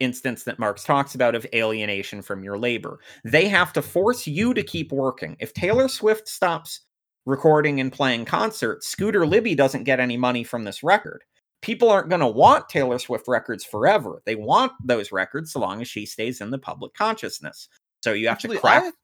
[0.00, 3.00] instance that Marx talks about of alienation from your labor.
[3.24, 5.36] They have to force you to keep working.
[5.40, 6.80] If Taylor Swift stops
[7.24, 11.24] recording and playing concerts, Scooter Libby doesn't get any money from this record.
[11.62, 14.22] People aren't going to want Taylor Swift records forever.
[14.26, 17.68] They want those records so long as she stays in the public consciousness.
[18.02, 18.94] So you have Actually, to crack.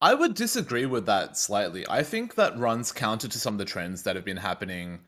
[0.00, 1.84] I, I would disagree with that slightly.
[1.88, 5.00] I think that runs counter to some of the trends that have been happening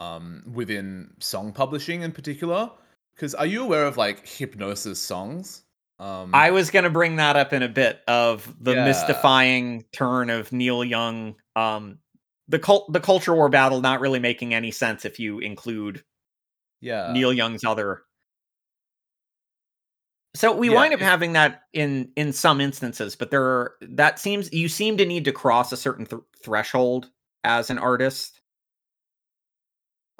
[0.00, 2.70] um, within song publishing in particular.
[3.14, 5.62] Because are you aware of like Hipgnosis songs?
[5.98, 8.84] Um, I was going to bring that up in a bit of the Yeah.
[8.84, 11.36] mystifying turn of Neil Young.
[11.54, 11.98] Um,
[12.48, 16.02] the cult, the culture war battle, not really making any sense if you include
[16.80, 18.02] yeah, Neil Young's other.
[20.34, 23.74] So we Yeah, wind up if- having that in in some instances, but there are,
[23.82, 27.10] that seems you seem to need to cross a certain th- threshold
[27.44, 28.40] as an artist.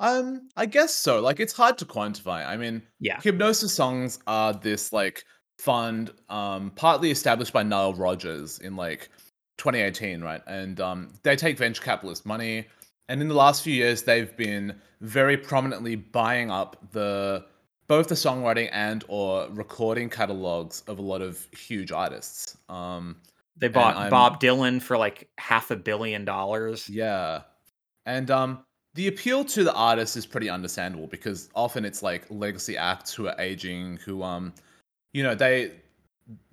[0.02, 1.20] Um, I guess so.
[1.20, 2.46] Like, it's hard to quantify.
[2.46, 5.24] I mean, Yeah, Hipgnosis songs are this like
[5.58, 9.08] fund, um, partly established by Nile Rodgers in like
[9.58, 10.42] 2018, right?
[10.46, 12.66] And um, they take venture capitalist money,
[13.08, 17.44] and in the last few years, they've been very prominently buying up the
[17.86, 22.56] both the songwriting and or recording catalogs of a lot of huge artists.
[22.68, 23.16] Um,
[23.56, 26.88] they bought Bob Dylan for like half a billion dollars.
[26.88, 27.42] Yeah.
[28.04, 28.64] And um
[28.94, 33.26] the appeal to the artist is pretty understandable because often it's like legacy acts who
[33.26, 34.52] are aging who um
[35.12, 35.72] you know they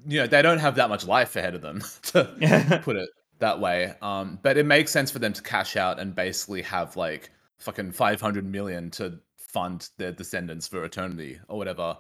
[0.08, 3.10] you know they don't have that much life ahead of them to put it
[3.40, 3.94] that way.
[4.02, 7.92] Um but it makes sense for them to cash out and basically have like fucking
[7.92, 11.98] 500 million to fund their descendants for eternity or whatever.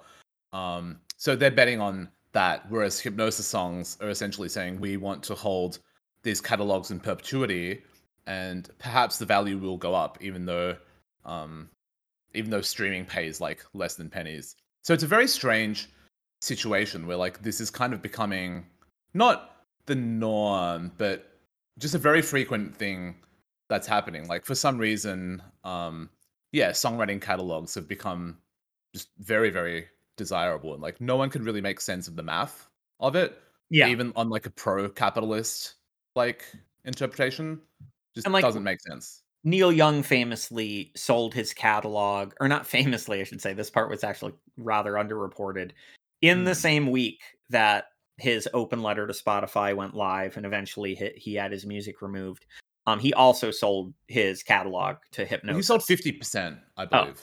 [0.54, 5.36] Um so they're betting on that whereas Hipgnosis songs are essentially saying we want to
[5.36, 5.80] hold
[6.24, 7.82] these catalogs in perpetuity
[8.30, 10.78] and perhaps the value will go up even though
[11.26, 11.68] um
[12.36, 14.56] even though streaming pays like less than pennies.
[14.84, 15.90] So it's a very strange
[16.42, 18.66] situation where like this is kind of becoming
[19.14, 21.32] not the norm but
[21.80, 23.16] just a very frequent thing
[23.68, 24.28] that's happening.
[24.28, 26.10] Like for some reason um
[26.52, 28.38] yeah songwriting catalogs have become
[28.94, 32.70] just very very desirable and like no one can really make sense of the math
[33.00, 35.76] of it yeah, even on like a pro capitalist
[36.16, 36.44] like
[36.86, 37.62] interpretation
[38.20, 43.22] just And, like, doesn't make sense Neil Young famously sold his catalog, or not famously,
[43.22, 43.54] I should say.
[43.54, 45.72] This part was actually rather underreported.
[46.22, 46.56] In the Hmm.
[46.56, 47.86] same week that
[48.18, 52.46] his open letter to Spotify went live, and eventually he, he had his music removed.
[52.86, 55.56] Um, he also sold his catalog to Hipgnosis.
[55.56, 56.88] He sold fifty percent, I Oh.
[56.88, 57.22] believe.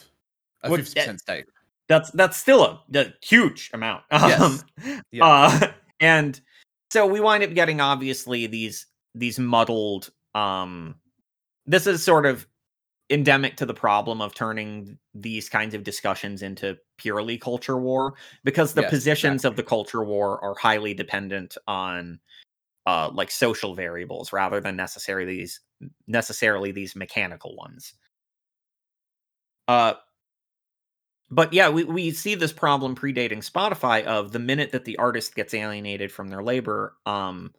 [0.62, 1.44] A What- fifty percent stake.
[1.88, 4.04] That's that's still a, a huge amount.
[4.12, 4.40] Yes.
[4.40, 5.24] Um, Yeah.
[5.26, 6.40] uh, and
[6.90, 10.10] so we wind up getting obviously these these muddled.
[10.36, 10.96] Um,
[11.66, 12.46] this is sort of
[13.10, 18.14] endemic to the problem of turning these kinds of discussions into purely culture war
[18.44, 22.20] because the Yes, positions of the culture war are highly dependent on
[22.86, 25.60] uh like social variables rather than necessarily these
[26.08, 27.94] necessarily these mechanical ones.
[29.68, 29.94] Uh
[31.30, 35.34] but yeah we, we see this problem predating spotify of the minute that the artist
[35.34, 37.52] gets alienated from their labor um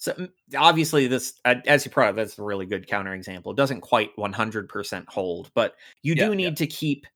[0.00, 4.16] so obviously this uh, as you probably that's a really good counterexample it doesn't quite
[4.16, 6.36] 100% hold but you Yeah, do yeah.
[6.48, 7.06] need to keep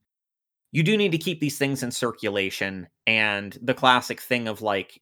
[0.71, 5.01] you do need to keep these things in circulation and the classic thing of like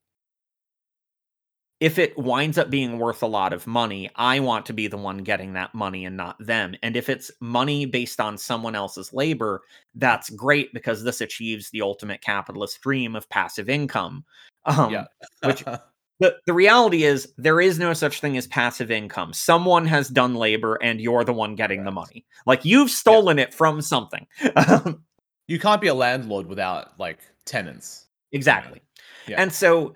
[1.80, 4.96] if it winds up being worth a lot of money i want to be the
[4.96, 9.12] one getting that money and not them and if it's money based on someone else's
[9.12, 9.62] labor
[9.96, 14.24] that's great because this achieves the ultimate capitalist dream of passive income
[14.66, 15.06] um, yeah.
[15.42, 15.64] which-
[16.20, 19.32] the, the reality is there is no such thing as passive income.
[19.32, 22.24] Someone has done labor and you're the one getting the money.
[22.46, 24.26] Like you've stolen it from something.
[25.48, 28.06] You can't be a landlord without like tenants.
[28.30, 28.80] exactly.
[29.26, 29.40] Yeah.
[29.40, 29.94] and so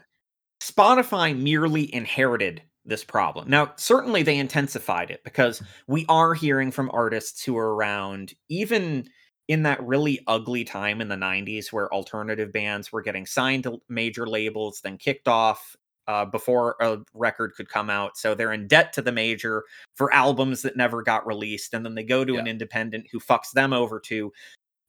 [0.61, 3.49] spotify merely inherited this problem.
[3.49, 9.09] Now certainly they intensified it because we are hearing from artists who are around even
[9.49, 13.81] in that really ugly time in the 90s where alternative bands were getting signed to
[13.89, 15.77] major labels then kicked off
[16.09, 18.16] uh, before a record could come out.
[18.16, 21.94] So they're in debt to the major for albums that never got released and then
[21.94, 24.32] they go to an independent who fucks them over too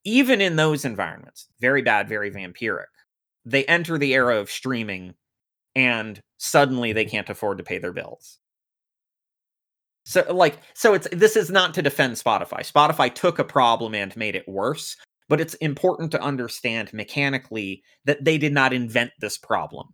[0.03, 2.85] even in those environments very bad very vampiric
[3.47, 5.13] they enter the era of streaming
[5.75, 8.39] and suddenly they can't afford to pay their bills.
[10.05, 12.59] So like so it's this is not to defend spotify.
[12.59, 14.97] Spotify took a problem and made it worse
[15.29, 19.93] but it's important to understand mechanically that they did not invent this problem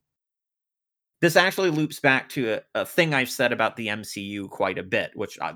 [1.24, 4.84] this actually loops back to a, a thing i've said about the mcu quite a
[4.84, 5.54] bit which I,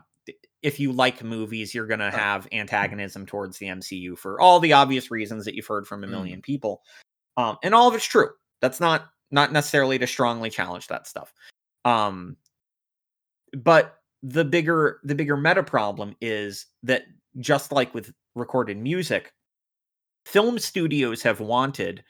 [0.63, 4.71] if you like movies you're going to have antagonism towards the mcu for all the
[4.71, 6.11] obvious reasons that you've heard from a Mm.
[6.11, 6.81] million people.
[7.35, 8.29] Um, and all of it's true.
[8.61, 11.33] That's not not necessarily to strongly challenge that stuff.
[11.85, 12.37] Um
[13.57, 17.03] but the bigger the bigger meta problem is that
[17.39, 19.33] just like with recorded music
[20.25, 22.03] film studios have wanted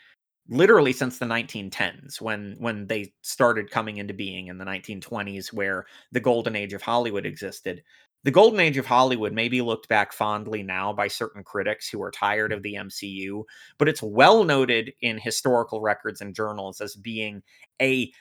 [0.50, 5.86] literally since the 1910s when when they started coming into being in the 1920s where
[6.12, 7.84] the golden age of hollywood existed.
[8.24, 12.02] The golden age of hollywood may be looked back fondly now by certain critics who
[12.02, 13.44] are tired of the mcu
[13.78, 17.42] but it's well noted in historical records and journals as being
[17.82, 18.12] a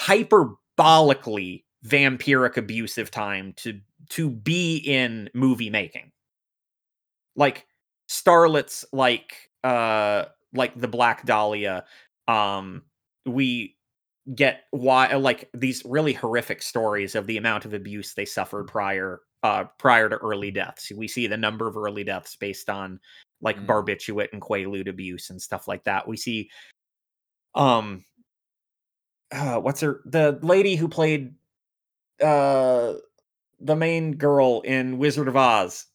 [0.00, 6.12] hyperbolically vampiric abusive time to to be in movie making.
[7.36, 7.66] Like
[8.08, 10.24] starlets like uh
[10.54, 11.84] like the black dahlia
[12.28, 12.82] um
[13.26, 13.76] we
[14.34, 19.20] get why like these really horrific stories of the amount of abuse they suffered prior
[19.42, 23.00] uh prior to early deaths we see the number of early deaths based on
[23.42, 23.66] like Mm.
[23.66, 26.50] barbiturate and quaalude abuse and stuff like that we see
[27.54, 28.04] um
[29.32, 31.34] uh, what's her the lady who played
[32.22, 32.94] uh
[33.60, 35.86] the main girl in wizard of oz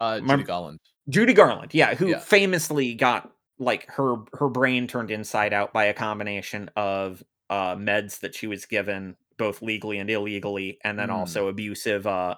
[0.00, 0.78] Uh, My- Judy Garland.
[1.08, 2.18] Judy Garland, yeah, who Yeah.
[2.20, 8.20] famously got like her her brain turned inside out by a combination of uh meds
[8.20, 11.14] that she was given both legally and illegally and then Mm.
[11.14, 12.34] also abusive uh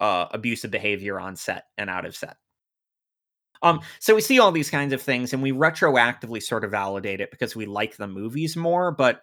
[0.00, 2.36] uh abusive behavior on set and out of set.
[3.62, 7.20] Um so we see all these kinds of things and we retroactively sort of validate
[7.20, 9.22] it because we like the movies more but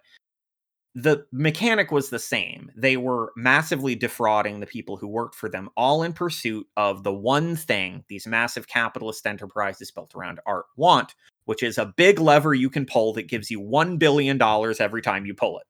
[0.94, 2.72] the mechanic was the same.
[2.74, 7.12] They were massively defrauding the people who worked for them, all in pursuit of the
[7.12, 11.14] one thing these massive capitalist enterprises built around art want,
[11.46, 14.40] which is a big lever you can pull that gives you $1 billion
[14.78, 15.66] every time you pull it.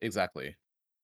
[0.00, 0.54] Exactly.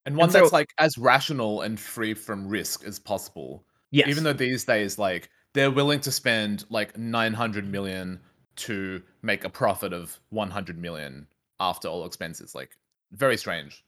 [0.05, 3.65] And one so- that's like as rational and free from risk as possible.
[3.91, 4.09] Yes.
[4.09, 8.21] Even though these days, like, they're willing to spend like 900 million
[8.57, 11.27] to make a profit of 100 million
[11.61, 12.55] after all expenses.
[12.55, 12.71] Like,
[13.13, 13.85] very strange.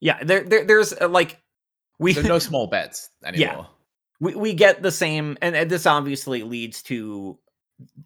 [0.00, 1.40] yeah, there, there there's uh, like
[2.00, 3.56] we There no small bets anymore.
[3.56, 3.64] Yeah.
[4.20, 7.38] we we get the same and, and this obviously leads to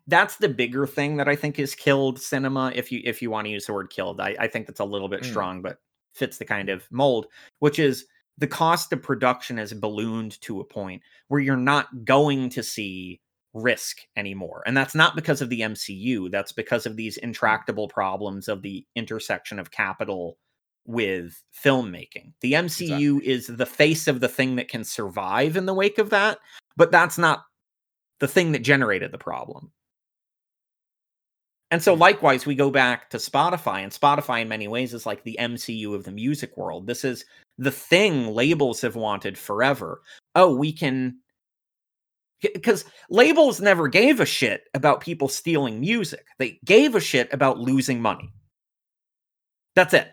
[0.07, 3.47] that's the bigger thing that I think has killed cinema if you if you want
[3.47, 4.20] to use the word killed.
[4.20, 5.26] I, I think that's a little bit Mm.
[5.26, 5.79] strong, but
[6.14, 7.26] fits the kind of mold,
[7.61, 8.07] which is
[8.39, 13.20] the cost of production has ballooned to a point where you're not going to see
[13.55, 14.62] risk anymore.
[14.66, 18.87] And that's not because of the MCU, that's because of these intractable problems of the
[18.95, 20.39] intersection of capital
[20.87, 22.33] with filmmaking.
[22.41, 26.11] The MCU is the face of the thing that can survive in the wake of
[26.11, 26.39] that,
[26.76, 27.45] but that's not
[28.21, 29.71] the thing that generated the problem.
[31.71, 35.23] And so, likewise, we go back to Spotify, and Spotify, in many ways, is like
[35.23, 36.87] the MCU of the music world.
[36.87, 37.27] This is
[37.59, 40.01] the thing labels have wanted forever.
[40.35, 41.19] Oh, we can.
[42.41, 47.59] Because labels never gave a shit about people stealing music, they gave a shit about
[47.59, 48.33] losing money.
[49.75, 50.09] That's it.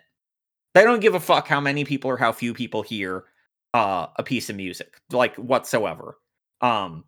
[0.74, 3.26] They don't give a fuck how many people or how few people hear
[3.74, 6.18] uh, a piece of music, like whatsoever.
[6.60, 7.06] Um,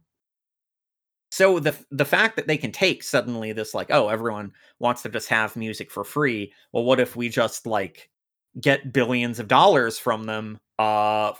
[1.31, 5.09] so the the fact that they can take suddenly this like, oh, everyone wants to
[5.09, 6.53] just have music for free.
[6.71, 8.09] Well, what if we just like
[8.61, 11.33] get billions of dollars from them uh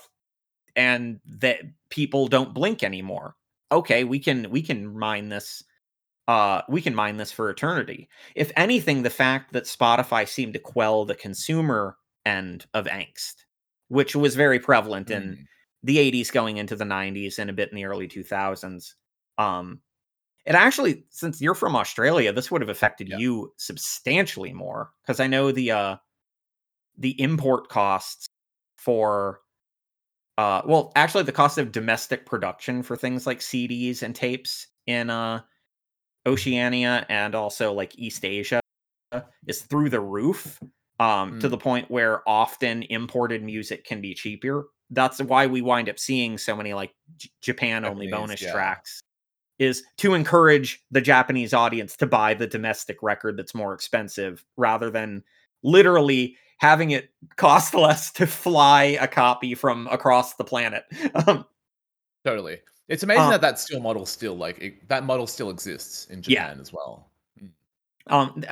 [0.76, 3.36] and that people don't blink anymore?
[3.72, 5.64] Okay, we can we can mine this
[6.28, 8.10] uh we can mine this for eternity.
[8.36, 13.46] If anything, the fact that Spotify seemed to quell the consumer end of angst,
[13.90, 15.48] which was very prevalent in Mm.
[15.84, 18.96] the 80s going into the 90s and a bit in the early 2000s.
[19.38, 19.82] Um,
[20.46, 23.18] it actually, since you're from Australia, this would have affected Yeah.
[23.18, 25.96] you substantially more because I know the uh,
[26.98, 28.28] the import costs
[28.78, 29.42] for
[30.38, 35.10] uh, well, actually, the cost of domestic production for things like CDs and tapes in
[35.10, 35.42] uh,
[36.28, 38.60] Oceania and also like East Asia
[39.48, 40.60] is through the roof
[41.00, 41.52] um, to Mm.
[41.52, 44.68] the point where often imported music can be cheaper.
[44.92, 48.52] That's why we wind up seeing so many like J- Japan only bonus yeah.
[48.52, 49.02] tracks
[49.60, 54.90] is to encourage the Japanese audience to buy the domestic record that's more expensive rather
[54.92, 55.24] than
[55.64, 60.84] literally having it cost less to fly a copy from across the planet.
[61.28, 61.46] Um,
[62.26, 62.60] Totally.
[62.90, 66.22] It's amazing Uh, that that still model still like it, that model still exists in
[66.26, 66.48] Yeah.
[66.50, 67.10] Japan as well.
[68.08, 68.44] um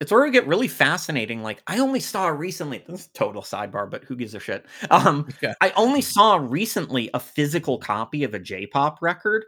[0.00, 3.88] it's where we get really fascinating like i only saw recently this is total sidebar
[3.90, 5.54] but who gives a shit um Yeah.
[5.62, 9.44] i only saw recently a physical copy of a j-pop record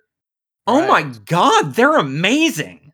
[0.68, 2.92] oh my god they're amazing.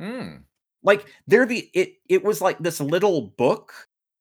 [0.00, 0.42] Mm.
[0.82, 3.72] like they're the it it was like this little book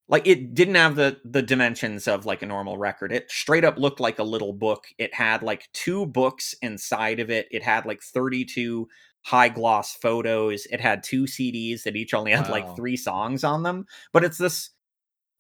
[0.08, 3.12] like it didn't have the the dimensions of like a normal record.
[3.12, 4.86] It straight up looked like a little book.
[4.98, 7.48] It had like two books inside of it.
[7.52, 8.88] It had like 32
[9.24, 10.66] high gloss photos.
[10.68, 12.52] It had two cds that each only had Wow.
[12.52, 13.86] like three songs on them.
[14.14, 14.70] But it's this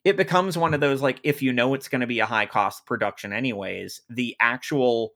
[0.04, 2.46] it becomes one of those like if you know it's going to be a high
[2.46, 5.14] cost production anyways the actual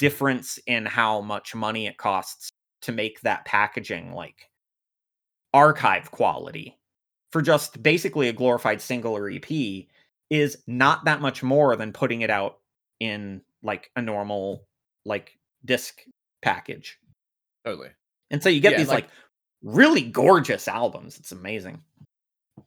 [0.00, 2.48] difference in how much money it costs
[2.82, 4.48] to make that packaging like
[5.52, 6.78] archive quality
[7.30, 9.50] for just basically a glorified single or EP
[10.30, 12.58] is not that much more than putting it out
[13.00, 14.64] in like a normal
[15.04, 16.00] like disc
[16.42, 16.98] package.
[17.66, 17.90] Totally.
[18.30, 19.10] And so you get Yeah, these like- like,
[19.62, 21.18] really gorgeous albums.
[21.18, 21.82] It's amazing.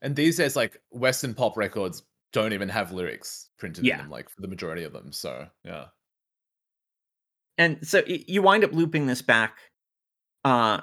[0.03, 3.95] And these days, like Western pop records don't even have lyrics printed Yeah.
[3.95, 5.11] in them, like for the majority of them.
[5.11, 5.86] So yeah.
[7.57, 9.57] And so you wind up looping this back
[10.45, 10.79] uh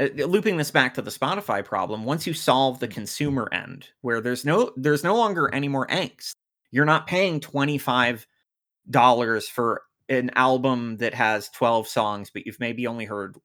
[0.00, 4.20] uh, looping this back to the spotify problem once you solve the consumer end where
[4.20, 6.32] there's no there's no longer any more angst.
[6.70, 8.26] You're not paying 25
[8.90, 13.36] dollars for an album that has 12 songs but you've maybe only heard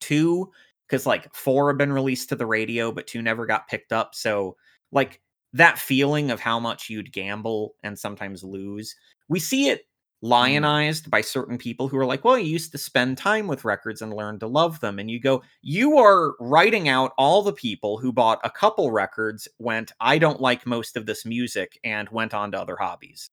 [0.00, 0.50] two
[0.88, 4.14] because like four have been released to the radio but two never got picked up.
[4.14, 4.56] So
[4.92, 5.20] like
[5.52, 8.94] that feeling of how much you'd gamble and sometimes lose
[9.28, 9.82] we see it
[10.22, 10.32] Mm-hmm.
[10.32, 14.02] lionized by certain people who are like, well, you used to spend time with records
[14.02, 14.98] and learn to love them.
[14.98, 19.48] And you go, you are writing out all the people who bought a couple records,
[19.58, 23.30] went, I don't like most of this music, and went on to other hobbies.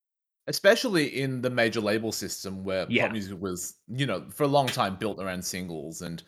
[0.48, 3.04] Especially in the major label system where Yeah.
[3.08, 6.24] pop music was, you know, for a long time built around singles and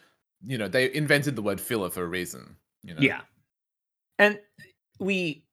[0.46, 2.58] you know, they invented the word filler for a reason.
[2.84, 3.02] You know?
[3.02, 3.22] Yeah.
[4.18, 4.40] And
[5.00, 5.46] we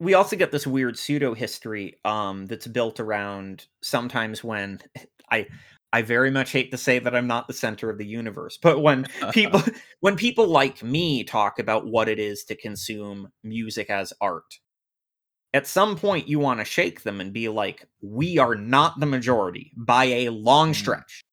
[0.00, 4.78] we also get this weird pseudo history um that's built around sometimes when
[5.30, 5.46] I
[5.92, 8.82] I very much hate to say that I'm not the center of the universe, but
[8.82, 9.62] when people
[10.00, 14.58] when people like me talk about what it is to consume music as art
[15.52, 19.06] at some point you want to shake them and be like we are not the
[19.06, 20.76] majority by a long Mm.
[20.76, 21.24] stretch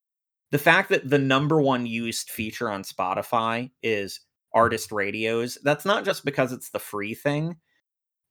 [0.51, 4.20] the fact that the number one used feature on spotify is
[4.53, 7.55] artist radios that's not just because it's the free thing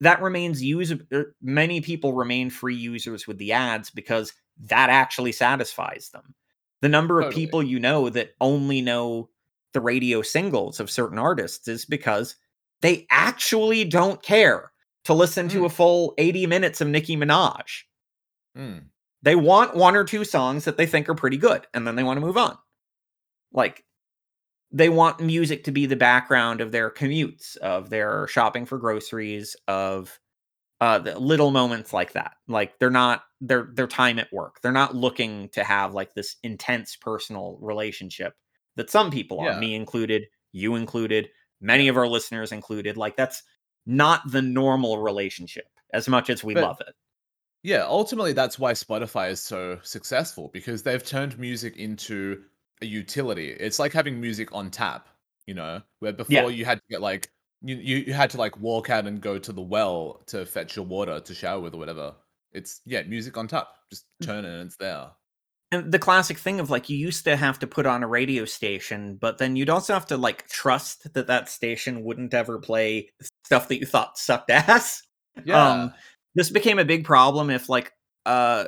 [0.00, 1.04] that remains usable
[1.42, 4.32] many people remain free users with the ads because
[4.64, 6.34] that actually satisfies them
[6.82, 9.28] the number of people you know that only know
[9.72, 12.36] the radio singles of certain artists is because
[12.80, 14.72] they actually don't care
[15.04, 15.64] to listen to Mm.
[15.66, 17.82] a full 80 minutes of Nicki Minaj.
[18.56, 18.84] Mm.
[19.22, 22.02] They want one or two songs that they think are pretty good and then they
[22.02, 22.56] want to move on.
[23.52, 23.84] Like
[24.72, 29.56] they want music to be the background of their commutes, of their shopping for groceries,
[29.68, 30.18] of
[30.80, 32.32] uh the little moments like that.
[32.48, 34.60] Like they're not their their time at work.
[34.62, 38.34] They're not looking to have like this intense personal relationship
[38.76, 41.28] that some people are me included you included
[41.60, 42.96] many of our listeners included.
[42.96, 43.42] Like that's
[43.86, 46.94] not the normal relationship as much as we But- love it.
[47.62, 52.42] Yeah, ultimately that's why Spotify is so successful because they've turned music into
[52.82, 53.48] a utility.
[53.50, 55.08] It's like having music on tap,
[55.46, 56.46] you know, where before Yeah.
[56.48, 57.30] you had to get like
[57.62, 60.76] you, you you had to like walk out and go to the well to fetch
[60.76, 62.14] your water to shower with or whatever.
[62.52, 63.68] It's yeah, music on tap.
[63.90, 64.26] Just Mm.
[64.26, 65.10] turn it and it's there.
[65.72, 68.44] and the classic thing of like you used to have to put on a radio
[68.44, 73.08] station but then you'd also have to like trust that that station wouldn't ever play
[73.44, 75.02] stuff that you thought sucked ass
[75.44, 75.68] Yeah.
[75.82, 75.94] Um,
[76.34, 77.92] this became a big problem if like
[78.26, 78.64] uh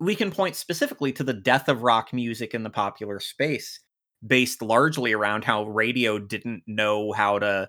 [0.00, 3.80] we can point specifically to the death of rock music in the popular space
[4.26, 7.68] based largely around how radio didn't know how to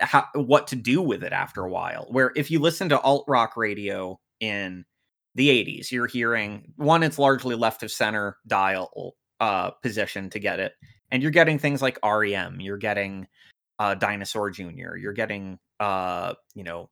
[0.00, 3.24] how what to do with it after a while where if you listen to alt
[3.28, 4.84] rock radio in
[5.36, 10.58] the 80s you're hearing one it's largely left of center dial uh position to get
[10.58, 10.72] it
[11.12, 13.26] and you're getting things like REM you're getting
[13.78, 14.96] uh Dinosaur Jr.
[14.96, 16.90] you're getting uh you know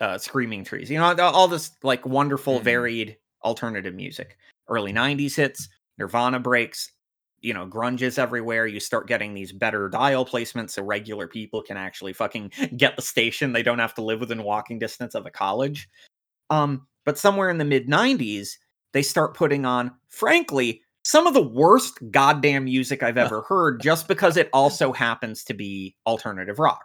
[0.00, 2.64] uh Screaming Trees you know all this like wonderful Mhm.
[2.64, 4.36] varied alternative music.
[4.68, 5.68] Early 90s hits
[5.98, 6.90] Nirvana breaks
[7.42, 8.66] you know grunge is everywhere.
[8.66, 13.02] You start getting these better dial placements so regular people can actually fucking get the
[13.02, 13.52] station.
[13.52, 15.88] They don't have to live within walking distance of a college.
[16.48, 18.50] Um but somewhere in the mid 90s
[18.92, 24.06] they start putting on frankly some of the worst goddamn music i've ever heard just
[24.06, 26.84] because it also happens to be alternative rock.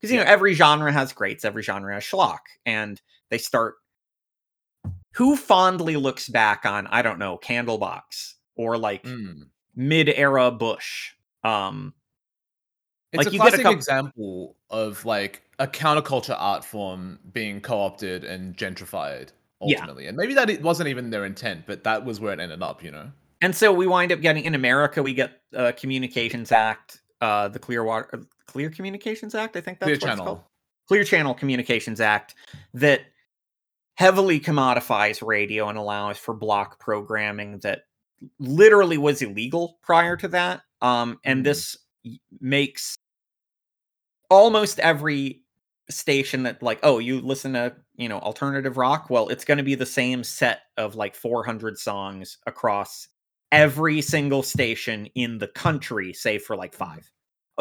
[0.00, 3.74] Because you know every genre has greats every genre has schlock and they start
[5.14, 9.48] who fondly looks back on i don't know candlebox or like Mm.
[9.74, 11.12] mid-era bush
[11.44, 11.94] um
[13.12, 18.24] It's Like, a get a classic example of like a counterculture art form being co-opted
[18.24, 19.28] and gentrified
[19.60, 19.76] Yeah.
[19.78, 20.06] ultimately.
[20.06, 22.82] And maybe that it wasn't even their intent, but that was where it ended up,
[22.82, 23.10] you know.
[23.42, 27.58] and so we wind up getting in america we get uh communications act uh the
[27.58, 30.38] clear water clear communications act i think that's Clear what it's called.
[30.38, 30.50] channel.
[30.88, 32.34] clear channel communications act
[32.72, 33.00] that
[33.96, 37.82] heavily commodifies radio and allows for block programming that
[38.38, 41.44] literally was illegal prior to that um and Mhm.
[41.44, 41.76] this
[42.40, 42.96] makes
[44.30, 45.42] almost every
[45.90, 49.64] station that like oh you listen to you know alternative rock well it's going to
[49.64, 53.08] be the same set of like 400 songs across
[53.50, 57.10] every single station in the country save for like five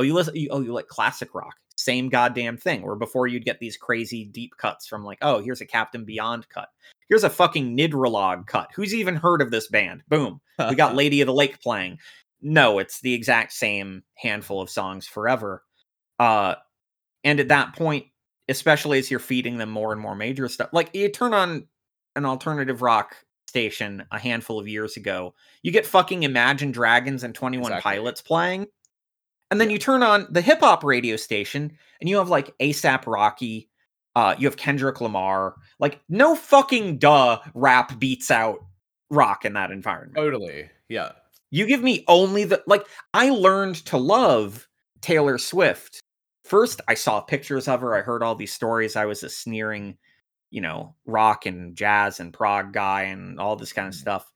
[0.02, 3.46] oh you listen you, oh you like classic rock same goddamn thing where before you'd
[3.46, 6.70] get these crazy deep cuts from like oh here's a captain beyond cut.
[7.10, 8.70] Here's a fucking nidrolog cut.
[8.74, 10.02] Who's even heard of this band?
[10.08, 10.40] Boom.
[10.70, 12.00] We got lady of the lake playing.
[12.42, 15.64] No it's the exact same handful of songs forever.
[16.20, 16.56] Uh
[17.24, 18.06] and at that point
[18.50, 21.68] especially as you're feeding them more and more major stuff like you turn on
[22.16, 23.16] an alternative rock
[23.48, 27.82] station a handful of years ago you get fucking imagine dragons and 21 Exactly.
[27.92, 28.66] pilots playing
[29.52, 33.04] and then you turn on the hip hop radio station and you have like asap
[33.06, 33.70] rocky
[34.16, 38.60] uh you have kendrick lamar like no fucking duh rap beats out
[39.12, 40.70] rock in that environment Totally.
[40.90, 41.12] Yeah.
[41.52, 44.68] you give me only the like I learned to love
[45.02, 46.00] Taylor Swift.
[46.46, 48.96] First, I saw pictures of her, I heard all these stories.
[48.96, 49.98] I was a sneering,
[50.50, 53.98] you know, rock and jazz and prog guy and all this kind of Mm.
[54.00, 54.32] stuff.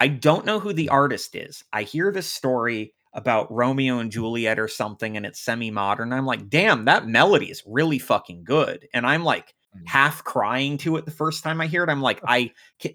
[0.00, 1.64] I don't know who the artist is.
[1.72, 6.12] I hear this story about Romeo and Juliet or something and it's semi-modern.
[6.12, 9.86] I'm like, "Damn, that melody is really fucking good." And I'm like Mm.
[9.86, 11.90] half crying to it the first time I hear it.
[11.90, 12.52] I'm like, I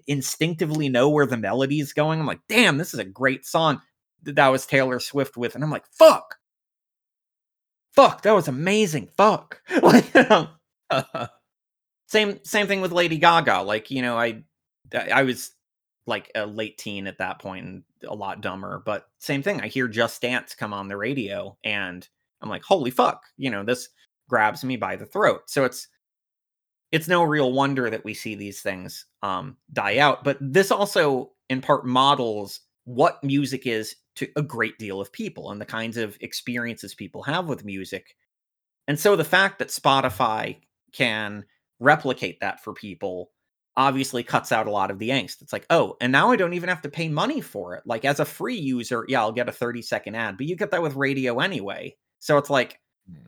[0.08, 2.18] instinctively know where the melody is going.
[2.18, 3.80] I'm like, damn, this is a great song.
[4.24, 6.36] Th- That was Taylor Swift with, and I'm like, fuck,
[7.92, 9.08] fuck, that was amazing.
[9.16, 10.48] Fuck, like, you know,
[12.08, 13.62] same same thing with Lady Gaga.
[13.62, 14.42] Like, you know, I
[14.94, 15.52] I I was
[16.06, 19.60] like a late teen at that point and a lot dumber, but same thing.
[19.60, 22.06] I hear Just Dance come on the radio, and
[22.40, 23.88] I'm like, holy fuck, you know, this
[24.28, 25.42] grabs me by the throat.
[25.46, 25.88] So it's
[26.92, 30.22] it's no real wonder that we see these things um, die out.
[30.22, 35.50] But this also, in part, models what music is to a great deal of people
[35.50, 38.16] and the kinds of experiences people have with music.
[38.86, 40.58] And so the fact that Spotify
[40.92, 41.46] can
[41.80, 43.32] replicate that for people
[43.76, 45.42] obviously cuts out a lot of the angst.
[45.42, 47.82] It's like, oh, and now I don't even have to pay money for it.
[47.86, 50.70] Like as a free user, yeah, I'll get a 30 second ad, but you get
[50.70, 51.96] that with radio anyway.
[52.20, 53.26] So it's like, Hmm.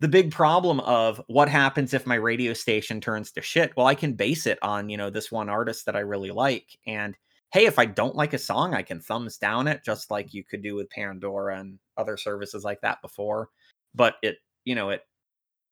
[0.00, 3.94] the big problem of what happens if my radio station turns to shit well i
[3.94, 7.16] can base it on you know this one artist that i really like and
[7.52, 10.42] hey if i don't like a song i can thumbs down it just like you
[10.44, 13.48] could do with pandora and other services like that before
[13.94, 15.02] but it you know it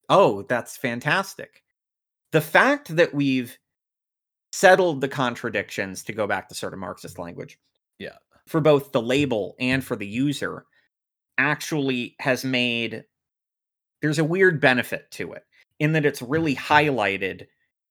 [0.09, 1.63] oh that's fantastic
[2.33, 3.59] the fact that we've
[4.53, 7.59] settled the contradictions to go back to sort of Marxist language.
[7.99, 8.17] Yeah.
[8.47, 10.65] For both the label and for the user
[11.39, 13.05] actually has made
[14.03, 15.45] there's a weird benefit to it
[15.79, 17.47] in that it's really highlighted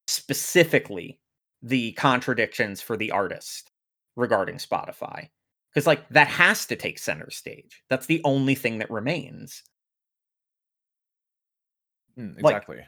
[0.07, 1.19] specifically
[1.61, 3.71] the contradictions for the artist
[4.15, 5.29] regarding Spotify.
[5.71, 7.83] Because, like, that has to take center stage.
[7.89, 9.61] That's the only thing that remains.
[12.17, 12.77] Mm, exactly.
[12.77, 12.85] Like,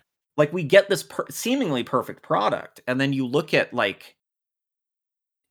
[0.49, 4.15] we get this per- seemingly perfect product, and then you look at, like,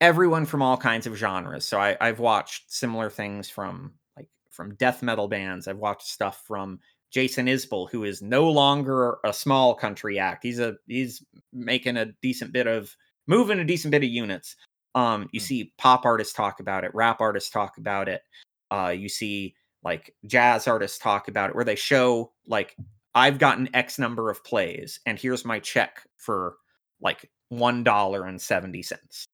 [0.00, 1.68] everyone from all kinds of genres.
[1.68, 5.68] So I, I've watched similar things from, like, from death metal bands.
[5.68, 6.80] I've watched stuff from
[7.10, 10.44] Jason Isbell, who is no longer a small country act.
[10.44, 11.22] He's a he's
[11.52, 14.56] making a decent bit of moving a decent bit of units.
[14.94, 15.44] Um, you Hmm.
[15.44, 18.22] see pop artists talk about it, rap artists talk about it.
[18.70, 22.76] Uh, you see like jazz artists talk about it, where they show like
[23.14, 26.56] I've gotten X number of plays, and here's my check for
[27.00, 29.26] like one dollar and seventy cents.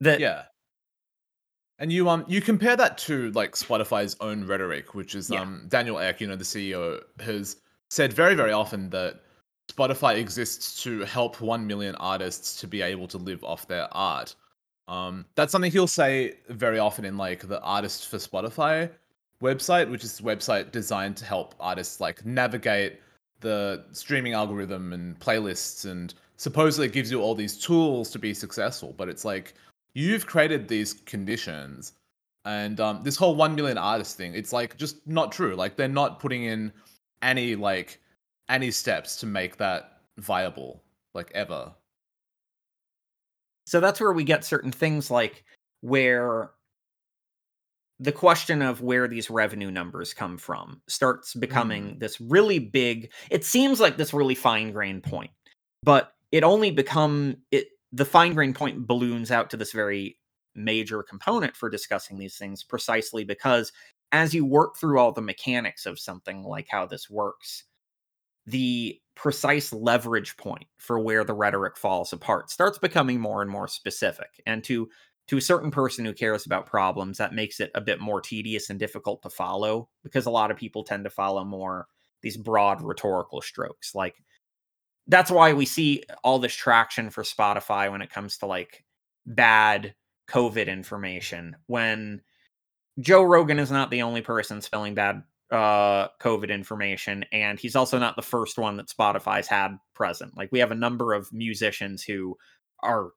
[0.00, 0.44] That yeah
[1.78, 5.40] and you um you compare that to like spotify's own rhetoric which is Yeah.
[5.42, 7.56] um daniel ek you know the ceo has
[7.90, 9.22] said very very often that
[9.70, 14.34] spotify exists to help 1 million artists to be able to live off their art
[14.88, 18.90] um that's something he'll say very often in like the artist for spotify
[19.42, 23.00] website which is a website designed to help artists like navigate
[23.40, 28.94] the streaming algorithm and playlists and supposedly gives you all these tools to be successful
[28.96, 29.54] but it's like
[29.94, 31.92] you've created these conditions
[32.44, 35.54] and um, this whole 1 million artist thing it's like just not true.
[35.54, 36.72] Like they're not putting in
[37.20, 38.00] any like
[38.48, 40.82] any steps to make that viable
[41.14, 41.72] like ever.
[43.66, 45.44] So that's where we get certain things like
[45.82, 46.52] where
[48.00, 51.98] the question of where these revenue numbers come from starts becoming mm.
[51.98, 55.30] this really big it seems like this really fine grained point
[55.82, 60.18] but it only become it the fine grained point balloons out to this very
[60.54, 63.72] major component for discussing these things precisely because
[64.12, 67.64] as you work through all the mechanics of something like how this works
[68.46, 73.68] the precise leverage point for where the rhetoric falls apart starts becoming more and more
[73.68, 74.88] specific and to
[75.28, 78.70] to a certain person who cares about problems that makes it a bit more tedious
[78.70, 81.86] and difficult to follow because a lot of people tend to follow more
[82.22, 84.16] these broad rhetorical strokes like
[85.08, 88.84] that's why we see all this traction for Spotify when it comes to like
[89.26, 89.94] bad
[90.30, 91.56] covid information.
[91.66, 92.20] When
[93.00, 97.98] Joe Rogan is not the only person spilling bad uh covid information and he's also
[97.98, 100.36] not the first one that Spotify's had present.
[100.36, 102.36] Like we have a number of musicians who
[102.82, 103.12] are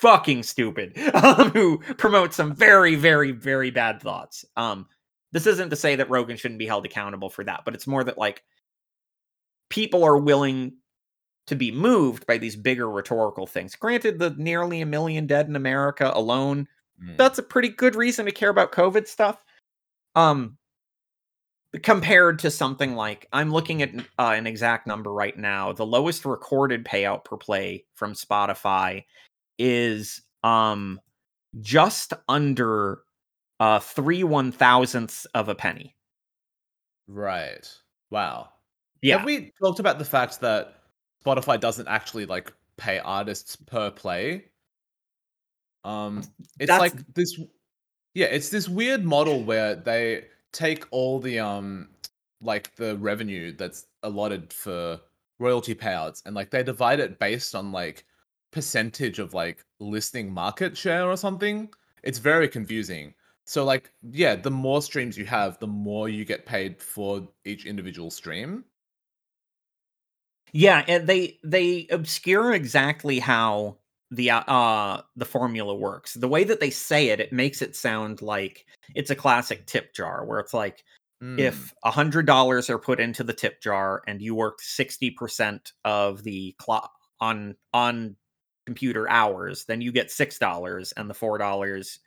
[0.00, 4.86] fucking stupid um, who promotes some very very very bad thoughts um
[5.32, 8.04] this isn't to say that Rogan shouldn't be held accountable for that but it's more
[8.04, 8.42] that like
[9.70, 10.72] people are willing
[11.46, 15.56] to be moved by these bigger rhetorical things granted the nearly a million dead in
[15.56, 16.68] America alone
[17.02, 17.16] Mm.
[17.16, 19.42] that's a pretty good reason to care about COVID stuff.
[20.14, 20.56] Um,
[21.82, 25.72] compared to something like I'm looking at uh, an exact number right now.
[25.72, 29.04] The lowest recorded payout per play from Spotify
[29.58, 31.00] is um
[31.60, 33.00] just under
[33.60, 35.96] uh three one thousandths of a penny.
[37.06, 37.68] right.
[38.10, 38.48] Wow.
[39.02, 40.74] Yeah, have we talked about the fact that
[41.24, 44.44] spotify doesn't actually like pay artists per play?
[45.84, 46.18] Um
[46.58, 47.38] it's That's- like this
[48.14, 51.88] yeah it's this weird model where they take all the um
[52.40, 55.00] like the revenue that's allotted for
[55.38, 58.04] royalty payouts and like they divide it based on like
[58.50, 61.68] percentage of like listing market share or something
[62.02, 63.14] it's very confusing.
[63.44, 67.66] So like yeah the more streams you have the more you get paid for each
[67.66, 68.64] individual stream.
[70.52, 73.78] Yeah, and they they obscure exactly how
[74.10, 76.14] the uh, the formula works.
[76.14, 79.94] The way that they say it, it makes it sound like it's a classic tip
[79.94, 80.84] jar where it's like
[81.22, 85.10] Mm, if a hundred dollars are put into the tip jar and you work sixty
[85.10, 88.16] percent of the clock on on
[88.68, 92.00] computer hours, then you get six dollars, and the four dollars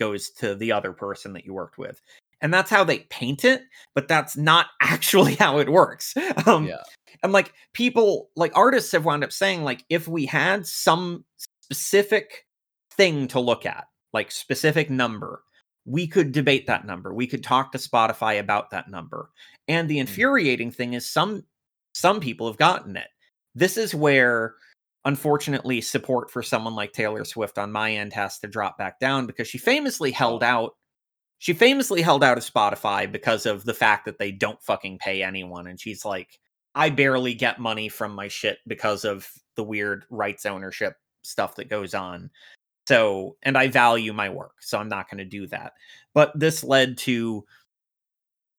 [0.00, 2.00] goes to the other person that you worked with.
[2.40, 3.62] And that's how they paint it,
[3.94, 6.14] but that's not actually how it works.
[6.44, 6.82] Um, yeah.
[7.22, 12.46] and like people like artists have wound up saying like if we had some specific
[12.92, 15.42] thing to look at like specific number
[15.88, 17.14] we could debate that number.
[17.14, 19.30] We could talk to spotify about that number.
[19.68, 21.44] And the infuriating thing is some
[21.94, 23.08] some people have gotten it.
[23.54, 24.54] This is where
[25.08, 29.26] unfortunately support for someone like taylor swift on my end has to drop back down
[29.26, 30.72] because she famously held out
[31.38, 35.22] she famously held out of spotify because of the fact that they don't fucking pay
[35.22, 36.38] anyone and she's like
[36.78, 40.94] I barely get money from my shit because of the weird rights ownership
[41.24, 42.30] stuff that goes on.
[42.86, 45.72] So, and I value my work, so I'm not going to do that.
[46.14, 47.44] But this led to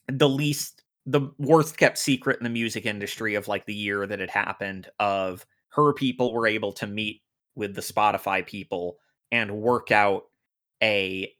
[0.07, 4.19] the least, the worst kept secret in the music industry of like the year that
[4.19, 4.89] it happened.
[4.99, 7.21] Of her people were able to meet
[7.55, 8.97] with the Spotify people
[9.31, 10.23] and work out
[10.81, 11.31] a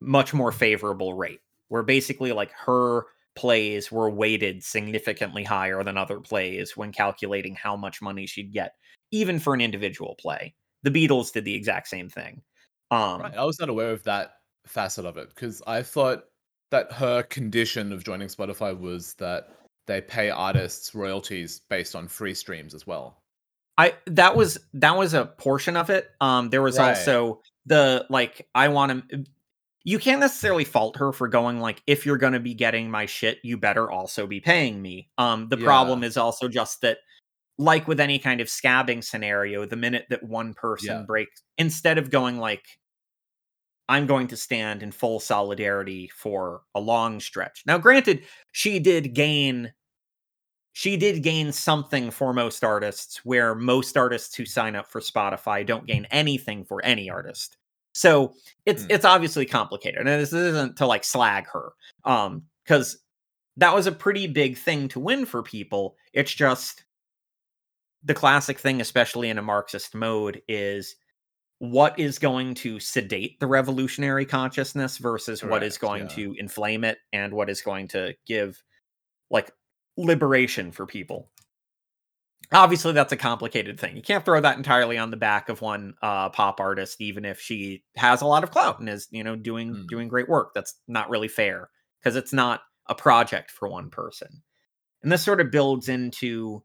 [0.00, 6.20] much more favorable rate, where basically like her plays were weighted significantly higher than other
[6.20, 8.74] plays when calculating how much money she'd get,
[9.10, 12.42] even for an individual play the Beatles did the exact same thing.
[12.90, 13.36] Um, right.
[13.36, 14.34] I was not aware of that
[14.66, 16.24] facet of it because I thought
[16.70, 19.48] that her condition of joining Spotify was that
[19.86, 23.22] they pay artists royalties based on free streams as well.
[23.76, 26.08] I that was that was a portion of it.
[26.20, 26.90] Um, there was right.
[26.90, 29.24] also the like I want to.
[29.86, 33.04] You can't necessarily fault her for going like if you're going to be getting my
[33.04, 35.10] shit, you better also be paying me.
[35.18, 35.64] Um, the yeah.
[35.64, 36.98] problem is also just that
[37.58, 41.02] like with any kind of scabbing scenario, the minute that one person yeah.
[41.02, 42.64] breaks, instead of going like,
[43.88, 47.62] I'm going to stand in full solidarity for a long stretch.
[47.66, 48.22] Now, granted,
[48.52, 49.72] she did gain.
[50.76, 55.64] She did gain something for most artists, where most artists who sign up for Spotify
[55.64, 57.56] don't gain anything for any artist.
[57.92, 58.34] So
[58.66, 58.90] it's mm.
[58.90, 61.74] it's obviously complicated, and this isn't to like slag her,
[62.04, 62.98] um, because
[63.56, 65.94] that was a pretty big thing to win for people.
[66.12, 66.82] It's just
[68.02, 70.96] the classic thing, especially in a Marxist mode, is
[71.60, 76.16] what is going to sedate the revolutionary consciousness versus Correct, what is going yeah.
[76.16, 78.60] to inflame it and what is going to give
[79.30, 79.52] like
[79.96, 81.30] liberation for people.
[82.52, 83.96] Obviously, that's a complicated thing.
[83.96, 87.40] You can't throw that entirely on the back of one uh, pop artist, even if
[87.40, 89.86] she has a lot of clout and is, you know, doing mm.
[89.88, 90.52] doing great work.
[90.54, 94.42] That's not really fair because it's not a project for one person.
[95.02, 96.62] And this sort of builds into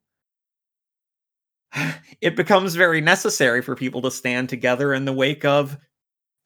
[2.22, 5.77] it becomes very necessary for people to stand together in the wake of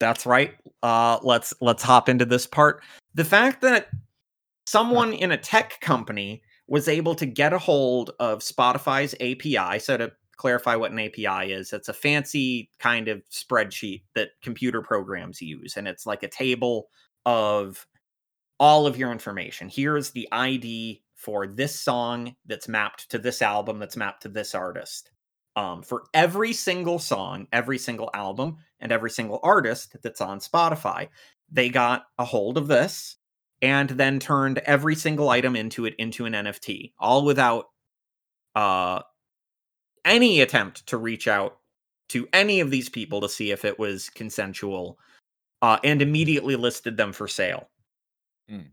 [0.00, 2.82] that's right uh let's let's hop into this part
[3.14, 3.88] the fact that
[4.66, 9.96] someone in a tech company was able to get a hold of spotify's api so
[9.96, 15.40] to clarify what an api is it's a fancy kind of spreadsheet that computer programs
[15.40, 16.88] use and it's like a table
[17.24, 17.86] of
[18.58, 23.78] all of your information here's the id for this song that's mapped to this album
[23.78, 25.10] that's mapped to this artist
[25.56, 31.08] um, for every single song, every single album, and every single artist that's on Spotify.
[31.50, 33.16] They got a hold of this
[33.64, 37.70] and then turned every single item into it into an NFT, all without
[38.54, 39.00] uh,
[40.04, 41.56] any attempt to reach out
[42.10, 44.98] to any of these people to see if it was consensual,
[45.62, 47.70] uh, and immediately listed them for sale.
[48.50, 48.66] Mm.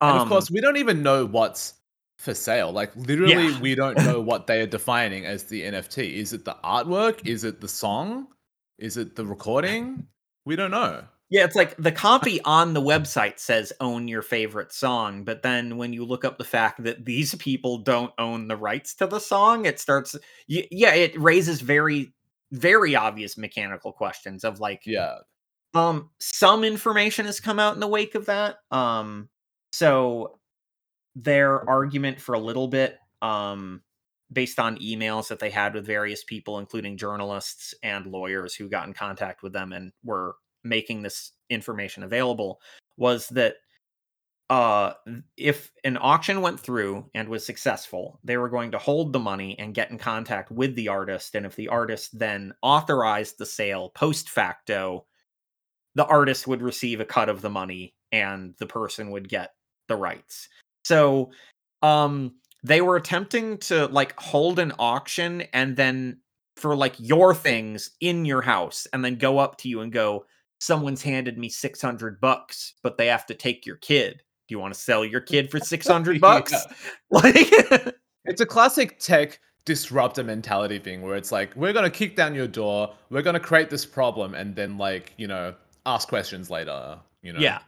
[0.00, 1.74] And of course, um we don't even know what's
[2.16, 2.72] for sale.
[2.72, 3.60] Like literally, yeah.
[3.60, 6.14] we don't know what they are defining as the NFT.
[6.14, 7.26] Is it the artwork?
[7.26, 8.28] Is it the song?
[8.78, 10.06] Is it the recording?
[10.46, 11.04] We don't know.
[11.32, 15.78] Yeah, it's like the copy on the website says own your favorite song, but then
[15.78, 19.18] when you look up the fact that these people don't own the rights to the
[19.18, 20.14] song, it starts
[20.46, 22.12] yeah, it raises very
[22.50, 25.16] very obvious mechanical questions of like yeah.
[25.74, 28.58] Um some information has come out in the wake of that.
[28.70, 29.30] Um
[29.72, 30.38] so
[31.16, 33.82] their argument for a little bit um,
[34.32, 38.86] based on emails that they had with various people including journalists and lawyers who got
[38.86, 42.60] in contact with them and were making this information available
[42.96, 43.56] was that
[44.50, 44.92] uh,
[45.36, 49.58] if an auction went through and was successful, they were going to hold the money
[49.58, 51.34] and get in contact with the artist.
[51.34, 55.06] And if the artist then authorized the sale post facto,
[55.94, 59.54] the artist would receive a cut of the money and the person would get
[59.88, 60.48] the rights.
[60.84, 61.30] So
[61.80, 66.18] um they were attempting to like hold an auction and then
[66.56, 70.26] for like your things in your house and then go up to you and go
[70.62, 74.22] someone's handed me 600 bucks but they have to take your kid.
[74.46, 76.54] Do you want to sell your kid for 600 bucks?
[77.10, 77.34] Like
[78.24, 82.34] it's a classic tech disruptor mentality thing where it's like we're going to kick down
[82.34, 85.54] your door we're going to create this problem and then like you know
[85.86, 87.38] ask questions later you know?
[87.38, 87.60] Yeah.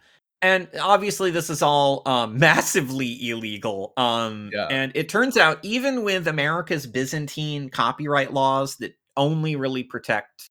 [0.43, 4.67] And obviously this is all um, massively illegal um, yeah.
[4.71, 10.51] and it turns out even with america's byzantine copyright laws that only really protect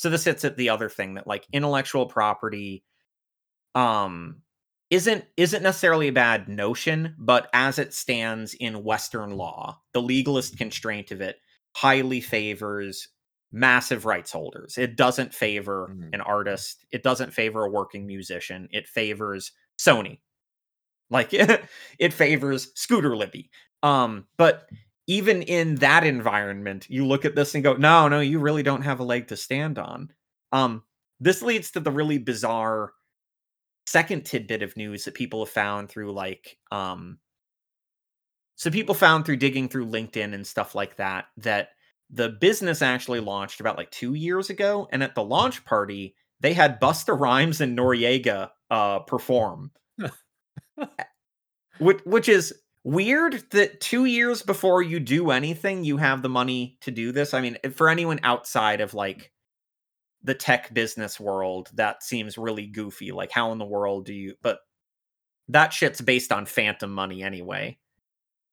[0.00, 2.84] so this hits at the other thing that like intellectual property
[3.74, 4.42] um
[4.88, 10.56] isn't isn't necessarily a bad notion but as it stands in western law the legalist
[10.56, 11.36] constraint of it
[11.76, 13.08] highly favors
[13.52, 14.78] massive rights holders.
[14.78, 16.10] It doesn't favor mm-hmm.
[16.12, 16.84] an artist.
[16.92, 18.68] It doesn't favor a working musician.
[18.70, 20.18] It favors Sony.
[21.10, 23.50] Like it favors Scooter Libby.
[23.82, 24.68] Um, but
[25.10, 28.82] even in that environment, you look at this and go, "No, no, you really don't
[28.82, 30.12] have a leg to stand on."
[30.52, 30.84] Um,
[31.18, 32.92] this leads to the really bizarre
[33.86, 37.18] second tidbit of news that people have found through like um
[38.54, 41.70] so people found through digging through LinkedIn and stuff like that that
[42.10, 46.52] the business actually launched about like 2 years ago and at the launch party they
[46.52, 49.72] had Busta Rhymes and Noreaga uh perform.
[51.80, 52.54] which which is
[52.84, 57.34] weird that 2 years before you do anything you have the money to do this.
[57.34, 59.32] I mean, for anyone outside of like
[60.22, 64.34] the tech business world that seems really goofy like how in the world do you
[64.42, 64.58] but
[65.48, 67.76] that shit's based on phantom money anyway.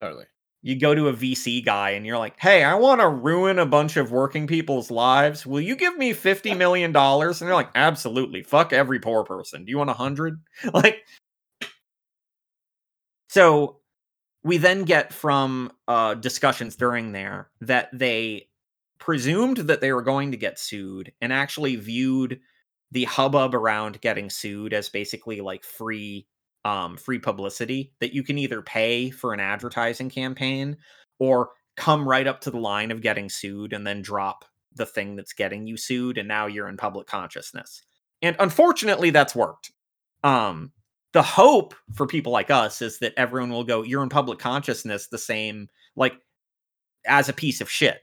[0.02, 0.26] Totally.
[0.62, 3.66] you go to a vc guy and you're like hey i want to ruin a
[3.66, 5.46] bunch of working people's lives.
[5.46, 7.42] Will you give me 50 million dollars?
[7.42, 8.44] And they're like absolutely.
[8.44, 9.66] Fuck every poor person.
[9.66, 10.42] Do you want a hundred?
[10.74, 11.04] Like
[13.30, 13.80] so
[14.48, 18.48] we then get from uh discussions during there that they
[18.98, 22.40] presumed that they were going to get sued and actually viewed
[22.92, 26.26] the hubbub around getting sued as basically like free
[26.64, 30.78] um free publicity that you can either pay for an advertising campaign
[31.20, 34.46] or come right up to the line of getting sued and then drop
[34.76, 37.84] the thing that's getting you sued and now you're in public consciousness.
[38.22, 39.72] And unfortunately that's worked.
[40.24, 40.72] Um
[41.18, 45.08] the hope for people like us is that everyone will go you're in public consciousness
[45.08, 46.14] the same like
[47.08, 48.00] as a piece of shit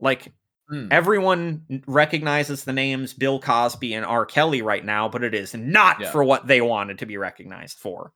[0.00, 0.32] like
[0.70, 0.88] Mm.
[0.92, 4.26] everyone recognizes the names Bill Cosby and R.
[4.26, 6.10] Kelly right now, but it is not Yeah.
[6.10, 8.12] for what they wanted to be recognized for.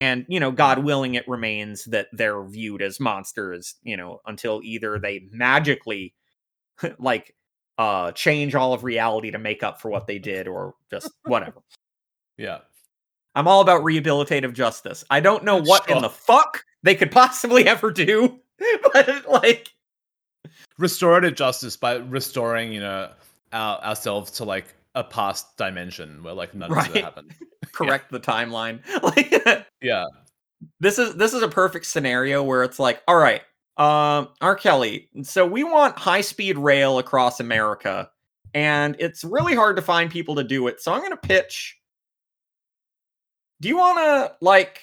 [0.00, 4.60] And, you know, God willing, it remains that they're viewed as monsters, you know, until
[4.62, 6.14] either they magically
[7.00, 7.34] like
[7.76, 11.60] uh change all of reality to make up for what they did or just whatever.
[12.38, 12.58] Yeah.
[13.36, 15.04] I'm all about rehabilitative justice.
[15.10, 18.40] I don't know what in the fuck they could possibly ever do,
[18.92, 19.68] but like
[20.78, 23.10] Restorative justice by restoring, you know,
[23.52, 26.96] our, ourselves to like a past dimension where like none of Right.
[26.96, 27.34] it happened.
[27.72, 28.80] correct the timeline.
[29.02, 30.04] Like Yeah.
[30.80, 33.42] this is this is a perfect scenario where it's like, all right,
[33.76, 34.54] um, R.
[34.54, 35.08] Kelly.
[35.22, 38.10] So we want high speed rail across America,
[38.54, 40.80] and it's really hard to find people to do it.
[40.80, 41.76] So I'm gonna pitch.
[43.60, 44.82] Do you want to like?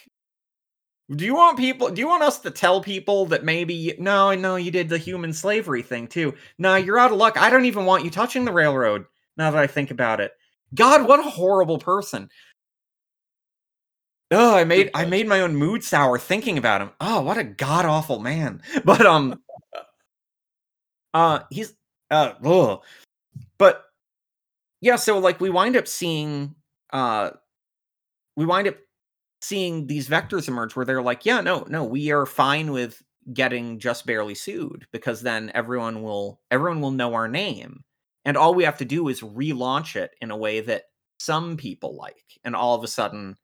[1.10, 1.90] Do you want people?
[1.90, 5.34] Do you want us to tell people that maybe no, no, you did the human
[5.34, 6.34] slavery thing too?
[6.58, 7.38] No, you're out of luck.
[7.38, 9.06] I don't even want you touching the railroad.
[9.38, 10.32] Now that I think about it,
[10.74, 12.30] God, what a horrible person.
[14.32, 16.92] Oh, I made I made my own mood sour thinking about him.
[17.00, 18.62] Oh, what a god awful man.
[18.86, 19.40] But um
[21.14, 21.74] uh he's
[22.10, 22.82] uh ugh.
[23.58, 23.86] but
[24.82, 26.56] yeah, so like we wind up seeing
[26.92, 27.32] uh
[28.36, 28.78] we wind up
[29.42, 33.02] seeing these vectors emerge where they're like, yeah, no, no, we are fine with
[33.34, 37.84] getting just barely sued because then everyone will everyone will know our name.
[38.26, 40.84] And all we have to do is relaunch it in a way that
[41.20, 42.40] some people like.
[42.44, 43.38] And all of a sudden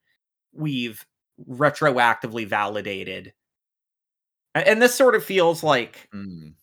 [0.54, 1.06] we've
[1.50, 3.34] retroactively validated
[4.56, 6.54] and this sort of feels like Mm.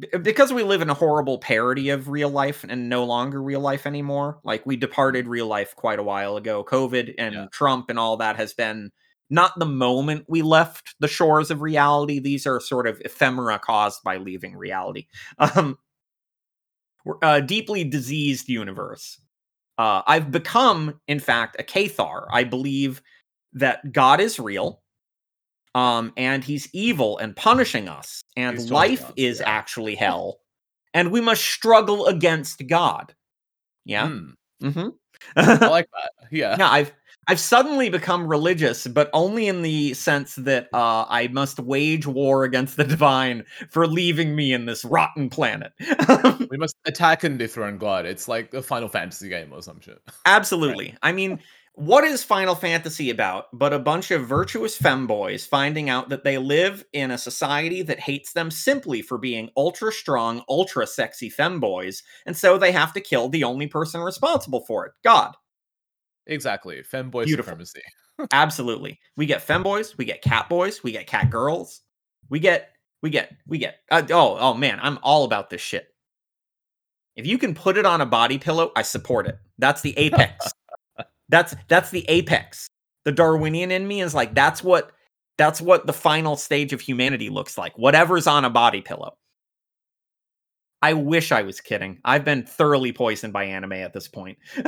[0.00, 3.60] B- because we live in a horrible parody of real life and no longer real
[3.60, 6.64] life anymore like we departed real life quite a while ago.
[6.64, 7.46] Covid and Yeah.
[7.52, 8.90] trump and all that has been
[9.30, 12.18] not the moment we left the shores of reality.
[12.20, 15.06] These are sort of ephemera caused by leaving reality.
[15.38, 15.78] Um
[17.04, 19.18] we're a deeply diseased universe.
[19.78, 22.26] Uh i've become in fact a cathar.
[22.32, 23.02] I believe
[23.54, 24.79] that god is real
[25.74, 29.48] um and he's evil and punishing us and He's life us, is yeah.
[29.48, 30.40] actually hell
[30.94, 33.14] and we must struggle against god
[33.84, 34.32] yeah Mm.
[34.62, 34.88] mm-hmm.
[35.36, 36.10] I like that.
[36.30, 36.56] Yeah.
[36.58, 36.92] yeah i've
[37.28, 42.44] i've suddenly become religious but only in the sense that uh i must wage war
[42.44, 45.72] against the divine for leaving me in this rotten planet
[46.50, 48.06] We must attack and dethrone God.
[48.06, 50.00] It's like a Final Fantasy game or some shit.
[50.26, 50.96] Absolutely.
[51.02, 51.38] I mean,
[51.80, 56.36] what is Final Fantasy about but a bunch of virtuous femboys finding out that they
[56.36, 62.02] live in a society that hates them simply for being ultra strong, ultra sexy femboys,
[62.26, 65.34] and so they have to kill the only person responsible for it God.
[66.26, 66.82] Exactly.
[66.82, 67.52] Femboy Beautiful.
[67.52, 67.80] supremacy.
[68.30, 69.00] Absolutely.
[69.16, 71.80] We get femboys, we get cat boys, we get cat girls.
[72.28, 73.76] We get, we get, we get.
[73.90, 75.88] Uh, oh, oh man, I'm all about this shit.
[77.16, 79.38] If you can put it on a body pillow, I support it.
[79.58, 80.52] That's the apex.
[81.30, 82.66] That's that's the apex.
[83.04, 84.92] The Darwinian in me is like that's what
[85.38, 87.76] that's what the final stage of humanity looks like.
[87.78, 89.16] Whatever's on a body pillow.
[90.82, 91.98] I wish I was kidding.
[92.04, 94.38] I've been thoroughly poisoned by anime at this point.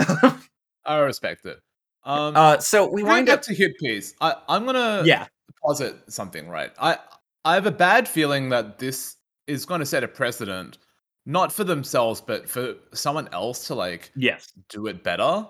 [0.84, 1.58] I respect it.
[2.04, 4.14] Um, uh, so we wind up to HitPiece.
[4.20, 5.26] I, I'm gonna Yeah.
[5.64, 6.72] posit something, right?
[6.80, 6.98] I
[7.44, 9.16] I have a bad feeling that this
[9.46, 10.78] is going to set a precedent,
[11.26, 14.52] not for themselves, but for someone else to like Yes.
[14.68, 15.46] do it better.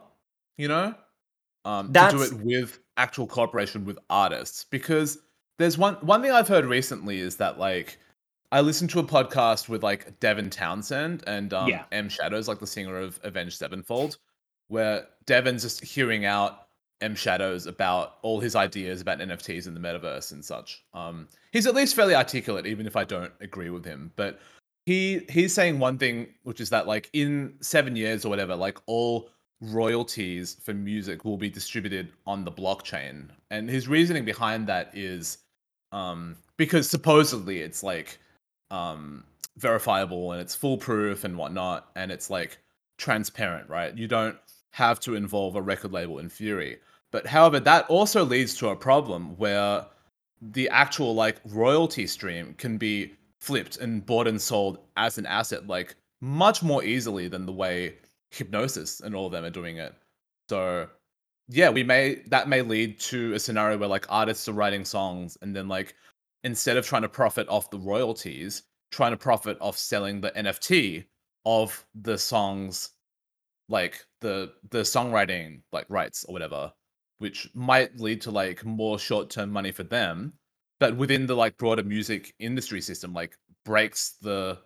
[0.58, 0.94] You know,
[1.64, 4.64] um, to do it with actual cooperation with artists.
[4.64, 5.18] Because
[5.58, 7.98] there's one one thing I've heard recently is that like
[8.50, 11.84] I listened to a podcast with like Devin Townsend and um, Yeah.
[11.92, 14.18] M Shadows, like the singer of Avenged Sevenfold,
[14.68, 16.66] where Devin's just hearing out
[17.00, 20.84] M Shadows about all his ideas about NFTs in the metaverse and such.
[20.94, 24.12] Um, he's at least fairly articulate, even if I don't agree with him.
[24.16, 24.38] But
[24.86, 28.78] he he's saying one thing, which is that like in seven years or whatever, like
[28.86, 29.30] all
[29.62, 33.28] royalties for music will be distributed on the blockchain.
[33.50, 35.38] And his reasoning behind that is
[35.92, 38.18] um, because supposedly it's like
[38.70, 39.24] um,
[39.56, 42.58] verifiable and it's foolproof and whatnot, and it's like
[42.98, 43.96] transparent, right?
[43.96, 44.36] You don't
[44.72, 46.78] have to involve a record label in Fury.
[47.10, 49.84] But however, that also leads to a problem where
[50.40, 55.66] the actual like royalty stream can be flipped and bought and sold as an asset
[55.66, 57.94] like much more easily than the way
[58.32, 59.94] Hipgnosis and all of them are doing it.
[60.48, 60.88] So
[61.48, 65.36] yeah, we may that may lead to a scenario where like artists are writing songs
[65.42, 65.94] and then like
[66.44, 71.04] instead of trying to profit off the royalties, trying to profit off selling the NFT
[71.44, 72.90] of the songs
[73.68, 76.72] like the the songwriting like rights or whatever,
[77.18, 80.32] which might lead to like more short-term money for them,
[80.80, 84.58] but within the like broader music industry system like breaks the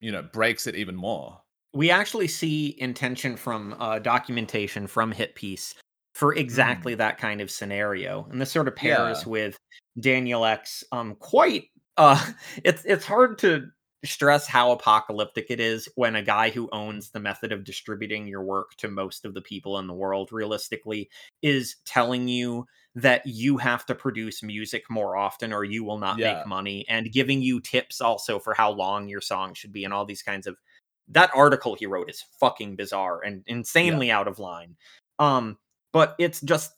[0.00, 1.40] you know, breaks it even more.
[1.72, 5.74] We actually see intention from uh, documentation from HitPiece
[6.14, 9.30] for exactly that kind of scenario and this sort of pairs Yeah.
[9.30, 9.56] with
[9.98, 11.64] daniel ek's um quite
[11.96, 12.32] uh
[12.64, 13.66] it's it's hard to
[14.04, 18.42] stress how apocalyptic it is when a guy who owns the method of distributing your
[18.42, 21.08] work to most of the people in the world realistically
[21.42, 26.18] is telling you that you have to produce music more often or you will not
[26.18, 26.38] Yeah.
[26.38, 29.94] make money and giving you tips also for how long your song should be and
[29.94, 30.56] all these kinds of
[31.10, 34.76] that article he wrote is fucking bizarre and insanely out of line.
[35.18, 35.58] Um,
[35.92, 36.72] but it's just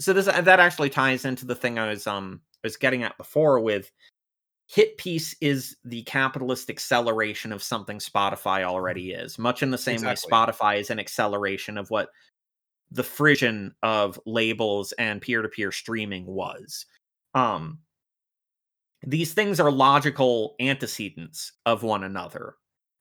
[0.00, 3.60] so this that actually ties into the thing I was um was getting at before
[3.60, 3.90] with
[4.74, 10.28] HitPiece is the capitalist acceleration of something Spotify already is, much in the same Exactly.
[10.30, 12.10] way Spotify is an acceleration of what
[12.90, 16.86] the frisson of labels and peer-to-peer streaming was.
[17.34, 17.78] Um
[19.06, 22.54] these things are logical antecedents of one another.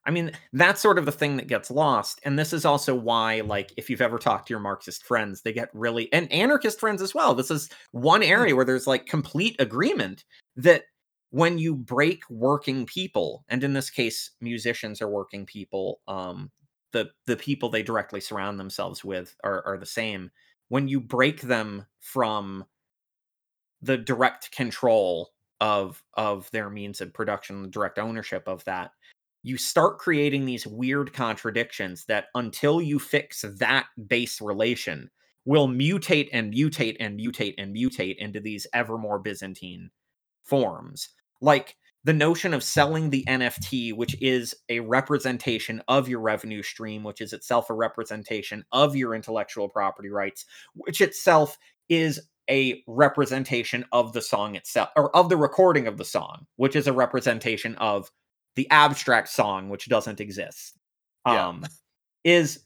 [0.08, 2.22] I mean, that's sort of the thing that gets lost.
[2.24, 5.52] And this is also why, like, if you've ever talked to your Marxist friends, they
[5.52, 7.36] get really, and anarchist friends as well.
[7.36, 10.24] This is one area where there's like complete agreement
[10.56, 10.84] that
[11.32, 16.52] when you break working people, and in this case, musicians are working people, um,
[16.94, 20.32] the the people they directly surround themselves with are, are the same.
[20.70, 22.66] When you break them from
[23.82, 28.92] the direct control of of their means of production, the direct ownership of that,
[29.48, 35.10] you start creating these weird contradictions that until you fix that base relation
[35.45, 39.90] will mutate and mutate and mutate and mutate into these ever more byzantine
[40.44, 41.10] forms.
[41.40, 47.03] Like the notion of selling the nft which is a representation of your revenue stream
[47.03, 51.57] which is itself a representation of your intellectual property rights which itself
[51.90, 56.78] is a representation of the song itself or of the recording of the song which
[56.78, 58.10] is a representation of
[58.58, 60.78] the abstract song which doesn't exist
[61.26, 61.48] Yeah.
[61.48, 61.66] um
[62.26, 62.66] is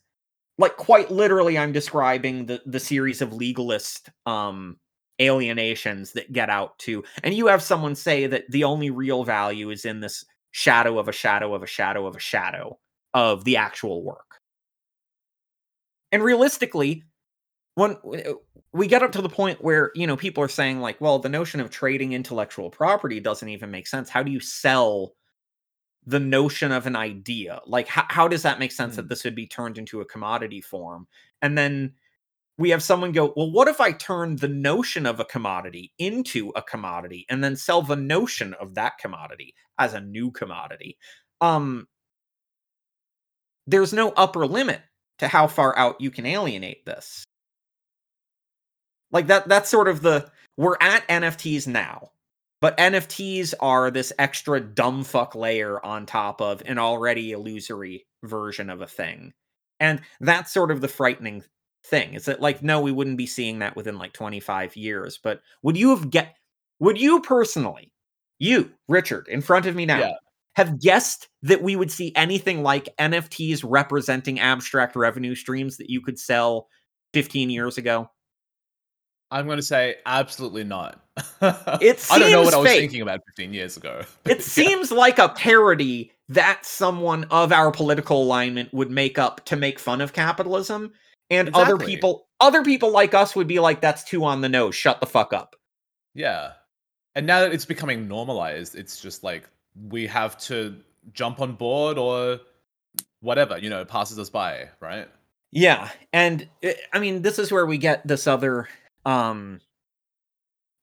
[0.57, 4.77] like quite literally i'm describing the the series of legalist um
[5.19, 9.69] alienations that get out to and you have someone say that the only real value
[9.69, 12.79] is in this shadow of a shadow of a shadow of a shadow
[13.13, 14.39] of the actual work
[16.11, 17.03] and realistically
[17.75, 17.97] when
[18.73, 21.29] we get up to the point where you know people are saying like well the
[21.29, 25.13] notion of trading intellectual property doesn't even make sense how do you sell
[26.05, 29.07] the notion of an idea like how, how does that make sense that Hmm.
[29.09, 31.07] this would be turned into a commodity form?
[31.41, 31.93] And then
[32.57, 36.49] we have someone go well what if i turn the notion of a commodity into
[36.55, 40.97] a commodity and then sell the notion of that commodity as a new commodity?
[41.41, 41.87] Um
[43.67, 44.81] there's no upper limit
[45.19, 47.23] to how far out you can alienate this.
[49.11, 52.11] Like that that's sort of the we're at nfts now
[52.61, 58.69] but nfts are this extra dumb fuck layer on top of an already illusory version
[58.69, 59.33] of a thing
[59.79, 61.43] and that's sort of the frightening
[61.85, 65.41] thing is that like no we wouldn't be seeing that within like 25 years but
[65.63, 66.35] would you have get
[66.79, 67.91] would you personally
[68.39, 70.11] you richard in front of me now Yeah.
[70.55, 76.01] have guessed that we would see anything like nfts representing abstract revenue streams that you
[76.01, 76.67] could sell
[77.13, 78.07] 15 years ago
[79.31, 80.99] I'm going to say absolutely not.
[81.41, 84.03] It I don't know what seems I was thinking about 15 years ago.
[84.25, 89.55] It seems like a parody that someone of our political alignment would make up to
[89.55, 90.93] make fun of capitalism,
[91.29, 94.75] and other people, other people like us would be like, "That's too on the nose.
[94.75, 95.55] Shut the fuck up."
[96.13, 96.53] Yeah.
[97.15, 99.49] And now that it's becoming normalized, it's just like
[99.89, 100.77] we have to
[101.13, 102.39] jump on board or
[103.21, 105.07] whatever, you know, it passes us by, right?
[105.51, 108.67] Yeah, and uh, I mean, this is where we get this other.
[109.05, 109.59] Um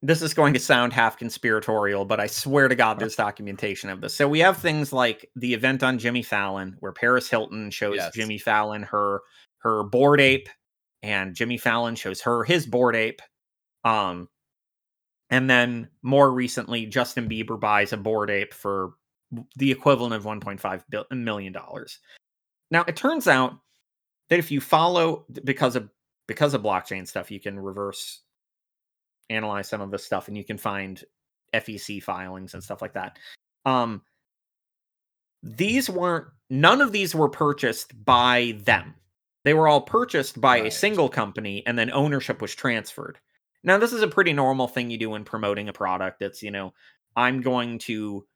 [0.03, 4.01] This is going to sound half conspiratorial, but I swear to God, there's documentation of
[4.01, 4.15] this.
[4.15, 8.15] So we have things like the event on Jimmy Fallon, where Paris Hilton shows Yes.
[8.15, 9.23] Jimmy Fallon her
[9.59, 10.49] her bored ape,
[11.03, 13.21] and Jimmy Fallon shows her his bored ape.
[13.85, 14.29] Um,
[15.31, 18.93] and then more recently, Justin Bieber buys a bored ape for
[19.57, 21.99] the equivalent of 1.5 bil- million dollars.
[22.71, 23.59] Now it turns out
[24.31, 25.91] that if you follow because of
[26.29, 28.21] because of blockchain stuff, you can reverse
[29.31, 31.03] analyze some of this stuff and you can find
[31.53, 33.19] FEC filings and stuff like that.
[33.67, 34.03] Um
[35.43, 38.95] these weren't none of these were purchased by them.
[39.45, 43.19] They were all purchased by a single company and then ownership was transferred.
[43.65, 46.23] Now this is a pretty normal thing you do when promoting a product.
[46.23, 46.75] It's, you know,
[47.17, 48.27] I'm going to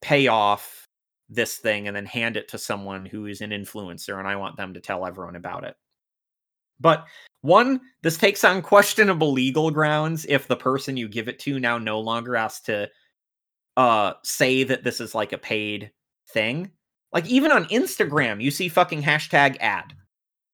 [0.00, 0.88] pay off
[1.28, 4.56] this thing and then hand it to someone who is an influencer and I want
[4.56, 5.76] them to tell everyone about it.
[6.80, 7.06] But
[7.42, 11.78] one, this takes on questionable legal grounds if the person you give it to now
[11.78, 12.88] no longer has to
[13.76, 15.90] uh say that this is like a paid
[16.28, 16.70] thing.
[17.12, 19.94] Like even on Instagram, you see fucking hashtag ad.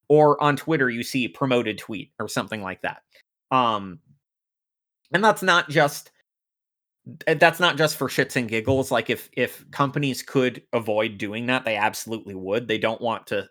[0.08, 3.02] Or on Twitter, you see promoted tweet or something like that.
[3.50, 4.00] Um
[5.12, 6.10] and that's not just
[7.26, 11.46] uh, that's not just for shits and giggles like if if companies could avoid doing
[11.46, 13.48] that they absolutely would they don't want to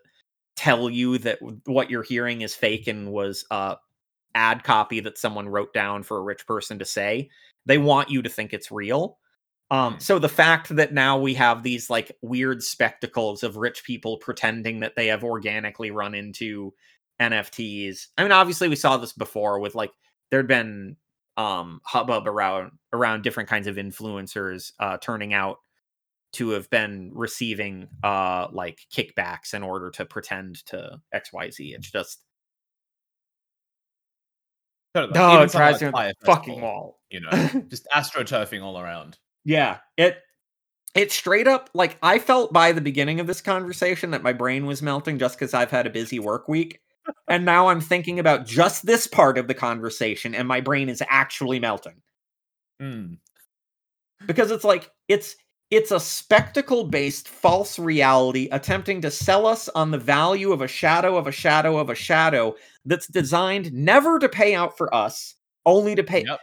[0.58, 3.76] tell you that what you're hearing is fake and was uh
[4.34, 7.30] ad copy that someone wrote down for a rich person to say
[7.64, 9.18] they want you to think it's real
[9.70, 10.02] um Mm.
[10.02, 14.80] so the fact that now we have these like weird spectacles of rich people pretending
[14.80, 16.74] that they have organically run into
[17.20, 19.92] nfts i mean obviously we saw this before with like
[20.30, 20.96] there'd been
[21.36, 25.58] um hubbub around around different kinds of influencers uh turning out
[26.32, 32.22] to have been receiving uh like kickbacks in order to pretend to xyz it's just
[34.94, 35.18] Totally.
[35.18, 37.30] oh it drives like me on the fucking wall You know,
[37.68, 39.18] just astroturfing all around.
[39.44, 40.18] Yeah, it
[40.94, 44.66] it straight up like I felt by the beginning of this conversation that my brain
[44.66, 46.80] was melting just because I've had a busy work week.
[47.26, 51.02] And now I'm thinking about just this part of the conversation, and my brain is
[51.08, 52.02] actually melting.
[52.82, 53.18] Mm.
[54.26, 55.36] Because it's like it's
[55.70, 60.68] it's a spectacle based false reality attempting to sell us on the value of a
[60.68, 62.54] shadow of a shadow of a shadow
[62.86, 65.34] that's designed never to pay out for us,
[65.66, 66.40] only to pay Yep.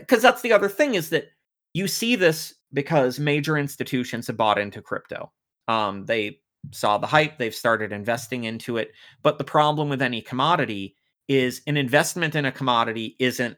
[0.00, 1.26] because that's the other thing is that
[1.74, 5.32] you see this because major institutions have bought into crypto.
[5.68, 6.40] Um, they
[6.72, 8.92] saw the hype, they've started investing into it.
[9.22, 10.96] But the problem with any commodity
[11.28, 13.56] is an investment in a commodity isn't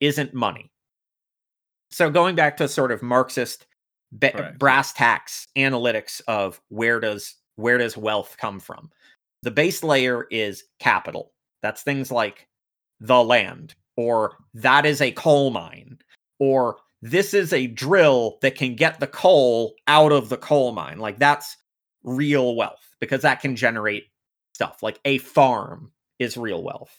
[0.00, 0.70] isn't money.
[1.90, 3.66] So going back to sort of Marxist
[4.14, 4.58] ba- uh, Correct.
[4.58, 8.90] brass tacks analytics of where does where does wealth come from?
[9.42, 11.32] The base layer is capital.
[11.62, 12.48] That's things like
[13.00, 15.98] the land or that is a coal mine
[16.38, 20.98] or this is a drill that can get the coal out of the coal mine.
[20.98, 21.56] Like that's
[22.02, 24.04] real wealth because that can generate
[24.54, 24.82] stuff.
[24.82, 26.98] Like a farm is real wealth.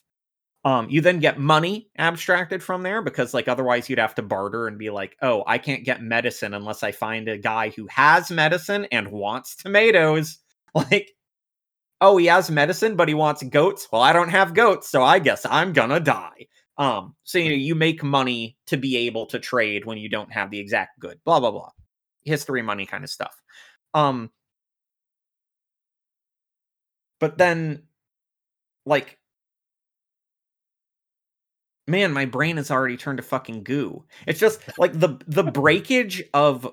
[0.66, 4.68] Um, you then get money abstracted from there because, like, otherwise you'd have to barter
[4.68, 8.32] and be like, "Oh, I can't get medicine unless I find a guy who has
[8.32, 10.40] medicine and wants tomatoes."
[10.76, 11.14] Like,
[12.02, 13.88] oh, he has medicine, but he wants goats.
[13.92, 16.48] Well, I don't have goats, so I guess I'm gonna die.
[16.78, 20.32] Um, so you know, you make money to be able to trade when you don't
[20.34, 21.20] have the exact good.
[21.26, 21.70] Blah blah blah.
[22.24, 23.36] History, money, kind of stuff.
[23.94, 24.32] Um,
[27.20, 27.84] but then,
[28.86, 29.18] like,
[31.88, 34.04] man, my brain has already turned to fucking goo.
[34.28, 36.66] It's just like the the breakage of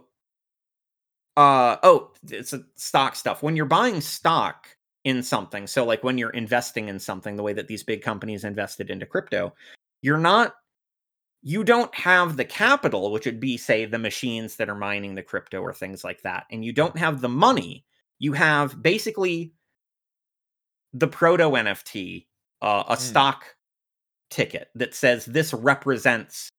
[1.36, 3.43] uh oh, it's a stock stuff.
[3.43, 4.68] When you're buying stock
[5.05, 8.44] in something, so like when you're investing in something, the way that these big companies
[8.44, 9.55] invested into crypto,
[10.02, 10.55] you're not
[11.43, 15.22] you don't have the capital, which would be, say, the machines that are mining the
[15.22, 17.84] crypto or things like that, and you don't have the money.
[18.20, 19.52] You have basically
[20.93, 22.26] the proto NFT,
[22.60, 22.98] uh, a Mm.
[23.01, 23.56] stock
[24.32, 26.50] ticket that says this represents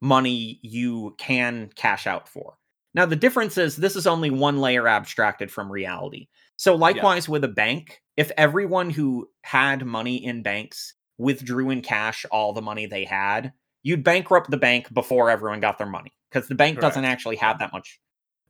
[0.00, 2.56] money you can cash out for.
[2.94, 6.26] Now, the difference is this is only one layer abstracted from reality.
[6.56, 12.26] So, likewise with a bank, if everyone who had money in banks withdrew in cash
[12.32, 13.52] all the money they had,
[13.82, 17.58] you'd bankrupt the bank before everyone got their money because the bank doesn't actually have
[17.60, 18.00] that much.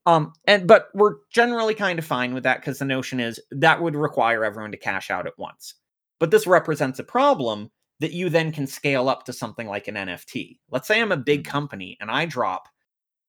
[0.06, 3.82] Um, and but we're generally kind of fine with that because the notion is that
[3.82, 5.74] would require everyone to cash out at once.
[6.18, 7.70] But this represents a problem
[8.00, 10.58] that you then can scale up to something like an NFT.
[10.70, 11.50] Let's say I'm a big Mhm.
[11.50, 12.68] company and I drop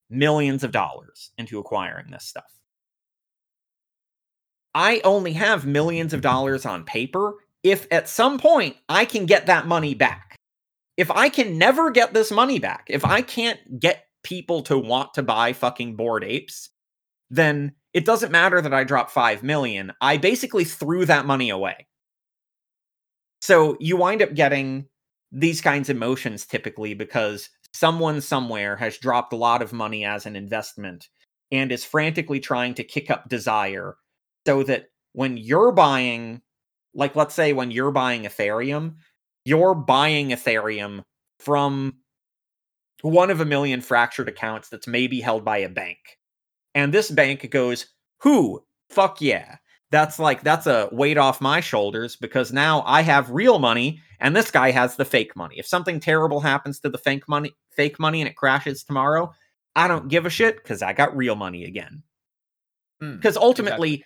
[0.10, 2.52] millions of dollars into acquiring this stuff.
[4.74, 9.46] I only have millions of dollars on paper if at some point I can get
[9.48, 10.36] that money back.
[10.98, 15.14] If I can never get this money back, if I can't get people to want
[15.16, 16.70] to buy fucking bored apes,
[17.30, 19.92] then it doesn't matter that I drop 5 million.
[20.00, 21.88] I basically threw that money away.
[23.42, 24.88] So you wind up getting
[25.32, 30.26] these kinds of motions typically because someone somewhere has dropped a lot of money as
[30.26, 31.08] an investment
[31.52, 33.96] and is frantically trying to kick up desire
[34.46, 36.42] so that when you're buying
[36.94, 38.96] like let's say when you're buying ethereum
[39.46, 41.04] you're buying ethereum
[41.40, 41.94] from
[43.02, 45.98] one of a million fractured accounts that's maybe held by a bank.
[46.76, 47.88] And this bank goes
[48.22, 49.58] who fuck yeah
[49.92, 54.36] that's like that's a weight off my shoulders because now i have real money and
[54.36, 55.56] this guy has the fake money.
[55.58, 59.32] If something terrible happens to the fake money fake money and it crashes tomorrow
[59.76, 62.02] i don't give a shit because i got real money again.
[63.04, 64.04] Mm, because ultimately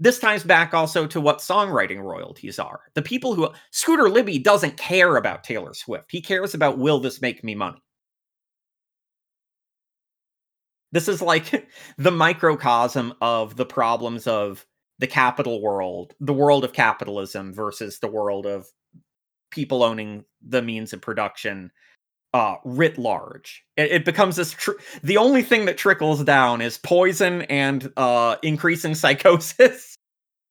[0.00, 2.82] this ties back also to what songwriting royalties are.
[2.94, 6.10] The people who scooter libby doesn't care about taylor swift.
[6.10, 7.82] He cares about will this make me money?
[10.92, 11.68] This is like
[11.98, 14.64] the microcosm of the problems of
[14.98, 18.66] the capital world the world of capitalism versus the world of
[19.50, 21.70] people owning the means of production
[22.34, 23.64] uh writ large.
[23.76, 24.72] It, it becomes this tr-
[25.02, 29.94] the only thing that trickles down is poison and uh increasing psychosis.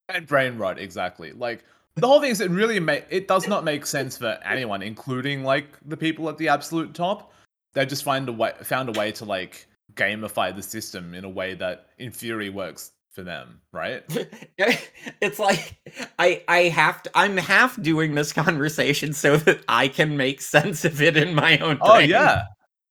[0.08, 1.32] And brain rot exactly.
[1.32, 1.64] Like
[1.94, 5.44] the whole thing is it really make it does not make sense for anyone including
[5.44, 7.32] like the people at the absolute top.
[7.74, 11.28] They just find a way found a way to like gamify the system in a
[11.28, 14.04] way that in theory works for them right?
[15.20, 15.74] It's like
[16.18, 20.84] i i have to i'm half doing this conversation so that i can make sense
[20.84, 22.42] of it in my own oh yeah.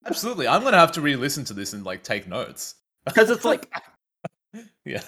[0.06, 0.48] Absolutely.
[0.48, 2.76] I'm gonna have to re-listen to this and like take notes.
[3.06, 3.72] Because it's like
[4.86, 5.02] yeah.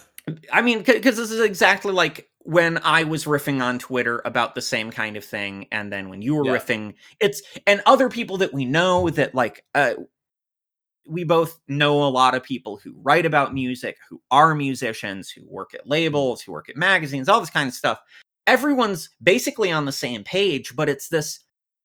[0.53, 4.61] I mean, because this is exactly like when I was riffing on Twitter about the
[4.61, 6.57] same kind of thing, and then when you were Yeah.
[6.57, 9.95] riffing, it's and other people that we know that like uh,
[11.09, 15.41] we both know a lot of people who write about music, who are musicians, who
[15.47, 17.99] work at labels, who work at magazines, all this kind of stuff.
[18.47, 21.39] Everyone's basically on the same page, but it's this.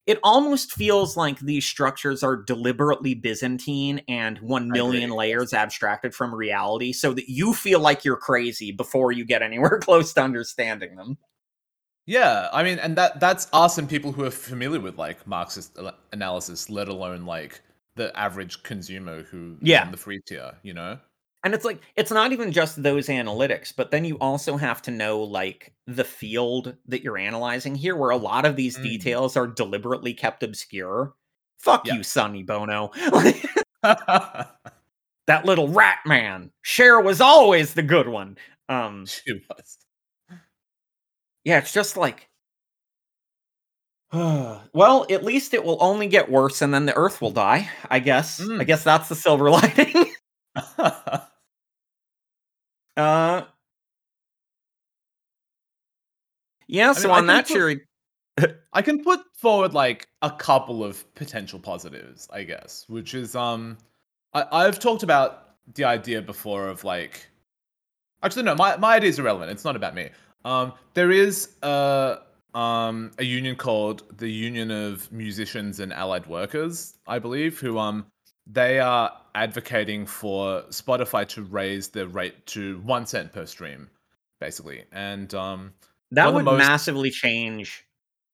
[0.06, 6.34] It almost feels like these structures are deliberately Byzantine and one million layers abstracted from
[6.34, 10.94] reality so that you feel like you're crazy before you get anywhere close to understanding
[10.96, 11.16] them.
[12.06, 15.78] Yeah, I mean, and that that's us and people who are familiar with like Marxist
[15.78, 17.62] uh, analysis, let alone like
[17.96, 19.90] the average consumer who Yeah.
[19.90, 20.98] the free tier, you know?
[21.44, 24.90] And it's like it's not even just those analytics, but then you also have to
[24.90, 28.82] know like the field that you're analyzing here, where a lot of these Mm.
[28.84, 31.14] details are deliberately kept obscure.
[31.58, 31.94] Fuck Yeah.
[31.96, 32.90] you, Sonny Bono.
[33.82, 36.50] that little rat man.
[36.62, 38.38] Cher was always the good one.
[38.70, 39.78] Um, she was.
[41.44, 42.28] yeah, it's just like
[44.72, 47.98] well, at least it will only get worse and then the earth will die, I
[47.98, 48.40] guess.
[48.40, 48.66] I Mm.
[48.66, 50.12] guess that's the silver lining.
[52.96, 53.44] uh
[56.66, 57.54] Yeah, so I on that put-
[58.72, 63.78] I can put forward like a couple of potential positives, I guess, which is um
[64.34, 67.28] I, I've talked about the idea before of like
[68.22, 69.50] actually no, my, my idea is irrelevant.
[69.52, 70.10] It's not about me.
[70.44, 72.18] Um there is a
[72.54, 78.06] um a union called the Union of Musicians and Allied Workers, I believe, who um
[78.46, 83.90] they are advocating for Spotify to raise the rate to one cent per stream,
[84.40, 84.84] basically.
[84.92, 85.74] And um
[86.12, 87.84] that would most- massively change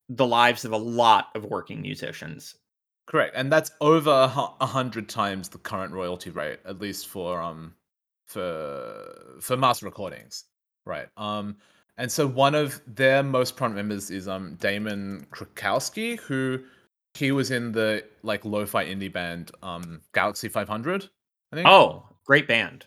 [0.08, 2.56] the lives of a lot of working musicians.
[3.06, 7.74] Correct, and that's over a hundred times the current royalty rate, at least for um
[8.26, 10.44] for for master recordings,
[10.86, 11.08] right?
[11.16, 11.56] Um,
[11.98, 16.60] and so one of their most prominent members is um Damon Krukowski, who
[17.14, 21.08] he was in the like lo-fi indie band um Galaxie 500,
[21.52, 21.68] I think.
[21.68, 22.86] Oh, great band.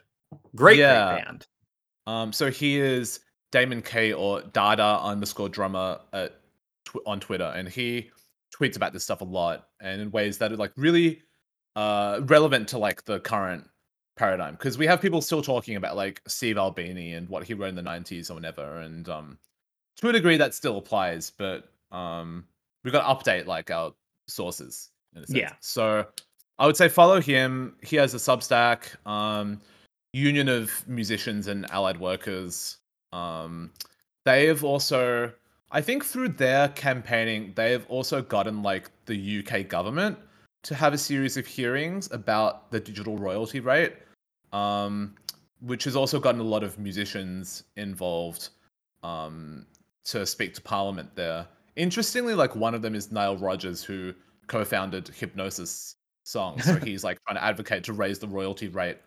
[0.56, 1.14] Great, Yeah.
[1.16, 1.48] great band.
[2.08, 3.20] Um, so he is
[3.52, 6.34] Damon K or Dada underscore drummer at
[6.86, 8.10] tw- on Twitter, and he
[8.54, 11.22] tweets about this stuff a lot and in ways that are like really
[11.76, 13.68] uh relevant to like the current
[14.16, 17.70] paradigm because we have people still talking about like Steve Albini and what he wrote
[17.70, 19.38] in the 90s or whatever and um
[19.98, 22.46] to a degree that still applies but um
[22.84, 23.94] we got to update like our
[24.28, 24.90] sources.
[25.16, 25.38] In a sense.
[25.38, 25.54] Yeah.
[25.60, 26.06] So
[26.60, 27.76] I would say follow him.
[27.82, 29.60] He has a Substack, um,
[30.14, 32.78] Union of Musicians and Allied Workers.
[33.12, 33.72] Um,
[34.26, 35.32] they have also,
[35.72, 40.18] I think, through their campaigning, they have also gotten like the UK government
[40.64, 43.94] to have a series of hearings about the digital royalty rate,
[44.52, 45.16] um,
[45.62, 48.50] which has also gotten a lot of musicians involved
[49.04, 49.66] um,
[50.06, 51.46] to speak to Parliament there.
[51.76, 54.14] Interestingly, like one of them is Nile Rodgers, who
[54.48, 56.62] co-founded Hipgnosis song.
[56.62, 58.98] So he's like trying to advocate to raise the royalty rate,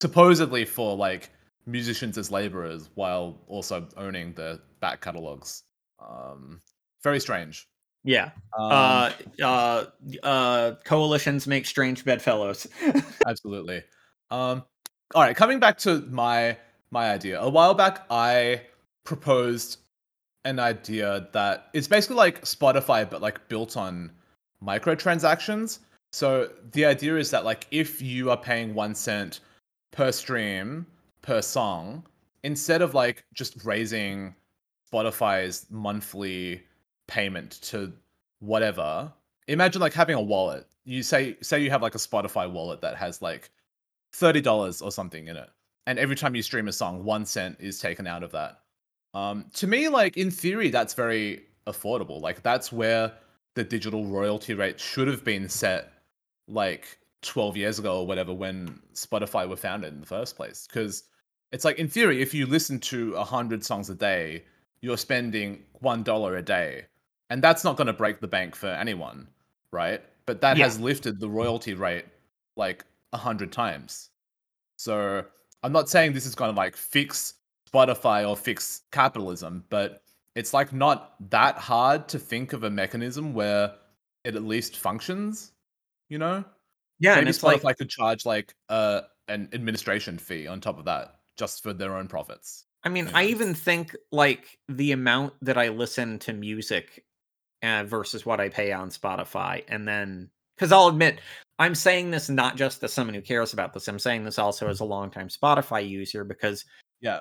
[0.00, 1.30] supposedly for like
[1.66, 5.62] musicians as laborers, while also owning the back catalogs.
[6.04, 6.60] Um,
[7.02, 7.68] very strange.
[8.04, 8.30] Yeah.
[8.56, 9.10] Um, uh,
[9.42, 9.84] uh,
[10.22, 12.66] uh, coalitions make strange bedfellows.
[13.26, 13.82] absolutely.
[14.30, 14.62] Um,
[15.14, 16.56] all right, coming back to my
[16.90, 17.40] my idea.
[17.40, 18.62] A while back, I
[19.04, 19.78] proposed
[20.44, 24.10] an idea that it's basically like Spotify, but like built on
[24.62, 25.78] microtransactions.
[26.12, 29.40] So the idea is that like if you are paying one cent
[29.92, 30.86] per stream
[31.22, 32.06] per song,
[32.42, 34.34] instead of like just raising
[34.92, 36.62] Spotify's monthly
[37.06, 37.92] payment to
[38.40, 39.12] whatever,
[39.48, 40.66] imagine like having a wallet.
[40.84, 43.50] You say say you have like a Spotify wallet that has like
[44.12, 45.48] thirty dollars or something in it,
[45.86, 48.60] and every time you stream a song, one cent is taken out of that.
[49.14, 52.20] Um, to me, like in theory, that's very affordable.
[52.20, 53.12] Like that's where
[53.54, 55.92] the digital royalty rate should have been set
[56.48, 60.66] like 12 years ago or whatever when Spotify were founded in the first place.
[60.66, 61.04] Because
[61.52, 64.44] it's like in theory, if you listen to hundred songs a day,
[64.80, 66.86] you're spending one dollar a day,
[67.30, 69.28] and that's not going to break the bank for anyone,
[69.72, 70.02] right?
[70.26, 70.64] But that Yeah.
[70.64, 72.06] has lifted the royalty rate
[72.56, 74.10] like a hundred times.
[74.76, 75.24] So
[75.62, 77.34] I'm not saying this is going to like fix
[77.72, 80.02] Spotify or fix capitalism, but
[80.34, 83.74] it's like not that hard to think of a mechanism where
[84.24, 85.52] it at least functions.
[86.10, 86.44] You know,
[87.00, 90.78] yeah, and maybe it's Spotify like, could charge like uh, an administration fee on top
[90.78, 92.66] of that just for their own profits.
[92.84, 93.12] I mean, Yeah.
[93.14, 97.04] I even think like the amount that I listen to music
[97.64, 101.20] uh, versus what I pay on Spotify, and then because I'll admit,
[101.58, 103.88] I'm saying this not just as someone who cares about this.
[103.88, 106.64] I'm saying this also as a longtime Spotify user because
[107.00, 107.20] Yeah,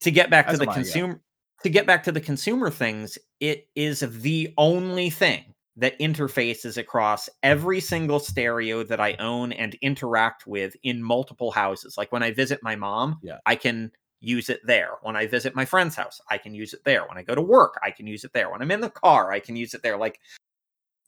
[0.00, 0.72] to get back to the yeah.
[0.74, 1.20] consumer
[1.62, 5.44] to get back to the consumer things it is the only thing
[5.76, 11.96] that interfaces across every single stereo that i own and interact with in multiple houses
[11.98, 13.38] like when i visit my mom Yeah.
[13.46, 13.90] i can
[14.20, 14.92] use it there.
[15.02, 17.06] When i visit my friend's house i can use it there.
[17.06, 18.50] When i go to work i can use it there.
[18.50, 19.96] When i'm in the car i can use it there.
[19.96, 20.20] Like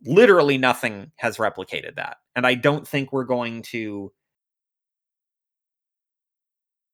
[0.04, 2.18] literally nothing has replicated that.
[2.34, 4.12] And i don't think we're going to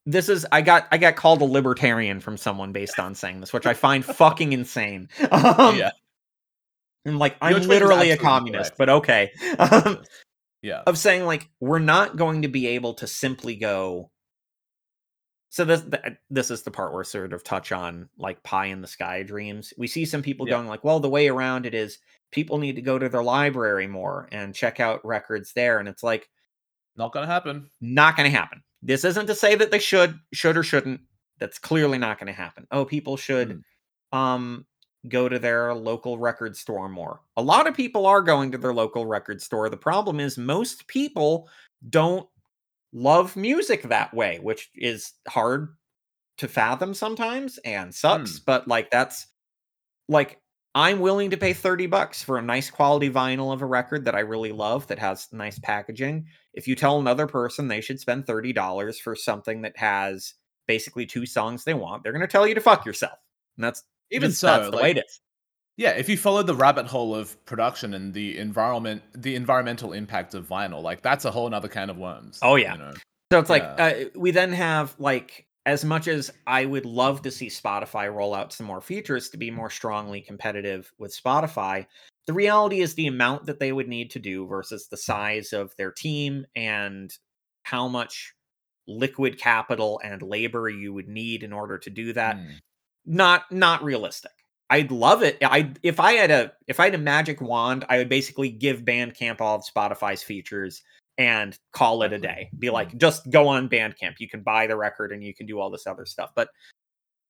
[0.07, 3.53] this is i got i got called a libertarian from someone based on saying this
[3.53, 5.09] which i find fucking insane.
[5.31, 5.91] Um, yeah,
[7.05, 8.79] and like i'm literally a communist correct.
[8.79, 9.31] but okay.
[9.59, 9.99] Um,
[10.63, 10.83] yeah.
[10.87, 14.11] of saying like we're not going to be able to simply go
[15.51, 15.83] so this
[16.31, 19.73] this is the part where sort of touch on like pie in the sky dreams.
[19.79, 20.55] We see some people Yeah.
[20.57, 21.99] going like well the way around it is
[22.31, 26.03] people need to go to their library more and check out records there and it's
[26.03, 26.29] like
[26.97, 27.71] Not gonna happen.
[27.81, 28.63] not going to happen.
[28.83, 31.01] This isn't to say that they should should or shouldn't.
[31.39, 32.67] That's clearly not going to happen.
[32.71, 33.63] Oh people should
[34.13, 34.67] um
[35.09, 37.21] go to their local record store more.
[37.37, 39.71] A lot of people are going to their local record store.
[39.71, 41.49] The problem is most people
[41.89, 42.29] don't
[42.93, 45.75] love music that way which is hard
[46.37, 48.43] to fathom sometimes and sucks hmm.
[48.47, 49.27] but like that's
[50.09, 50.41] like
[50.75, 54.15] i'm willing to pay 30 bucks for a nice quality vinyl of a record that
[54.15, 56.27] i really love that has nice packaging.
[56.55, 60.35] If you tell another person they should spend $30 for something that has
[60.67, 63.19] basically two songs they want they're going to tell you to fuck yourself.
[63.57, 65.21] And that's Even so, that's the way it is
[65.79, 70.35] Yeah, if you follow the rabbit hole of production and the environment, the environmental impact
[70.35, 72.41] of vinyl, like that's a whole nother can of worms.
[72.43, 72.73] Oh, yeah.
[72.73, 72.93] you know?
[73.33, 77.31] So it's like uh, we then have like as much as I would love to
[77.31, 81.87] see Spotify roll out some more features to be more strongly competitive with Spotify,
[82.27, 85.77] the reality is the amount that they would need to do versus the size of
[85.77, 87.17] their team and
[87.63, 88.35] how much
[88.89, 92.55] liquid capital and labor you would need in order to do that Mm.
[93.05, 94.33] not not realistic.
[94.71, 95.39] I'd love it.
[95.43, 98.85] I if I had a if I had a magic wand, I would basically give
[98.85, 100.83] Bandcamp all of Spotify's features
[101.17, 102.51] and call it a day.
[102.59, 104.15] Be like, just go on Bandcamp.
[104.19, 106.31] You can buy the record and you can do all this other stuff.
[106.35, 106.49] But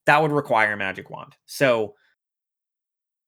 [0.05, 1.35] that would require a magic wand.
[1.45, 1.95] So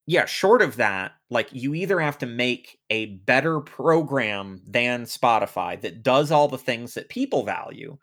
[0.07, 5.79] yeah, short of that, like you either have to make a better program than Spotify
[5.81, 7.97] that does all the things that people value.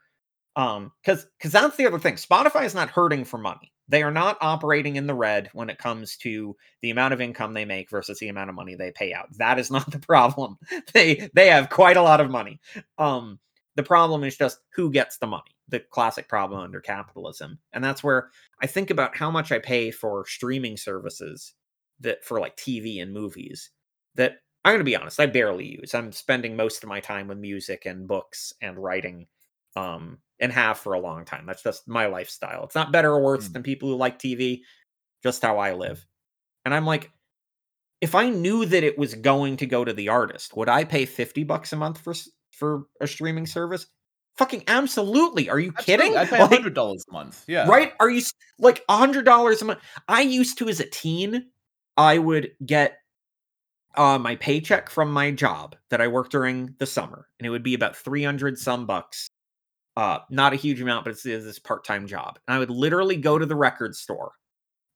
[0.57, 2.15] Um, because because that's the other thing.
[2.15, 3.73] Spotify is not hurting for money.
[3.89, 7.55] They are not operating in the red when it comes to the amount of income
[7.55, 9.29] they make versus the amount of money they pay out.
[9.39, 10.59] That is not the problem.
[10.93, 12.61] They they have quite a lot of money.
[12.99, 13.39] Um,
[13.77, 15.55] the problem is just who gets the money.
[15.69, 18.31] The classic problem under capitalism, and that's where
[18.63, 21.55] I think about how much I pay for streaming services
[22.01, 23.71] that for like TV and movies
[24.15, 25.95] that I'm going to be honest, I barely use.
[25.95, 29.27] I'm spending most of my time with music and books and writing
[29.77, 31.47] um and have for a long time.
[31.47, 32.65] That's just my lifestyle.
[32.65, 33.53] It's not better or worse Mm.
[33.55, 34.63] than people who like TV,
[35.23, 36.05] just how I live.
[36.65, 37.11] And I'm like
[38.01, 41.05] if I knew that it was going to go to the artist, would I pay
[41.05, 42.15] 50 bucks a month for
[42.53, 43.87] for a streaming service?
[44.37, 45.51] Fucking absolutely.
[45.51, 46.17] Are you kidding?
[46.17, 47.45] I pay hundred dollars a month.
[47.49, 47.67] Yeah.
[47.69, 47.93] Right?
[47.99, 48.23] Are you
[48.61, 49.81] like a hundred dollars a month?
[50.07, 51.51] I used to as a teen,
[51.97, 52.99] I would get
[53.97, 57.65] uh, my paycheck from my job that I worked during the summer, and it would
[57.65, 59.27] be about three hundred some bucks.
[59.99, 62.39] Uh, not a huge amount, but it's, it's this part time job.
[62.47, 64.31] And I would literally go to the record store,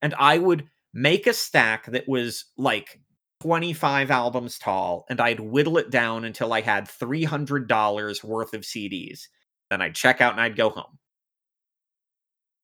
[0.00, 3.00] and I would make a stack that was like
[3.40, 8.22] twenty five albums tall, and I'd whittle it down until I had three hundred dollars
[8.22, 9.22] worth of CDs.
[9.70, 10.98] Then I'd check out and I'd go home.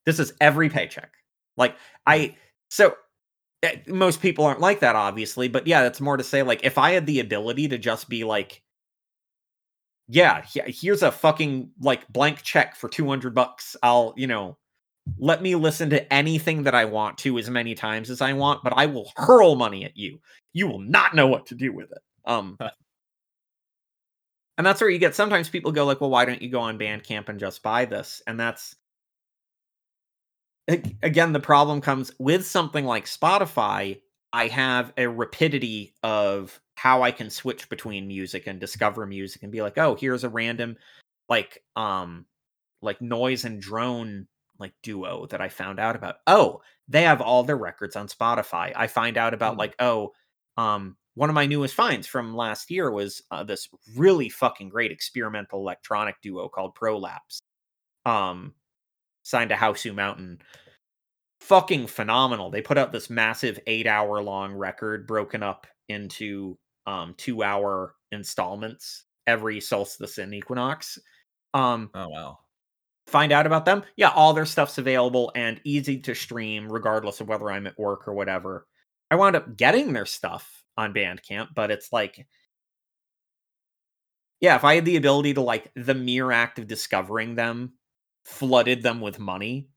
[0.06, 1.12] This is every paycheck.
[1.56, 2.36] Like I
[2.70, 2.94] so
[3.62, 6.78] eh, most people aren't like that obviously, but yeah, that's more to say like if
[6.78, 8.62] I had the ability to just be like
[10.08, 13.76] yeah, here's a fucking like blank check for 200 bucks.
[13.82, 14.56] I'll, you know,
[15.18, 18.62] let me listen to anything that I want to as many times as I want,
[18.64, 20.18] but I will hurl money at you.
[20.52, 22.02] You will not know what to do with it.
[22.24, 22.58] Um
[24.56, 26.78] and that's where you get sometimes people go like, "Well, why don't you go on
[26.78, 28.74] Bandcamp and just buy this?" And that's
[31.02, 34.00] again the problem comes with something like Spotify.
[34.32, 39.52] I have a rapidity of how I can switch between music and discover music and
[39.52, 40.76] be like, "Oh, here's a random
[41.28, 42.26] like um
[42.82, 44.26] like noise and drone
[44.58, 46.16] like duo that I found out about.
[46.26, 48.72] Oh, they have all their records on Spotify.
[48.76, 49.58] I find out about Hmm.
[49.60, 50.12] like, oh,
[50.56, 54.92] um, one of my newest finds from last year was uh, this really fucking great
[54.92, 57.40] experimental electronic duo called Prolapse.
[58.06, 58.54] Um,
[59.22, 60.40] signed to Hausu Mountain.
[61.48, 62.50] Fucking phenomenal.
[62.50, 67.94] They put out this massive eight hour long record broken up into um two hour
[68.12, 70.98] installments every solstice and equinox.
[71.54, 72.38] Um, Oh wow.
[73.06, 73.84] find out about them.
[73.96, 78.06] Yeah, all their stuff's available and easy to stream, regardless of whether I'm at work
[78.08, 78.66] or whatever.
[79.10, 82.26] I wound up getting their stuff on Bandcamp, but it's like,
[84.40, 87.72] yeah, if I had the ability to like the mere act of discovering them
[88.24, 89.68] flooded them with money,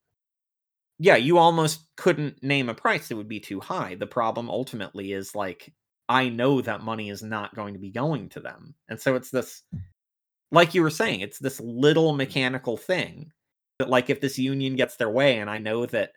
[1.03, 3.95] yeah, you almost couldn't name a price that would be too high.
[3.95, 5.73] The problem ultimately is like,
[6.07, 8.75] I know that money is not going to be going to them.
[8.87, 9.79] And so it's this hmm.
[10.51, 12.17] like you were saying, it's this little hmm.
[12.17, 13.31] mechanical thing
[13.79, 16.11] that, like, if this union gets their way, and I know that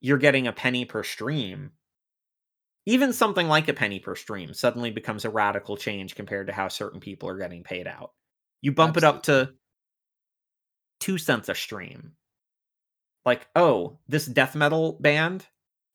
[0.00, 1.72] you're getting a penny per stream,
[2.86, 6.68] even something like a penny per stream suddenly becomes a radical change compared to how
[6.68, 8.12] certain people are getting paid out.
[8.62, 9.54] You bump it up to
[11.00, 12.12] two cents a stream.
[13.24, 15.46] Like, oh, this death metal band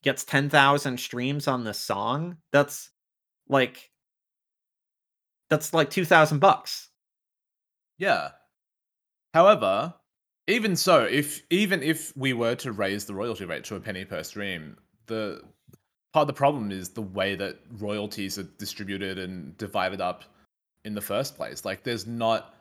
[0.02, 2.36] gets 10,000 streams on this song.
[2.52, 2.90] That's
[3.48, 3.90] like,
[5.50, 6.90] that's like 2,000 bucks.
[7.98, 8.30] Yeah.
[9.34, 9.94] However,
[10.46, 14.04] even so, if even if we were to raise the royalty rate to a penny
[14.04, 14.76] per stream,
[15.06, 15.42] the
[16.12, 20.24] part of the problem is the way that royalties are distributed and divided up
[20.84, 21.64] in the first place.
[21.64, 22.54] Like there's not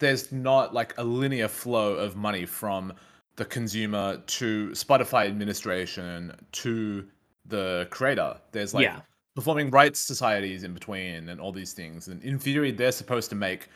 [0.00, 2.92] there's not like a linear flow of money from
[3.38, 7.06] the consumer to Spotify administration to
[7.46, 8.36] the creator.
[8.52, 9.00] There's like Yeah.
[9.34, 12.08] performing rights societies in between and all these things.
[12.08, 13.68] And in theory, they're supposed to make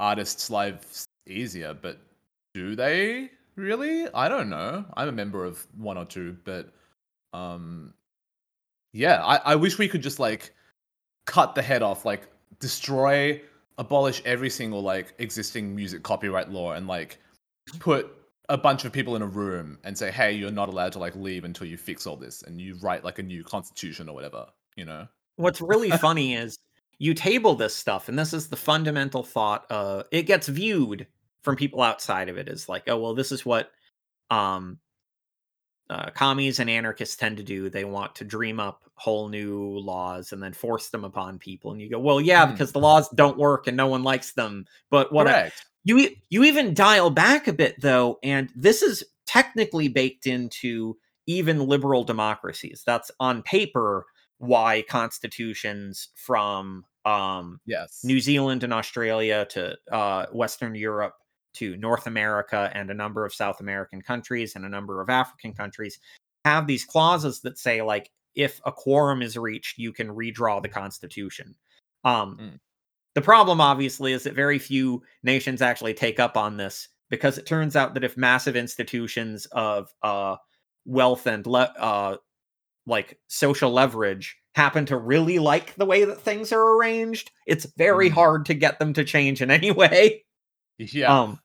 [0.00, 1.98] artists' lives easier, but
[2.54, 4.08] do they really?
[4.14, 4.84] I don't know.
[4.96, 6.72] I'm a member of one or two, but
[7.34, 7.92] um,
[8.94, 10.54] yeah, I, I wish we could just like
[11.26, 12.22] cut the head off, like
[12.60, 13.42] destroy,
[13.76, 17.18] abolish every single like existing music copyright law, and like
[17.78, 18.16] put
[18.48, 21.14] a bunch of people in a room and say, hey, you're not allowed to like
[21.16, 24.46] leave until you fix all this, and you write like a new constitution or whatever,
[24.76, 25.06] you know?
[25.36, 26.58] What's really funny is
[26.98, 29.66] you table this stuff, and this is the fundamental thought.
[29.70, 31.06] Uh, it gets viewed
[31.42, 33.70] from people outside of it as like, oh well, this is what
[34.30, 34.78] um,
[35.90, 37.68] uh, commies and anarchists tend to do.
[37.68, 41.72] They want to dream up whole new laws and then force them upon people.
[41.72, 42.52] And you go, well, yeah, Hmm.
[42.52, 44.64] because the laws don't work and no one likes them.
[44.90, 45.50] But what I.
[45.84, 50.96] you you even dial back a bit though, and this is technically baked into
[51.26, 52.82] even liberal democracies.
[52.86, 54.06] That's on paper
[54.38, 58.00] why constitutions from um, yes.
[58.04, 61.14] New Zealand and Australia to uh, Western Europe
[61.54, 65.52] to North America and a number of South American countries and a number of African
[65.52, 65.98] countries
[66.44, 70.68] have these clauses that say like if a quorum is reached, you can redraw the
[70.68, 71.54] constitution.
[72.04, 72.58] Um, Mm.
[73.14, 77.46] The problem, obviously, is that very few nations actually take up on this because it
[77.46, 80.36] turns out that if massive institutions of uh,
[80.86, 82.16] wealth and le- uh,
[82.86, 88.10] like social leverage happen to really like the way that things are arranged, it's very
[88.10, 88.14] Mm.
[88.14, 90.24] hard to get them to change in any way.
[90.78, 91.22] Yeah.
[91.22, 91.40] Um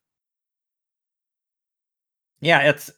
[2.41, 2.91] Yeah, it's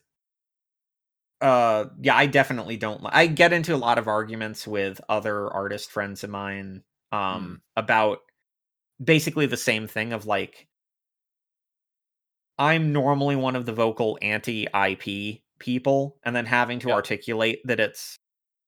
[1.42, 5.90] uh yeah, I definitely don't I get into a lot of arguments with other artist
[5.90, 6.84] friends of mine
[7.14, 8.20] um about
[9.04, 10.68] basically the same thing of like
[12.58, 16.96] I'm normally one of the vocal anti-IP people and then having to Yeah.
[16.96, 18.18] articulate that it's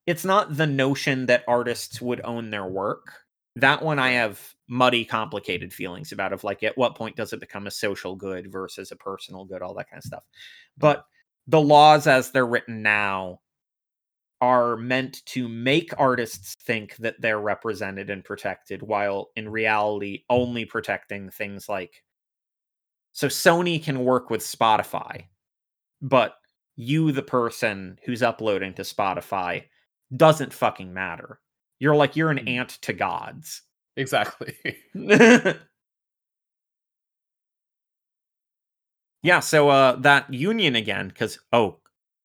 [0.07, 3.13] it's not the notion that artists would own their work.
[3.57, 7.39] That one I have muddy complicated feelings about of like at what point does it
[7.41, 10.23] become a social good versus a personal good all that kind of stuff.
[10.77, 11.05] But
[11.47, 13.41] the laws as they're written now
[14.41, 20.65] are meant to make artists think that they're represented and protected while in reality only
[20.65, 22.03] protecting things like
[23.13, 25.25] so Sony can work with Spotify
[26.01, 26.35] but
[26.75, 29.63] you the person who's uploading to Spotify
[30.15, 31.39] doesn't fucking matter.
[31.79, 32.49] You're like you're an Mm.
[32.59, 33.61] ant to gods.
[33.97, 34.55] Exactly.
[39.23, 41.77] yeah, so uh that union again cuz oh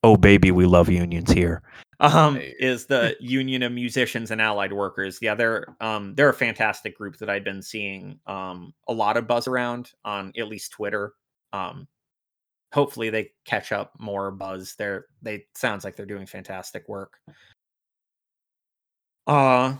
[0.02, 1.62] oh baby we love unions here.
[1.98, 5.18] Um is the Union of Musicians and Allied Workers.
[5.22, 9.26] Yeah, they're um they're a fantastic group that I've been seeing um a lot of
[9.26, 11.14] buzz around on at least Twitter.
[11.52, 11.88] Um
[12.72, 14.74] hopefully they catch up more buzz.
[14.78, 17.18] They're they sounds like they're doing fantastic work.
[19.26, 19.76] Uh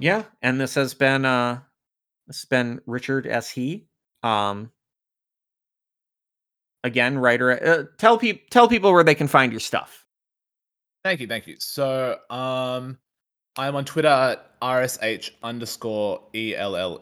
[0.00, 1.60] yeah, and this has been uh
[2.26, 3.50] this has been Richard S.
[3.50, 3.86] He.
[4.22, 4.72] Um
[6.84, 10.06] again, writer uh, tell people tell people where they can find your stuff.
[11.08, 11.56] Thank you, thank you.
[11.58, 12.98] So, um,
[13.56, 16.98] I'm on Twitter at rsh underscore elle.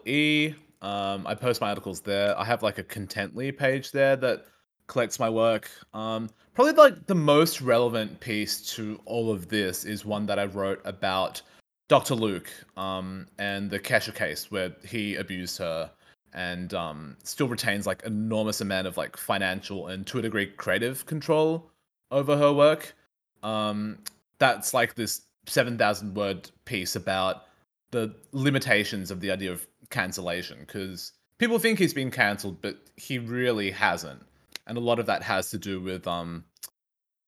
[0.81, 2.39] Um, I post my articles there.
[2.39, 4.45] I have like a Contently page there that
[4.87, 5.69] collects my work.
[5.93, 10.45] Um, probably like the most relevant piece to all of this is one that I
[10.45, 11.41] wrote about
[11.89, 12.15] Dr.
[12.15, 15.91] Luke, um, and the Kesha case where he abused her
[16.31, 21.05] and um, still retains like enormous amount of like financial and to a degree creative
[21.05, 21.69] control
[22.09, 22.95] over her work
[23.43, 23.99] um
[24.39, 27.43] that's like this 7000 word piece about
[27.91, 33.19] the limitations of the idea of cancellation because people think he's been cancelled but he
[33.19, 34.21] really hasn't.
[34.65, 36.43] And a lot of that has to do with um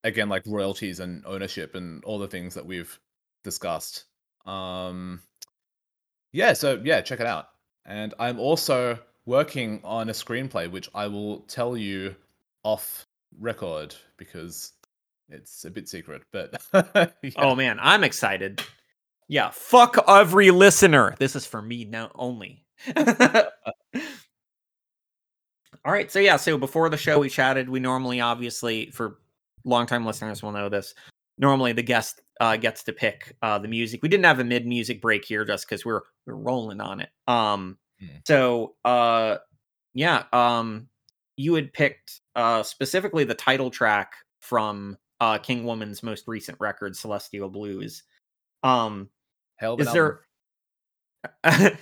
[0.04, 3.00] again like royalties and ownership and all the things that we've
[3.44, 4.06] discussed.
[4.46, 5.22] Um
[6.34, 7.50] yeah so yeah check it out.
[7.86, 12.16] And i'm also working on a screenplay which i will tell you
[12.64, 13.08] off
[13.40, 14.74] record because
[15.30, 16.62] it's a bit secret, but
[17.24, 17.32] yeah.
[17.38, 18.62] Oh man, I'm excited.
[19.28, 21.16] Yeah, fuck every listener.
[21.20, 22.66] This is for me now only.
[25.86, 27.70] All right, so yeah, so before the show we chatted.
[27.70, 29.20] We normally, obviously, for
[29.64, 30.94] longtime listeners will know this.
[31.38, 34.02] Normally, the guest uh, gets to pick uh, the music.
[34.04, 37.10] We didn't have a mid music break here just because we're we're rolling on it.
[37.28, 38.08] Um, Hmm.
[38.26, 39.38] so uh,
[39.94, 40.88] yeah, um,
[41.36, 46.96] you had picked uh specifically the title track from uh King Woman's most recent record,
[46.96, 48.04] Celestial Blues.
[48.64, 49.10] Um,
[49.58, 50.22] Hell is there?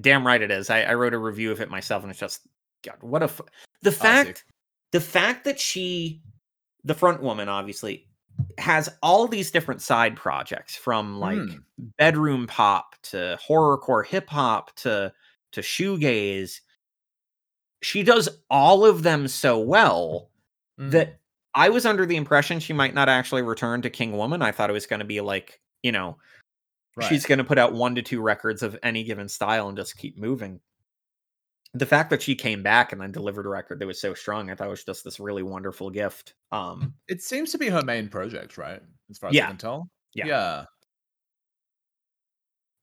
[0.00, 0.70] Damn right it is.
[0.70, 2.42] I, I wrote a review of it myself, and it's just
[2.84, 2.96] God.
[3.00, 3.40] What a f-
[3.82, 4.26] the Classic.
[4.26, 4.44] fact
[4.92, 6.22] the fact that she,
[6.84, 8.06] the front woman, obviously
[8.58, 11.56] has all these different side projects from like Hmm.
[11.98, 15.12] bedroom pop to horrorcore hip hop to
[15.52, 16.60] to shoegaze.
[17.82, 20.30] She does all of them so well.
[20.80, 20.90] Mm.
[20.92, 21.18] that
[21.54, 24.42] I was under the impression she might not actually return to King Woman.
[24.42, 26.18] I thought it was going to be like, you know,
[26.96, 27.08] Right.
[27.08, 29.96] she's going to put out one to two records of any given style and just
[29.96, 30.60] keep moving.
[31.74, 34.48] The fact that she came back and then delivered a record that was so strong,
[34.48, 36.34] I thought was just this really wonderful gift.
[36.52, 38.80] Um, It seems to be her main project, right?
[39.10, 39.46] As far as Yeah.
[39.46, 39.90] I can tell.
[40.12, 40.26] Yeah.
[40.26, 40.64] Yeah.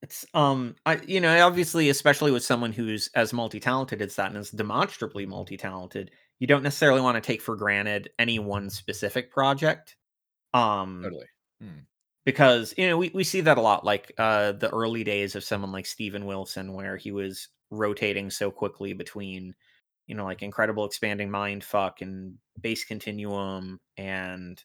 [0.01, 4.37] it's um, I you know, obviously, especially with someone who's as multi-talented as that and
[4.37, 6.11] is demonstrably multi-talented,
[6.41, 9.95] you don't necessarily want to take for granted any one specific project.
[10.55, 11.27] Um, Totally.
[12.25, 15.43] because you know we, we see that a lot like uh the early days of
[15.43, 19.53] someone like Steven Wilson where he was rotating so quickly between
[20.07, 24.61] you know like incredible expanding mind fuck and Bass Communion and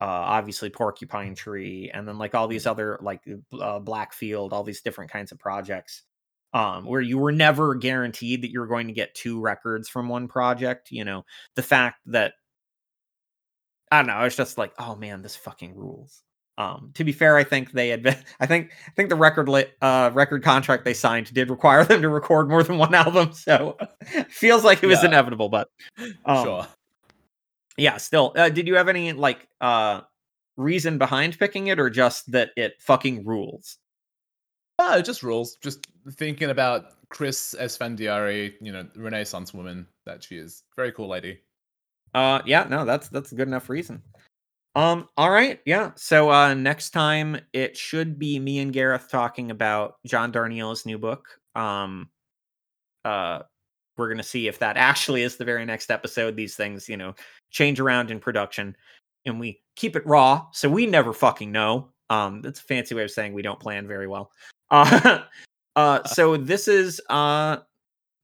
[0.00, 3.20] uh obviously porcupine tree and then like all these other like
[3.60, 6.02] uh, blackfield all these different kinds of projects
[6.52, 10.28] um, where you were never guaranteed that you're going to get two records from one
[10.28, 10.90] project.
[10.90, 11.24] You know,
[11.56, 12.34] the fact that
[13.90, 16.22] I don't know, it's just like, oh man, this fucking rules.
[16.58, 19.48] Um, to be fair, I think they had been, I think I think the record
[19.48, 23.32] li- uh record contract they signed did require them to record more than one album,
[23.32, 23.76] so
[24.28, 25.08] feels like it was Yeah.
[25.08, 25.48] inevitable.
[25.48, 25.68] But
[26.26, 26.66] um, sure.
[27.76, 30.02] yeah, still, uh, did you have any like uh
[30.58, 33.78] reason behind picking it, or just that it fucking rules?
[34.96, 35.56] It just rules.
[35.56, 40.62] Just thinking about Chris Esfandiari, you know, Renaissance woman that she is.
[40.76, 41.40] Very cool lady.
[42.14, 44.02] Uh, yeah, no, that's that's a good enough reason.
[44.74, 45.92] Um, all right, yeah.
[45.96, 50.98] So uh, next time it should be me and Gareth talking about John Darnielle's new
[50.98, 51.28] book.
[51.54, 52.08] Um,
[53.04, 53.40] uh,
[53.96, 56.36] we're gonna see if that actually is the very next episode.
[56.36, 57.14] These things, you know,
[57.50, 58.74] change around in production,
[59.26, 61.88] and we keep it raw, so we never fucking know.
[62.08, 64.30] Um, that's a fancy way of saying we don't plan very well.
[64.72, 65.20] Uh,
[65.76, 67.58] uh, so this is uh,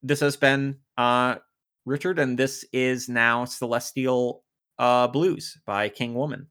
[0.02, 1.36] this has been uh
[1.84, 4.44] Richard, and this is now Celestial
[4.78, 6.46] uh, Blues by King Woman.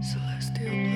[0.00, 0.93] Celestial blues.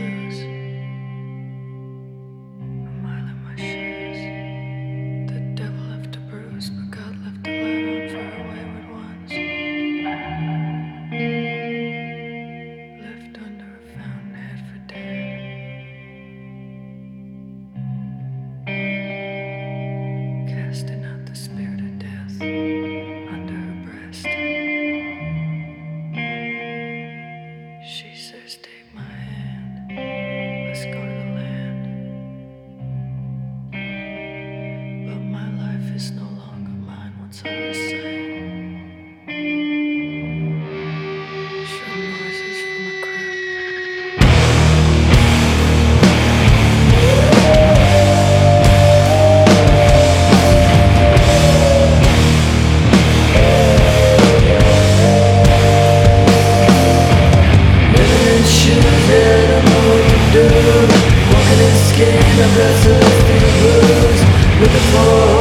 [62.38, 64.20] Skin, I've got celestial blues.
[64.60, 65.37] Looking for